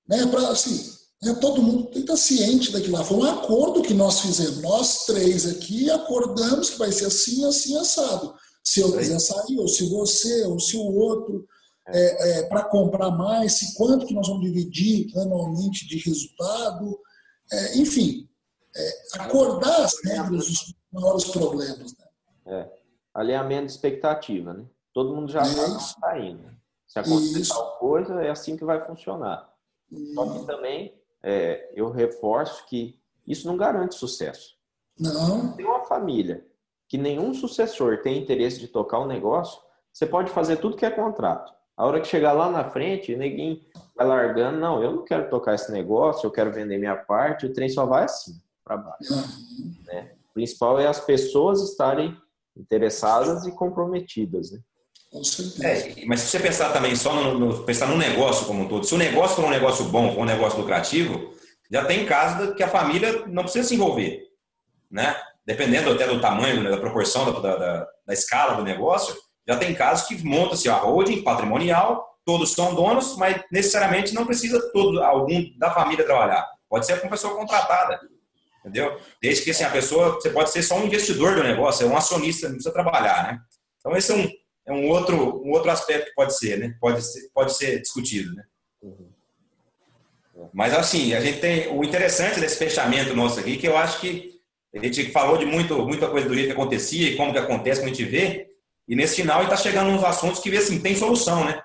Né? 0.09 0.27
Para 0.27 0.49
assim, 0.49 0.91
né? 1.23 1.37
todo 1.41 1.63
mundo 1.63 1.85
tem 1.85 1.93
que 1.93 2.01
estar 2.01 2.17
ciente 2.17 2.73
daquilo 2.73 2.97
lá. 2.97 3.05
Foi 3.05 3.19
um 3.19 3.25
acordo 3.25 3.83
que 3.83 3.95
nós 3.95 4.21
fizemos. 4.21 4.63
Nós 4.63 5.05
três 5.07 5.47
aqui 5.47 5.91
acordamos 5.91 6.71
que 6.71 6.79
vai 6.79 6.91
ser 6.91 7.07
assim, 7.07 7.45
assim, 7.47 7.79
assado 7.79 8.35
se 8.69 8.81
eu 8.81 8.93
quiser 8.93 9.19
sair, 9.19 9.59
ou 9.59 9.67
se 9.67 9.89
você, 9.89 10.45
ou 10.45 10.61
se 10.61 10.77
o 10.77 10.95
outro, 10.95 11.49
é, 11.87 12.41
é, 12.41 12.43
para 12.49 12.65
comprar 12.65 13.11
mais, 13.11 13.55
se 13.55 13.75
quanto 13.75 14.05
que 14.05 14.13
nós 14.13 14.29
vamos 14.29 14.45
dividir 14.45 15.11
anualmente 15.17 15.89
de 15.89 15.97
resultado, 15.97 17.01
é, 17.51 17.79
enfim, 17.79 18.29
é, 18.77 18.93
acordar 19.21 19.85
as 19.85 19.95
regras 20.05 20.47
dos 20.47 20.75
maiores 20.93 21.25
problemas. 21.25 21.95
Né? 21.97 22.07
É, 22.45 22.71
alinhamento 23.15 23.67
de 23.67 23.73
expectativa, 23.73 24.53
né? 24.53 24.67
Todo 24.93 25.15
mundo 25.15 25.33
já 25.33 25.43
está 25.43 26.19
indo. 26.19 26.51
Se 26.87 26.99
acontecer 26.99 27.41
Isso. 27.41 27.55
tal 27.55 27.79
coisa, 27.79 28.21
é 28.21 28.29
assim 28.29 28.55
que 28.55 28.67
vai 28.67 28.85
funcionar. 28.85 29.51
Só 30.15 30.31
que 30.31 30.45
também 30.45 30.95
é, 31.23 31.73
eu 31.75 31.91
reforço 31.91 32.67
que 32.67 33.01
isso 33.27 33.47
não 33.47 33.57
garante 33.57 33.95
sucesso. 33.95 34.59
Não. 34.99 35.53
Tem 35.53 35.65
uma 35.65 35.87
família 35.87 36.47
que 36.89 36.97
nenhum 36.97 37.35
sucessor 37.35 37.99
tem 38.03 38.19
interesse 38.19 38.59
de 38.59 38.69
tocar 38.69 38.99
o 38.99 39.05
um 39.05 39.07
negócio, 39.07 39.61
você 39.93 40.07
pode 40.07 40.31
fazer 40.31 40.57
tudo 40.57 40.77
que 40.77 40.87
é 40.87 40.91
contrato. 40.91 41.53
A 41.77 41.87
hora 41.87 42.01
que 42.01 42.09
chegar 42.09 42.33
lá 42.33 42.51
na 42.51 42.69
frente, 42.71 43.15
ninguém 43.15 43.65
vai 43.95 44.07
largando, 44.07 44.59
não, 44.59 44.83
eu 44.83 44.93
não 44.93 45.05
quero 45.05 45.29
tocar 45.29 45.55
esse 45.55 45.71
negócio, 45.71 46.27
eu 46.27 46.31
quero 46.31 46.53
vender 46.53 46.79
minha 46.79 46.97
parte, 46.97 47.47
o 47.47 47.53
trem 47.53 47.69
só 47.69 47.87
vai 47.87 48.05
assim, 48.05 48.33
para 48.65 48.77
baixo. 48.77 49.15
Uhum. 49.15 49.75
Né? 49.87 50.13
O 50.31 50.35
principal 50.35 50.81
é 50.81 50.87
as 50.87 50.99
pessoas 50.99 51.63
estarem 51.63 52.17
interessadas 52.57 53.47
e 53.47 53.53
comprometidas, 53.53 54.51
né? 54.51 54.59
É, 55.63 56.05
mas 56.05 56.21
se 56.21 56.27
você 56.29 56.39
pensar 56.39 56.71
também 56.71 56.95
só 56.95 57.15
no, 57.15 57.39
no, 57.39 57.65
pensar 57.65 57.87
no 57.87 57.97
negócio 57.97 58.47
como 58.47 58.65
um 58.65 58.69
todo, 58.69 58.85
se 58.85 58.95
o 58.95 58.99
negócio 58.99 59.37
for 59.37 59.47
um 59.47 59.51
negócio 59.51 59.87
bom, 59.87 60.13
for 60.13 60.21
um 60.21 60.27
negócio 60.27 60.61
lucrativo, 60.61 61.33
já 61.71 61.85
tem 61.85 62.05
casos 62.05 62.55
que 62.55 62.63
a 62.63 62.69
família 62.69 63.27
não 63.27 63.45
precisa 63.45 63.67
se 63.67 63.75
envolver, 63.75 64.23
né? 64.91 65.17
Dependendo 65.49 65.91
até 65.91 66.07
do 66.07 66.21
tamanho, 66.21 66.63
né, 66.63 66.69
da 66.69 66.77
proporção 66.77 67.33
da, 67.41 67.57
da, 67.57 67.89
da, 68.07 68.13
escala 68.13 68.55
do 68.55 68.63
negócio, 68.63 69.17
já 69.49 69.57
tem 69.57 69.75
casos 69.75 70.07
que 70.07 70.23
monta-se 70.23 70.69
a 70.69 70.75
holding 70.75 71.23
patrimonial, 71.23 72.07
todos 72.23 72.53
são 72.53 72.75
donos, 72.75 73.17
mas 73.17 73.41
necessariamente 73.51 74.13
não 74.13 74.27
precisa 74.27 74.61
todo 74.73 75.03
algum 75.03 75.43
da 75.59 75.71
família 75.71 76.05
trabalhar. 76.05 76.47
Pode 76.69 76.85
ser 76.85 77.01
uma 77.01 77.09
pessoa 77.09 77.35
contratada, 77.35 77.99
entendeu? 78.61 79.01
Desde 79.23 79.43
que 79.43 79.53
assim, 79.53 79.65
a 79.65 79.71
pessoa, 79.71 80.17
você 80.17 80.29
pode 80.29 80.51
ser 80.51 80.63
só 80.63 80.77
um 80.77 80.85
investidor 80.85 81.35
do 81.35 81.43
negócio, 81.43 81.87
é 81.87 81.89
um 81.89 81.97
acionista, 81.97 82.47
não 82.47 82.57
precisa 82.57 82.75
trabalhar, 82.75 83.33
né? 83.33 83.41
Então 83.79 83.97
esse 83.97 84.13
é 84.13 84.17
um, 84.17 84.29
é 84.67 84.73
um 84.75 84.91
outro 84.91 85.43
um 85.43 85.51
outro 85.53 85.71
aspecto 85.71 86.11
que 86.11 86.15
pode 86.15 86.37
ser, 86.37 86.59
né? 86.59 86.75
Pode 86.79 87.01
ser, 87.01 87.31
pode 87.33 87.57
ser 87.57 87.81
discutido, 87.81 88.35
né? 88.35 88.45
Uhum. 88.83 89.09
Mas 90.53 90.75
assim, 90.75 91.15
a 91.15 91.23
gente 91.23 91.41
tem 91.41 91.75
o 91.75 91.83
interessante 91.83 92.39
desse 92.39 92.59
fechamento 92.59 93.17
nosso 93.17 93.41
aqui, 93.41 93.57
que 93.57 93.67
eu 93.67 93.79
acho 93.79 93.99
que 93.99 94.38
a 94.75 94.83
gente 94.83 95.11
falou 95.11 95.39
de 95.39 95.47
muito, 95.47 95.79
muita 95.87 96.09
coisa 96.09 96.29
do 96.29 96.35
jeito 96.35 96.49
que 96.49 96.53
acontecia 96.53 97.09
e 97.09 97.17
como 97.17 97.33
que 97.33 97.39
acontece, 97.39 97.81
como 97.81 97.91
a 97.91 97.95
gente 97.95 98.09
vê. 98.09 98.49
E 98.87 98.95
nesse 98.95 99.17
final 99.17 99.43
está 99.43 99.57
chegando 99.57 99.91
uns 99.91 100.05
assuntos 100.05 100.41
que 100.41 100.51
vê 100.51 100.59
assim, 100.59 100.81
tem 100.81 100.95
solução, 100.95 101.45
né? 101.45 101.63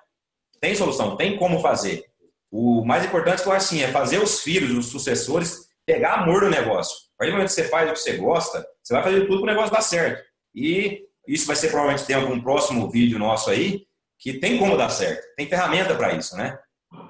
Tem 0.60 0.76
solução, 0.76 1.16
tem 1.18 1.38
como 1.38 1.60
fazer. 1.60 2.06
O 2.52 2.86
mais 2.86 3.06
importante 3.06 3.42
que 3.42 3.48
eu 3.48 3.52
acho 3.52 3.66
assim, 3.66 3.82
é 3.82 3.92
fazer 3.92 4.20
os 4.20 4.42
filhos, 4.42 4.72
os 4.72 4.86
sucessores, 4.88 5.68
pegar 5.86 6.14
amor 6.14 6.44
no 6.44 6.50
negócio. 6.50 6.96
A 7.16 7.18
partir 7.18 7.32
do 7.32 7.36
momento 7.36 7.50
que 7.50 7.56
você 7.56 7.64
faz 7.66 7.90
o 7.90 7.94
que 7.94 8.00
você 8.00 8.18
gosta, 8.18 8.66
você 8.82 8.94
vai 8.94 9.04
fazer 9.04 9.22
tudo 9.22 9.42
para 9.42 9.52
o 9.52 9.54
negócio 9.54 9.74
dar 9.74 9.82
certo. 9.82 10.24
E 10.54 11.04
isso 11.28 11.48
vai 11.48 11.56
ser 11.56 11.70
provavelmente 11.70 12.06
ter 12.06 12.14
algum 12.14 12.40
próximo 12.42 12.90
vídeo 12.90 13.18
nosso 13.18 13.50
aí, 13.50 13.86
que 14.20 14.34
tem 14.40 14.58
como 14.58 14.78
dar 14.78 14.90
certo. 14.90 15.26
Tem 15.36 15.48
ferramenta 15.48 15.96
para 15.96 16.14
isso, 16.14 16.36
né? 16.36 16.58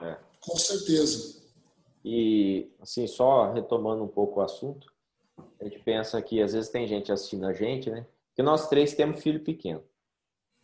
É. 0.02 0.18
Com 0.39 0.58
certeza. 0.58 1.41
E, 2.06 2.72
assim, 2.82 3.08
só 3.08 3.52
retomando 3.54 4.04
um 4.04 4.08
pouco 4.08 4.39
o 4.39 4.44
assunto, 4.44 4.93
a 5.60 5.64
gente 5.64 5.80
pensa 5.80 6.22
que 6.22 6.42
às 6.42 6.54
vezes 6.54 6.70
tem 6.70 6.88
gente 6.88 7.12
assistindo 7.12 7.46
a 7.46 7.54
gente, 7.54 7.90
né? 7.90 8.06
Que 8.36 8.44
nós 8.44 8.68
três 8.68 8.94
temos 8.94 9.22
filho 9.22 9.44
pequeno. 9.44 9.84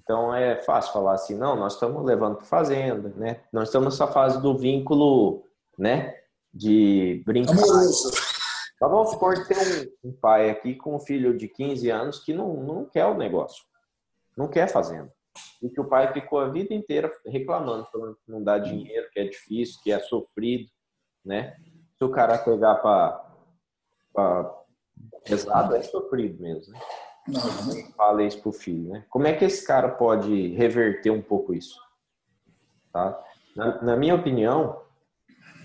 Então 0.01 0.33
é 0.33 0.55
fácil 0.57 0.91
falar 0.91 1.13
assim, 1.13 1.35
não, 1.35 1.55
nós 1.55 1.73
estamos 1.73 2.03
levando 2.03 2.37
para 2.37 2.45
fazenda, 2.45 3.09
né? 3.15 3.41
Nós 3.53 3.67
estamos 3.67 3.93
nessa 3.93 4.11
fase 4.11 4.41
do 4.41 4.57
vínculo, 4.57 5.43
né? 5.77 6.17
De 6.53 7.21
brincar. 7.25 7.53
Amoroso. 7.53 8.11
Mas 8.81 8.91
vamos 8.91 9.11
supor 9.11 9.35
que 9.35 9.53
tem 9.53 9.91
um, 10.03 10.09
um, 10.09 10.13
pai 10.13 10.49
aqui 10.49 10.73
com 10.73 10.95
um 10.95 10.99
filho 10.99 11.37
de 11.37 11.47
15 11.47 11.89
anos 11.89 12.19
que 12.19 12.33
não, 12.33 12.55
não 12.55 12.85
quer 12.85 13.05
o 13.05 13.13
negócio, 13.13 13.63
não 14.35 14.47
quer 14.47 14.67
fazenda. 14.67 15.13
E 15.61 15.69
que 15.69 15.79
o 15.79 15.85
pai 15.87 16.11
ficou 16.13 16.39
a 16.39 16.49
vida 16.49 16.73
inteira 16.73 17.11
reclamando, 17.25 17.85
falando 17.91 18.15
que 18.15 18.31
não 18.31 18.41
dá 18.41 18.57
dinheiro, 18.57 19.09
que 19.11 19.19
é 19.19 19.25
difícil, 19.25 19.79
que 19.83 19.91
é 19.91 19.99
sofrido, 19.99 20.69
né? 21.23 21.55
Se 21.97 22.03
o 22.03 22.09
cara 22.09 22.37
pegar 22.37 22.75
para 22.75 24.58
pesado, 25.29 25.75
é 25.75 25.81
sofrido 25.81 26.41
mesmo, 26.41 26.73
né? 26.73 26.79
Não. 27.27 27.91
Fala 27.93 28.23
isso 28.23 28.41
pro 28.41 28.51
filho, 28.51 28.89
né? 28.89 29.05
Como 29.09 29.27
é 29.27 29.33
que 29.33 29.45
esse 29.45 29.65
cara 29.65 29.89
pode 29.89 30.47
reverter 30.55 31.11
um 31.11 31.21
pouco 31.21 31.53
isso? 31.53 31.79
Tá? 32.91 33.21
Na, 33.55 33.81
na 33.81 33.95
minha 33.95 34.15
opinião, 34.15 34.81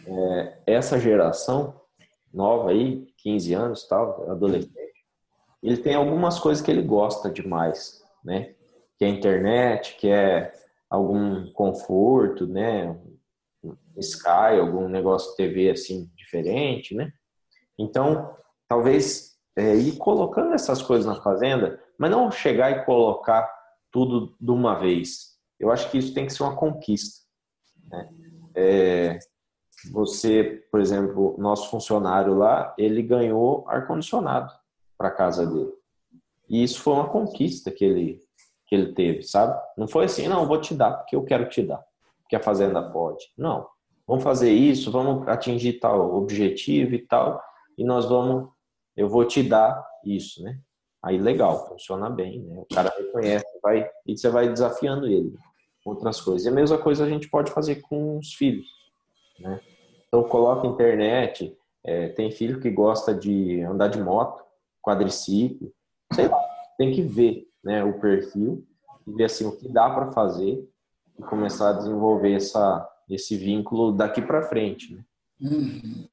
é, 0.07 0.59
essa 0.67 0.99
geração 0.99 1.81
nova 2.33 2.71
aí, 2.71 3.07
15 3.19 3.55
anos 3.55 3.87
tal, 3.87 4.31
adolescente, 4.31 4.75
ele 5.63 5.79
tem 5.79 5.95
algumas 5.95 6.39
coisas 6.39 6.63
que 6.63 6.71
ele 6.71 6.83
gosta 6.83 7.31
demais, 7.31 8.03
né? 8.23 8.55
Que 8.99 9.05
é 9.05 9.09
internet, 9.09 9.97
que 9.97 10.09
é 10.09 10.53
algum 10.91 11.51
conforto, 11.53 12.47
né? 12.47 12.95
Sky, 13.97 14.59
algum 14.61 14.89
negócio 14.89 15.31
de 15.31 15.37
TV 15.37 15.71
assim 15.71 16.11
diferente, 16.15 16.95
né? 16.95 17.13
Então, 17.79 18.37
talvez 18.69 19.34
é, 19.57 19.75
ir 19.75 19.97
colocando 19.97 20.55
essas 20.55 20.83
coisas 20.83 21.07
na 21.07 21.21
fazenda, 21.23 21.81
mas 21.99 22.11
não 22.11 22.31
chegar 22.31 22.71
e 22.71 22.85
colocar 22.85 23.49
tudo 23.91 24.35
de 24.41 24.51
uma 24.51 24.75
vez. 24.75 25.35
Eu 25.59 25.71
acho 25.71 25.91
que 25.91 25.99
isso 25.99 26.13
tem 26.13 26.27
que 26.27 26.33
ser 26.33 26.43
uma 26.43 26.57
conquista. 26.57 27.25
Né? 27.89 28.09
É, 28.55 29.19
você, 29.91 30.65
por 30.71 30.81
exemplo, 30.81 31.37
nosso 31.39 31.71
funcionário 31.71 32.35
lá, 32.35 32.75
ele 32.79 33.03
ganhou 33.03 33.65
ar-condicionado 33.69 34.53
para 34.97 35.11
casa 35.11 35.47
dele. 35.47 35.73
E 36.49 36.63
isso 36.63 36.81
foi 36.81 36.95
uma 36.95 37.09
conquista 37.09 37.71
que 37.71 37.85
ele, 37.85 38.21
que 38.67 38.75
ele 38.75 38.93
teve, 38.93 39.23
sabe? 39.23 39.61
Não 39.77 39.89
foi 39.89 40.05
assim, 40.05 40.29
não, 40.29 40.47
vou 40.47 40.61
te 40.61 40.75
dar 40.75 40.93
porque 40.93 41.17
eu 41.17 41.25
quero 41.25 41.49
te 41.49 41.63
dar, 41.63 41.83
porque 42.23 42.37
a 42.37 42.43
fazenda 42.43 42.83
pode. 42.83 43.25
Não. 43.37 43.67
Vamos 44.07 44.23
fazer 44.23 44.51
isso, 44.51 44.91
vamos 44.91 45.27
atingir 45.29 45.75
tal 45.75 46.15
objetivo 46.15 46.95
e 46.95 46.99
tal, 46.99 47.43
e 47.77 47.85
nós 47.85 48.07
vamos, 48.07 48.51
eu 48.97 49.09
vou 49.09 49.25
te 49.25 49.43
dar 49.43 49.85
isso, 50.05 50.43
né? 50.43 50.59
Aí 51.03 51.19
legal, 51.19 51.69
funciona 51.69 52.09
bem, 52.09 52.41
né? 52.41 52.59
O 52.59 52.75
cara 52.75 52.93
reconhece, 52.97 53.47
vai, 53.63 53.89
e 54.07 54.17
você 54.17 54.31
vai 54.31 54.49
desafiando 54.49 55.07
ele. 55.07 55.35
Outras 55.85 56.21
coisas. 56.21 56.47
E 56.47 56.49
a 56.49 56.53
mesma 56.53 56.79
coisa 56.79 57.05
a 57.05 57.09
gente 57.09 57.29
pode 57.29 57.51
fazer 57.51 57.83
com 57.83 58.19
os 58.19 58.33
filhos, 58.33 58.67
né? 59.39 59.61
Então, 60.09 60.23
coloca 60.23 60.67
internet. 60.67 61.57
É, 61.83 62.09
tem 62.09 62.31
filho 62.31 62.61
que 62.61 62.71
gosta 62.71 63.13
de 63.13 63.61
andar 63.63 63.89
de 63.89 64.01
moto, 64.01 64.43
quadriciclo, 64.81 65.73
sei 66.13 66.29
lá. 66.29 66.41
Tem 66.79 66.93
que 66.93 67.03
ver 67.03 67.47
né, 67.63 67.83
o 67.85 68.01
perfil 68.01 68.65
e 69.07 69.13
ver 69.13 69.25
assim, 69.25 69.45
o 69.45 69.57
que 69.57 69.69
dá 69.69 69.91
para 69.91 70.13
fazer 70.13 70.67
e 71.19 71.23
começar 71.23 71.71
a 71.71 71.73
desenvolver 71.73 72.33
essa, 72.33 72.89
esse 73.11 73.37
vínculo 73.37 73.93
daqui 73.93 74.23
para 74.23 74.43
frente. 74.43 74.95
Né? 74.95 75.05
Uhum. 75.41 76.09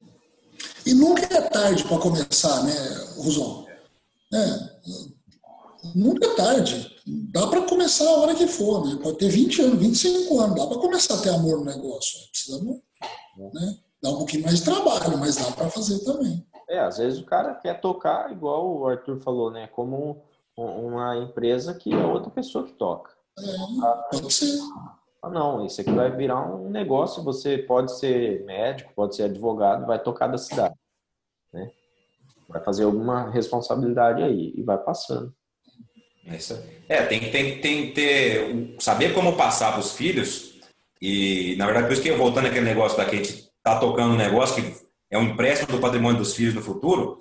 E 0.84 0.94
nunca 0.94 1.22
é 1.22 1.40
tarde 1.42 1.84
para 1.84 1.98
começar, 1.98 2.62
né, 2.64 2.72
Rosão? 3.16 3.66
É, 4.32 4.58
nunca 5.94 6.26
é 6.26 6.34
tarde. 6.34 6.96
Dá 7.06 7.46
para 7.46 7.62
começar 7.62 8.04
a 8.04 8.20
hora 8.20 8.34
que 8.34 8.46
for, 8.46 8.86
né? 8.86 8.98
Pode 9.02 9.18
ter 9.18 9.28
20 9.28 9.62
anos, 9.62 9.78
25 9.78 10.40
anos, 10.40 10.56
dá 10.56 10.66
para 10.66 10.78
começar 10.78 11.14
a 11.14 11.18
ter 11.18 11.30
amor 11.30 11.58
no 11.58 11.64
negócio. 11.64 12.18
Precisamos 12.30 12.80
né, 13.54 13.78
Dá 14.02 14.10
um 14.10 14.18
pouquinho 14.18 14.42
mais 14.42 14.58
de 14.58 14.64
trabalho, 14.64 15.16
mas 15.18 15.36
dá 15.36 15.50
para 15.52 15.70
fazer 15.70 16.00
também. 16.00 16.44
É, 16.68 16.80
às 16.80 16.98
vezes 16.98 17.20
o 17.20 17.24
cara 17.24 17.54
quer 17.54 17.80
tocar, 17.80 18.32
igual 18.32 18.66
o 18.66 18.86
Arthur 18.86 19.20
falou, 19.20 19.50
né? 19.50 19.68
Como 19.68 20.22
uma 20.56 21.16
empresa 21.18 21.72
que 21.74 21.92
é 21.92 22.04
outra 22.04 22.30
pessoa 22.30 22.64
que 22.64 22.72
toca. 22.72 23.12
É, 23.38 24.10
pode 24.10 24.32
ser. 24.32 24.58
Ah, 25.22 25.30
não, 25.30 25.64
isso 25.64 25.80
aqui 25.80 25.92
vai 25.92 26.10
virar 26.10 26.52
um 26.52 26.68
negócio. 26.68 27.22
Você 27.22 27.58
pode 27.58 27.96
ser 27.96 28.44
médico, 28.44 28.92
pode 28.94 29.14
ser 29.14 29.24
advogado, 29.24 29.86
vai 29.86 30.02
tocar 30.02 30.26
da 30.26 30.36
cidade. 30.36 30.74
Né? 31.52 31.70
Vai 32.48 32.62
fazer 32.64 32.84
alguma 32.84 33.30
responsabilidade 33.30 34.22
aí 34.22 34.52
e 34.56 34.62
vai 34.62 34.78
passando. 34.78 35.32
É, 36.88 37.04
tem, 37.06 37.30
tem, 37.30 37.60
tem 37.60 37.86
que 37.86 37.92
ter. 37.92 38.76
Saber 38.80 39.14
como 39.14 39.36
passar 39.36 39.72
para 39.72 39.80
os 39.80 39.92
filhos. 39.92 40.60
E, 41.00 41.56
na 41.56 41.66
verdade, 41.66 41.86
por 41.86 41.92
isso 41.92 42.02
que 42.02 42.08
eu 42.08 42.18
voltando 42.18 42.46
aquele 42.46 42.64
negócio 42.64 42.96
da 42.96 43.04
que 43.04 43.16
a 43.16 43.18
gente 43.18 43.30
está 43.30 43.78
tocando 43.78 44.14
um 44.14 44.16
negócio 44.16 44.62
que 44.62 44.86
é 45.10 45.18
um 45.18 45.22
empréstimo 45.22 45.72
do 45.72 45.80
patrimônio 45.80 46.18
dos 46.18 46.34
filhos 46.34 46.54
no 46.54 46.62
futuro, 46.62 47.18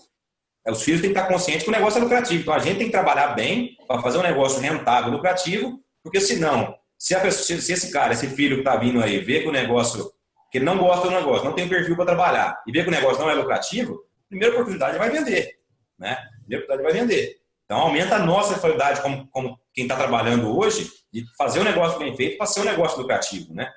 é, 0.66 0.72
os 0.72 0.84
filhos 0.84 1.02
têm 1.02 1.12
que 1.12 1.18
estar 1.18 1.32
conscientes 1.32 1.64
que 1.64 1.70
o 1.70 1.74
negócio 1.74 2.00
é 2.00 2.02
lucrativo. 2.02 2.42
Então 2.42 2.54
a 2.54 2.60
gente 2.60 2.78
tem 2.78 2.88
que 2.88 2.92
trabalhar 2.92 3.34
bem 3.36 3.76
para 3.88 4.02
fazer 4.02 4.18
um 4.18 4.24
negócio 4.24 4.60
rentável, 4.60 5.12
lucrativo, 5.12 5.80
porque 6.04 6.20
senão, 6.20 6.76
se, 7.02 7.20
pessoa, 7.20 7.60
se 7.60 7.74
esse 7.74 7.92
cara, 7.92 8.14
esse 8.14 8.28
filho 8.28 8.58
que 8.58 8.62
está 8.62 8.76
vindo 8.76 9.02
aí, 9.02 9.18
vê 9.18 9.42
que 9.42 9.48
o 9.48 9.52
negócio, 9.52 10.12
que 10.52 10.60
ele 10.60 10.66
não 10.66 10.78
gosta 10.78 11.08
do 11.08 11.16
negócio, 11.16 11.44
não 11.44 11.54
tem 11.54 11.68
perfil 11.68 11.96
para 11.96 12.06
trabalhar, 12.06 12.62
e 12.68 12.72
vê 12.72 12.84
que 12.84 12.90
o 12.90 12.92
negócio 12.92 13.20
não 13.20 13.28
é 13.28 13.34
lucrativo, 13.34 13.96
a 13.96 14.30
primeira 14.30 14.54
oportunidade 14.54 15.00
vai 15.00 15.10
vender. 15.10 15.58
Né? 15.98 16.16
Primeira 16.42 16.64
oportunidade 16.64 16.84
vai 16.84 17.02
vender. 17.02 17.38
Então 17.66 17.80
aumenta 17.80 18.18
a 18.18 18.20
nossa 18.20 18.60
qualidade 18.60 19.02
como, 19.02 19.28
como 19.32 19.60
quem 19.74 19.86
está 19.86 19.96
trabalhando 19.96 20.56
hoje 20.56 20.92
de 21.12 21.26
fazer 21.36 21.60
o 21.60 21.64
negócio 21.64 21.98
bem 21.98 22.16
feito 22.16 22.38
para 22.38 22.46
ser 22.46 22.60
um 22.60 22.66
negócio 22.66 23.00
lucrativo. 23.00 23.52
Né? 23.52 23.68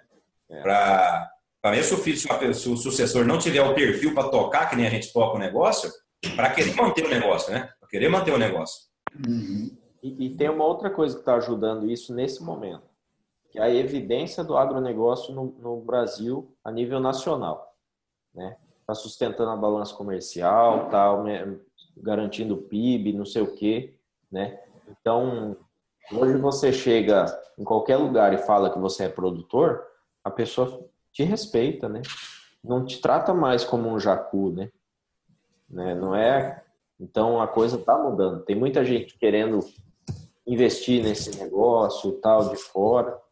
É. 0.50 0.60
Para 0.60 1.30
para 1.62 1.82
se 1.82 1.94
o 1.94 1.96
filho, 1.96 2.18
se 2.18 2.68
o 2.68 2.76
sucessor 2.76 3.24
não 3.24 3.38
tiver 3.38 3.62
o 3.62 3.72
perfil 3.72 4.12
para 4.12 4.28
tocar, 4.28 4.68
que 4.68 4.76
nem 4.76 4.86
a 4.86 4.90
gente 4.90 5.10
toca 5.14 5.36
o 5.36 5.40
negócio, 5.40 5.90
para 6.36 6.50
querer 6.50 6.74
manter 6.76 7.06
o 7.06 7.08
negócio, 7.08 7.50
né? 7.54 7.70
Para 7.80 7.88
querer 7.88 8.10
manter 8.10 8.34
o 8.34 8.38
negócio. 8.38 8.82
Uhum. 9.26 9.74
E, 10.02 10.26
e, 10.26 10.36
tem 10.36 10.50
uma 10.50 10.66
outra 10.66 10.90
coisa 10.90 11.14
que 11.14 11.22
está 11.22 11.36
ajudando 11.36 11.90
isso 11.90 12.14
nesse 12.14 12.42
momento, 12.42 12.82
que 13.54 13.60
é 13.60 13.62
a 13.62 13.72
evidência 13.72 14.42
do 14.42 14.56
agronegócio 14.56 15.32
no, 15.32 15.54
no 15.60 15.80
Brasil 15.80 16.52
a 16.64 16.72
nível 16.72 16.98
nacional, 16.98 17.72
né? 18.34 18.56
Está 18.80 18.96
sustentando 18.96 19.48
a 19.50 19.56
balança 19.56 19.94
comercial, 19.94 20.88
tá 20.88 21.06
garantindo 21.96 22.54
o 22.54 22.62
PIB, 22.62 23.12
não 23.12 23.24
sei 23.24 23.42
o 23.42 23.54
quê, 23.54 23.94
né? 24.28 24.60
Então, 24.88 25.56
hoje 26.12 26.36
você 26.36 26.72
chega 26.72 27.26
em 27.56 27.62
qualquer 27.62 27.96
lugar 27.96 28.34
e 28.34 28.38
fala 28.38 28.70
que 28.70 28.78
você 28.78 29.04
é 29.04 29.08
produtor, 29.08 29.86
a 30.24 30.32
pessoa 30.32 30.84
te 31.12 31.22
respeita, 31.22 31.88
né? 31.88 32.02
Não 32.62 32.84
te 32.84 33.00
trata 33.00 33.32
mais 33.32 33.62
como 33.62 33.88
um 33.88 34.00
jacu, 34.00 34.50
né? 34.50 34.68
né? 35.70 35.94
Não 35.94 36.12
é. 36.12 36.60
Então 36.98 37.40
a 37.40 37.46
coisa 37.46 37.78
tá 37.78 37.96
mudando. 37.96 38.42
Tem 38.42 38.56
muita 38.56 38.84
gente 38.84 39.16
querendo 39.16 39.60
investir 40.44 41.04
nesse 41.04 41.38
negócio 41.38 42.10
tal 42.14 42.48
de 42.48 42.56
fora. 42.56 43.22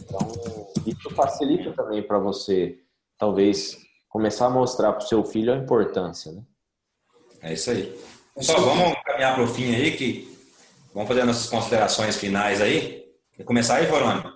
Então 0.00 0.72
isso 0.86 1.10
facilita 1.10 1.72
também 1.72 2.02
para 2.02 2.18
você, 2.18 2.78
talvez, 3.18 3.76
começar 4.08 4.46
a 4.46 4.50
mostrar 4.50 4.92
para 4.92 5.04
o 5.04 5.08
seu 5.08 5.24
filho 5.24 5.52
a 5.52 5.56
importância, 5.56 6.32
né? 6.32 6.42
É 7.42 7.52
isso 7.52 7.70
aí. 7.70 7.98
Só 8.40 8.58
vamos 8.58 8.96
caminhar 9.04 9.34
para 9.34 9.44
o 9.44 9.46
fim 9.46 9.74
aí, 9.74 9.96
que 9.96 10.38
vamos 10.92 11.08
fazer 11.08 11.24
nossas 11.24 11.48
considerações 11.48 12.16
finais 12.16 12.60
aí. 12.60 13.04
Quer 13.36 13.44
começar 13.44 13.76
aí, 13.76 13.86
Vorônio? 13.86 14.32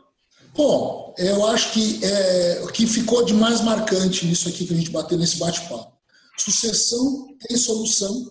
Bom, 0.54 1.14
eu 1.16 1.46
acho 1.46 1.72
que 1.72 2.04
é, 2.04 2.60
o 2.64 2.68
que 2.68 2.86
ficou 2.86 3.24
de 3.24 3.32
mais 3.32 3.60
marcante 3.60 4.26
nisso 4.26 4.48
aqui 4.48 4.66
que 4.66 4.74
a 4.74 4.76
gente 4.76 4.90
bateu 4.90 5.16
nesse 5.16 5.38
bate-papo. 5.38 5.96
Sucessão 6.36 7.36
tem 7.46 7.56
solução 7.56 8.30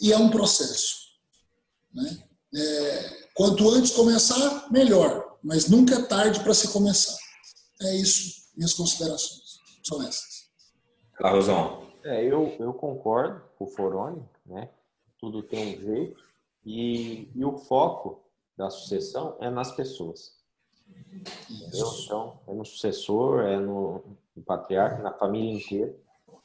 e 0.00 0.12
é 0.12 0.18
um 0.18 0.28
processo. 0.28 0.96
Né? 1.92 2.18
É, 2.54 3.10
quanto 3.34 3.68
antes 3.70 3.92
começar, 3.92 4.70
melhor, 4.70 5.23
mas 5.44 5.68
nunca 5.68 5.94
é 5.96 6.02
tarde 6.02 6.40
para 6.40 6.54
se 6.54 6.72
começar. 6.72 7.16
É 7.82 7.94
isso, 7.96 8.50
minhas 8.56 8.72
considerações 8.72 9.60
são 9.84 10.02
essas. 10.02 10.48
Carlosão. 11.14 11.84
É, 12.02 12.24
eu, 12.24 12.56
eu 12.58 12.72
concordo 12.72 13.42
com 13.56 13.64
o 13.64 13.68
Foroni, 13.68 14.22
né? 14.44 14.68
tudo 15.18 15.42
tem 15.42 15.74
um 15.74 15.80
jeito, 15.80 16.22
e, 16.64 17.30
e 17.34 17.44
o 17.44 17.56
foco 17.56 18.22
da 18.56 18.68
sucessão 18.70 19.36
é 19.40 19.50
nas 19.50 19.72
pessoas. 19.72 20.32
Entendeu? 21.50 21.86
Então, 22.04 22.38
é 22.46 22.52
no 22.52 22.64
sucessor, 22.64 23.40
é 23.40 23.58
no, 23.58 24.02
no 24.36 24.42
patriarca, 24.42 25.02
na 25.02 25.12
família 25.12 25.54
inteira. 25.54 25.94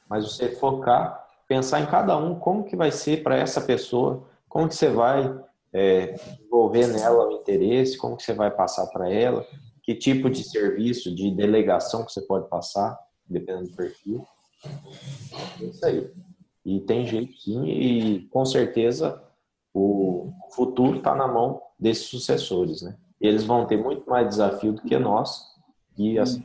Mas 0.08 0.24
você 0.24 0.56
focar, 0.56 1.28
pensar 1.48 1.82
em 1.82 1.86
cada 1.86 2.18
um, 2.18 2.40
como 2.40 2.64
que 2.64 2.76
vai 2.76 2.92
ser 2.92 3.22
para 3.22 3.36
essa 3.36 3.62
pessoa, 3.62 4.24
como 4.48 4.68
que 4.68 4.76
você 4.76 4.90
vai 4.90 5.38
é, 5.74 6.16
envolver 6.42 6.88
nela 6.88 7.28
o 7.28 7.32
interesse, 7.34 7.98
como 7.98 8.18
que 8.18 8.24
você 8.24 8.34
vai 8.34 8.52
passar 8.52 8.88
para 8.88 9.12
ela, 9.12 9.46
que 9.84 9.96
tipo 9.96 10.30
de 10.30 10.44
serviço, 10.44 11.14
de 11.14 11.32
delegação 11.32 12.06
que 12.06 12.12
você 12.12 12.22
pode 12.22 12.48
passar, 12.50 12.98
dependendo 13.28 13.70
do 13.70 13.76
perfil. 13.76 14.26
É 15.62 15.64
isso 15.64 15.86
aí. 15.86 16.12
E 16.66 16.80
tem 16.82 17.08
jeito 17.08 17.38
sim, 17.38 17.66
e 17.66 18.28
com 18.30 18.46
certeza 18.46 19.22
o 19.74 20.32
futuro 20.54 20.98
está 20.98 21.16
na 21.16 21.28
mão 21.28 21.62
desses 21.80 22.06
sucessores, 22.06 22.82
né? 22.82 22.98
eles 23.20 23.44
vão 23.44 23.66
ter 23.66 23.78
muito 23.78 24.10
mais 24.10 24.28
desafio 24.28 24.74
do 24.74 24.82
que 24.82 24.98
nós 24.98 25.42
e 25.98 26.18
assim 26.18 26.44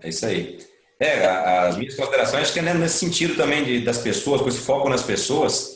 É 0.00 0.08
isso 0.08 0.26
aí. 0.26 0.58
É, 0.98 1.26
as 1.26 1.76
minhas 1.76 1.94
considerações, 1.94 2.44
acho 2.44 2.52
que 2.54 2.58
é 2.58 2.74
nesse 2.74 2.98
sentido 2.98 3.36
também 3.36 3.64
de, 3.64 3.84
das 3.84 3.98
pessoas, 3.98 4.40
com 4.40 4.48
esse 4.48 4.60
foco 4.60 4.88
nas 4.88 5.02
pessoas, 5.02 5.75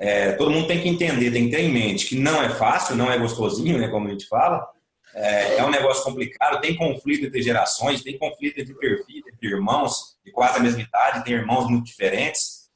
é, 0.00 0.32
todo 0.32 0.50
mundo 0.50 0.66
tem 0.66 0.80
que 0.80 0.88
entender, 0.88 1.30
tem 1.30 1.44
que 1.44 1.54
ter 1.54 1.60
em 1.60 1.70
mente 1.70 2.06
que 2.06 2.18
não 2.18 2.42
é 2.42 2.48
fácil, 2.48 2.96
não 2.96 3.12
é 3.12 3.18
gostosinho, 3.18 3.78
né, 3.78 3.88
como 3.88 4.08
a 4.08 4.10
gente 4.10 4.26
fala, 4.26 4.66
é, 5.14 5.58
é 5.58 5.64
um 5.64 5.70
negócio 5.70 6.02
complicado, 6.02 6.60
tem 6.62 6.74
conflito 6.74 7.26
entre 7.26 7.42
gerações, 7.42 8.02
tem 8.02 8.18
conflito 8.18 8.58
entre 8.58 8.74
perfis, 8.74 9.22
entre 9.30 9.48
irmãos 9.48 10.16
de 10.24 10.32
quase 10.32 10.58
a 10.58 10.62
mesma 10.62 10.80
idade, 10.80 11.22
tem 11.22 11.34
irmãos 11.34 11.68
muito 11.68 11.84
diferentes. 11.84 12.70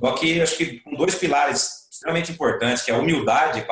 Só 0.00 0.12
que 0.12 0.40
acho 0.40 0.56
que 0.56 0.80
com 0.80 0.96
dois 0.96 1.14
pilares 1.14 1.88
extremamente 1.92 2.32
importantes, 2.32 2.82
que 2.82 2.90
é 2.90 2.94
a 2.94 2.98
humildade 2.98 3.64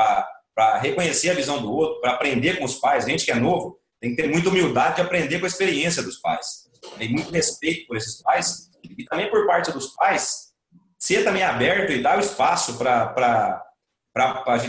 para 0.54 0.78
reconhecer 0.78 1.30
a 1.30 1.34
visão 1.34 1.60
do 1.60 1.72
outro, 1.72 2.00
para 2.00 2.12
aprender 2.12 2.58
com 2.58 2.64
os 2.64 2.76
pais, 2.76 3.04
gente 3.04 3.24
que 3.24 3.32
é 3.32 3.34
novo, 3.34 3.80
tem 4.00 4.14
que 4.14 4.22
ter 4.22 4.28
muita 4.28 4.48
humildade 4.48 4.96
de 4.96 5.02
aprender 5.02 5.40
com 5.40 5.46
a 5.46 5.48
experiência 5.48 6.02
dos 6.02 6.18
pais. 6.18 6.68
Tem 6.98 7.10
muito 7.10 7.32
respeito 7.32 7.86
por 7.88 7.96
esses 7.96 8.22
pais 8.22 8.70
e 8.84 9.04
também 9.06 9.28
por 9.28 9.44
parte 9.46 9.72
dos 9.72 9.88
pais 9.94 10.51
ser 11.02 11.24
também 11.24 11.42
aberto 11.42 11.90
e 11.90 12.00
dar 12.00 12.16
o 12.16 12.20
espaço 12.20 12.78
para 12.78 13.66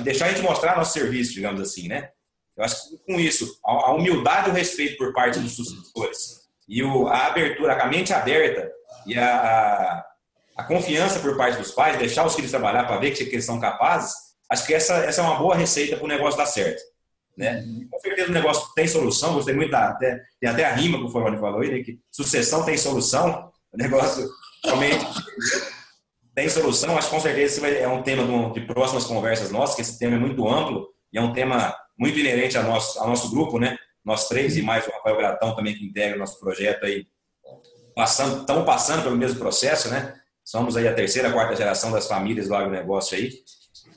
deixar 0.04 0.26
a 0.26 0.30
gente 0.30 0.42
mostrar 0.42 0.76
nosso 0.76 0.92
serviço, 0.92 1.32
digamos 1.32 1.62
assim, 1.62 1.88
né? 1.88 2.10
Eu 2.58 2.64
acho 2.64 2.90
que 2.90 2.98
com 3.06 3.20
isso, 3.20 3.60
a 3.64 3.92
humildade 3.92 4.50
e 4.50 4.52
o 4.52 4.56
respeito 4.56 4.98
por 4.98 5.14
parte 5.14 5.40
dos 5.40 5.56
sucessores 5.56 6.50
e 6.68 6.82
o, 6.82 7.08
a 7.08 7.28
abertura, 7.28 7.80
a 7.80 7.86
mente 7.86 8.12
aberta 8.14 8.72
e 9.06 9.16
a, 9.16 9.36
a, 9.36 10.06
a, 10.58 10.64
confiança 10.64 11.20
por 11.20 11.38
parte 11.38 11.60
dos 11.60 11.70
pais, 11.70 12.00
deixar 12.00 12.26
os 12.26 12.34
filhos 12.34 12.50
trabalhar 12.50 12.86
para 12.86 12.98
ver 12.98 13.12
que, 13.12 13.24
eles 13.24 13.46
são 13.46 13.60
capazes, 13.60 14.12
acho 14.50 14.66
que 14.66 14.74
essa, 14.74 14.96
essa 15.06 15.22
é 15.22 15.24
uma 15.24 15.38
boa 15.38 15.56
receita 15.56 15.98
para 15.98 16.06
o 16.06 16.08
negócio 16.08 16.38
dar 16.38 16.48
certo. 16.48 16.82
Né? 17.38 17.64
Com 17.92 18.00
certeza 18.00 18.30
o 18.30 18.34
negócio 18.34 18.74
tem 18.74 18.88
solução, 18.88 19.36
gostei 19.36 19.54
muito 19.54 19.70
da, 19.70 19.90
até, 19.90 20.20
tem 20.40 20.50
até 20.50 20.66
a 20.66 20.74
rima 20.74 20.98
que 20.98 21.06
o 21.06 21.10
Foroni 21.10 21.38
falou 21.38 21.62
aí, 21.62 21.70
né? 21.70 21.84
que 21.84 22.00
sucessão 22.12 22.66
tem 22.66 22.76
solução, 22.76 23.52
o 23.72 23.78
negócio 23.78 24.28
realmente 24.66 25.06
tem 26.36 26.50
solução, 26.50 26.98
acho 26.98 27.10
que 27.10 27.16
com 27.16 27.22
certeza 27.22 27.66
esse 27.66 27.78
é 27.78 27.88
um 27.88 28.02
tema 28.02 28.24
de, 28.26 28.60
de 28.60 28.66
próximas 28.66 29.06
conversas 29.06 29.52
nossas, 29.52 29.76
que 29.76 29.82
esse 29.82 30.00
tema 30.00 30.16
é 30.16 30.20
muito 30.20 30.48
amplo 30.48 30.90
e 31.12 31.18
é 31.18 31.22
um 31.22 31.32
tema 31.32 31.76
muito 31.98 32.18
inerente 32.18 32.58
ao 32.58 32.64
nosso, 32.64 33.00
ao 33.00 33.08
nosso 33.08 33.30
grupo, 33.30 33.60
né? 33.60 33.78
Nós 34.04 34.28
três 34.28 34.58
e 34.58 34.62
mais 34.62 34.88
o 34.88 34.92
Rafael 34.92 35.18
Gratão 35.18 35.56
também 35.56 35.76
que 35.76 35.86
integra 35.86 36.16
o 36.16 36.20
nosso 36.20 36.40
projeto 36.40 36.86
aí, 36.86 37.06
passando, 37.96 38.42
estamos 38.42 38.66
passando 38.66 39.04
pelo 39.04 39.16
mesmo 39.16 39.40
processo, 39.40 39.90
né? 39.90 40.16
Somos 40.44 40.76
aí 40.76 40.88
a 40.88 40.94
terceira, 40.94 41.32
quarta 41.32 41.56
geração 41.56 41.92
das 41.92 42.08
famílias 42.08 42.48
do 42.48 42.56
agronegócio 42.56 43.16
aí 43.16 43.32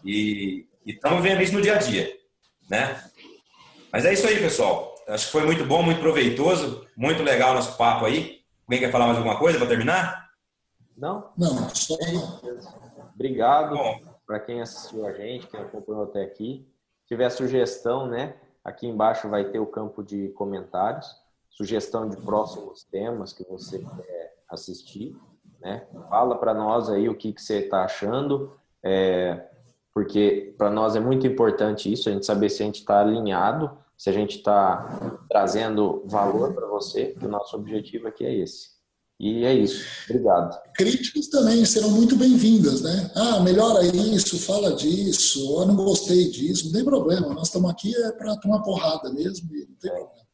e 0.05 0.67
estamos 0.87 1.23
vendo 1.23 1.43
isso 1.43 1.55
no 1.55 1.63
dia 1.63 1.75
a 1.75 1.79
dia, 1.79 2.13
né? 2.71 3.03
Mas 3.91 4.05
é 4.05 4.13
isso 4.13 4.27
aí, 4.27 4.39
pessoal. 4.39 4.95
Acho 5.09 5.27
que 5.27 5.33
foi 5.33 5.47
muito 5.47 5.65
bom, 5.65 5.83
muito 5.83 6.01
proveitoso, 6.01 6.87
muito 6.97 7.23
legal 7.23 7.53
o 7.53 7.55
nosso 7.55 7.77
papo 7.77 8.05
aí. 8.05 8.41
Alguém 8.67 8.81
quer 8.81 8.93
falar 8.93 9.07
mais 9.07 9.17
alguma 9.17 9.39
coisa 9.39 9.59
para 9.59 9.69
terminar? 9.69 10.26
Não? 10.97 11.31
Não, 11.37 11.69
só 11.71 11.97
não. 12.13 13.11
Obrigado 13.15 13.77
para 14.27 14.41
quem 14.41 14.61
assistiu 14.61 15.07
a 15.07 15.13
gente, 15.13 15.47
quem 15.47 15.61
acompanhou 15.61 16.05
até 16.05 16.23
aqui 16.23 16.67
tiver 17.07 17.31
sugestão, 17.31 18.07
né? 18.07 18.35
Aqui 18.65 18.87
embaixo 18.87 19.29
vai 19.29 19.45
ter 19.45 19.61
o 19.61 19.67
campo 19.67 20.03
de 20.03 20.29
comentários, 20.31 21.07
sugestão 21.49 22.09
de 22.09 22.17
próximos 22.17 22.85
temas 22.85 23.33
que 23.33 23.45
você 23.45 23.79
quer 23.79 24.37
assistir, 24.49 25.17
né? 25.61 25.87
Fala 26.11 26.37
para 26.37 26.53
nós 26.53 26.91
aí 26.91 27.09
o 27.09 27.17
que, 27.17 27.33
que 27.33 27.41
você 27.41 27.61
está 27.61 27.85
achando, 27.85 28.53
é, 28.83 29.49
porque 29.95 30.55
para 30.59 30.69
nós 30.69 30.97
é 30.97 31.01
muito 31.01 31.27
importante 31.27 31.91
isso, 31.91 32.09
a 32.09 32.13
gente 32.13 32.27
saber 32.27 32.51
se 32.51 32.63
a 32.63 32.67
gente 32.67 32.81
está 32.81 33.01
alinhado, 33.01 33.79
se 33.97 34.11
a 34.11 34.13
gente 34.13 34.37
está 34.37 35.17
trazendo 35.29 36.03
valor 36.07 36.53
para 36.53 36.67
você, 36.67 37.15
que 37.19 37.25
o 37.25 37.31
nosso 37.31 37.57
objetivo 37.57 38.09
aqui 38.09 38.27
é 38.27 38.35
esse. 38.35 38.76
E 39.19 39.45
é 39.45 39.55
isso. 39.55 39.85
Obrigado. 40.11 40.61
Críticas 40.75 41.29
também 41.29 41.65
serão 41.65 41.91
muito 41.91 42.17
bem-vindas, 42.17 42.83
né? 42.83 43.11
Ah, 43.15 43.41
melhora 43.41 43.83
isso, 43.85 44.39
fala 44.39 44.75
disso, 44.75 45.41
eu 45.59 45.67
não 45.67 45.77
gostei 45.77 46.31
disso, 46.31 46.67
não 46.67 46.73
tem 46.73 46.85
problema. 46.85 47.33
Nós 47.33 47.49
estamos 47.49 47.71
aqui 47.71 47.95
é 47.97 48.13
para 48.13 48.37
tomar 48.37 48.61
porrada 48.61 49.11
mesmo 49.11 49.49
e 49.55 49.61
não 49.61 49.77
tem 49.81 49.91
é. 49.91 49.95
problema. 49.95 50.27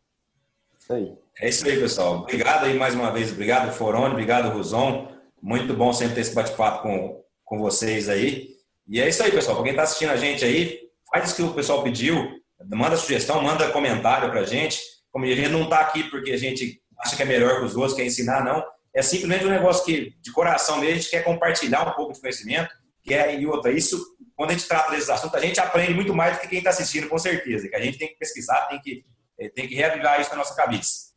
Isso 0.80 0.92
aí. 0.92 1.16
É 1.40 1.48
isso 1.48 1.66
aí, 1.66 1.78
pessoal. 1.78 2.22
Obrigado 2.22 2.64
aí 2.64 2.76
mais 2.76 2.94
uma 2.94 3.12
vez. 3.12 3.30
Obrigado, 3.30 3.72
Forone. 3.72 4.12
Obrigado, 4.12 4.52
Ruzon. 4.52 5.08
Muito 5.40 5.72
bom 5.74 5.92
sempre 5.92 6.16
ter 6.16 6.20
esse 6.22 6.34
bate-papo 6.34 6.82
com, 6.82 7.24
com 7.44 7.58
vocês 7.58 8.08
aí. 8.08 8.50
E 8.88 9.00
é 9.00 9.08
isso 9.08 9.22
aí, 9.22 9.30
pessoal. 9.30 9.56
Para 9.56 9.64
quem 9.64 9.72
está 9.72 9.84
assistindo 9.84 10.10
a 10.10 10.16
gente 10.16 10.44
aí, 10.44 10.80
faz 11.08 11.32
o 11.32 11.36
que 11.36 11.42
o 11.42 11.54
pessoal 11.54 11.84
pediu. 11.84 12.16
Manda 12.68 12.96
sugestão, 12.96 13.40
manda 13.42 13.70
comentário 13.70 14.28
para 14.30 14.40
a 14.40 14.46
gente. 14.46 14.80
Como 15.10 15.24
a 15.24 15.28
gente 15.28 15.48
não 15.48 15.64
está 15.64 15.80
aqui 15.80 16.04
porque 16.04 16.32
a 16.32 16.36
gente 16.36 16.81
acha 17.02 17.16
que 17.16 17.22
é 17.22 17.26
melhor 17.26 17.58
que 17.58 17.64
os 17.66 17.76
outros, 17.76 17.94
quer 17.94 18.04
ensinar, 18.04 18.44
não. 18.44 18.64
É 18.94 19.02
simplesmente 19.02 19.44
um 19.44 19.50
negócio 19.50 19.84
que, 19.84 20.14
de 20.20 20.32
coração 20.32 20.78
mesmo, 20.78 20.92
a 20.92 20.96
gente 20.96 21.10
quer 21.10 21.24
compartilhar 21.24 21.88
um 21.88 21.92
pouco 21.92 22.12
de 22.12 22.20
conhecimento, 22.20 22.74
que 23.02 23.14
é, 23.14 23.38
e 23.38 23.46
outra, 23.46 23.72
isso, 23.72 24.16
quando 24.36 24.50
a 24.50 24.52
gente 24.52 24.68
trata 24.68 24.90
desses 24.90 25.10
assuntos, 25.10 25.34
a 25.34 25.40
gente 25.40 25.58
aprende 25.58 25.94
muito 25.94 26.14
mais 26.14 26.36
do 26.36 26.40
que 26.40 26.48
quem 26.48 26.58
está 26.58 26.70
assistindo, 26.70 27.08
com 27.08 27.18
certeza, 27.18 27.68
que 27.68 27.74
a 27.74 27.80
gente 27.80 27.98
tem 27.98 28.08
que 28.08 28.16
pesquisar, 28.16 28.68
tem 28.68 28.80
que, 28.80 29.04
eh, 29.40 29.48
tem 29.48 29.66
que 29.66 29.74
reavivar 29.74 30.20
isso 30.20 30.30
na 30.30 30.36
nossa 30.36 30.54
cabeça. 30.54 31.12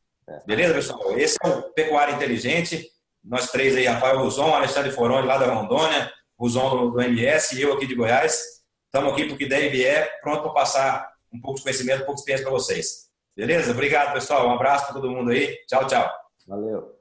Beleza, 0.47 0.73
pessoal? 0.73 1.17
Esse 1.17 1.37
é 1.43 1.47
o 1.47 1.61
Pecuária 1.73 2.13
Inteligente, 2.13 2.89
nós 3.23 3.51
três 3.51 3.75
aí, 3.75 3.85
Rafael 3.85 4.19
Ruzon, 4.19 4.53
Alexandre 4.53 4.91
Foroni, 4.91 5.27
lá 5.27 5.37
da 5.37 5.53
Rondônia, 5.53 6.11
Ruzon 6.39 6.91
do, 6.91 7.01
MS 7.01 7.55
e 7.55 7.61
eu 7.61 7.73
aqui 7.73 7.85
de 7.85 7.95
Goiás, 7.95 8.43
estamos 8.85 9.11
aqui 9.13 9.25
porque 9.25 9.47
daí 9.47 9.69
vier, 9.69 10.19
pronto 10.21 10.43
para 10.43 10.51
passar 10.51 11.09
um 11.31 11.39
pouco 11.39 11.57
de 11.57 11.63
conhecimento, 11.63 12.03
um 12.03 12.05
pouco 12.05 12.15
de 12.15 12.21
experiência 12.21 12.45
para 12.45 12.53
vocês. 12.53 13.04
Beleza? 13.35 13.71
Obrigado, 13.71 14.13
pessoal. 14.13 14.47
Um 14.47 14.53
abraço 14.53 14.85
para 14.85 14.93
todo 14.95 15.11
mundo 15.11 15.31
aí. 15.31 15.57
Tchau, 15.67 15.85
tchau. 15.87 16.09
Valeu. 16.47 16.94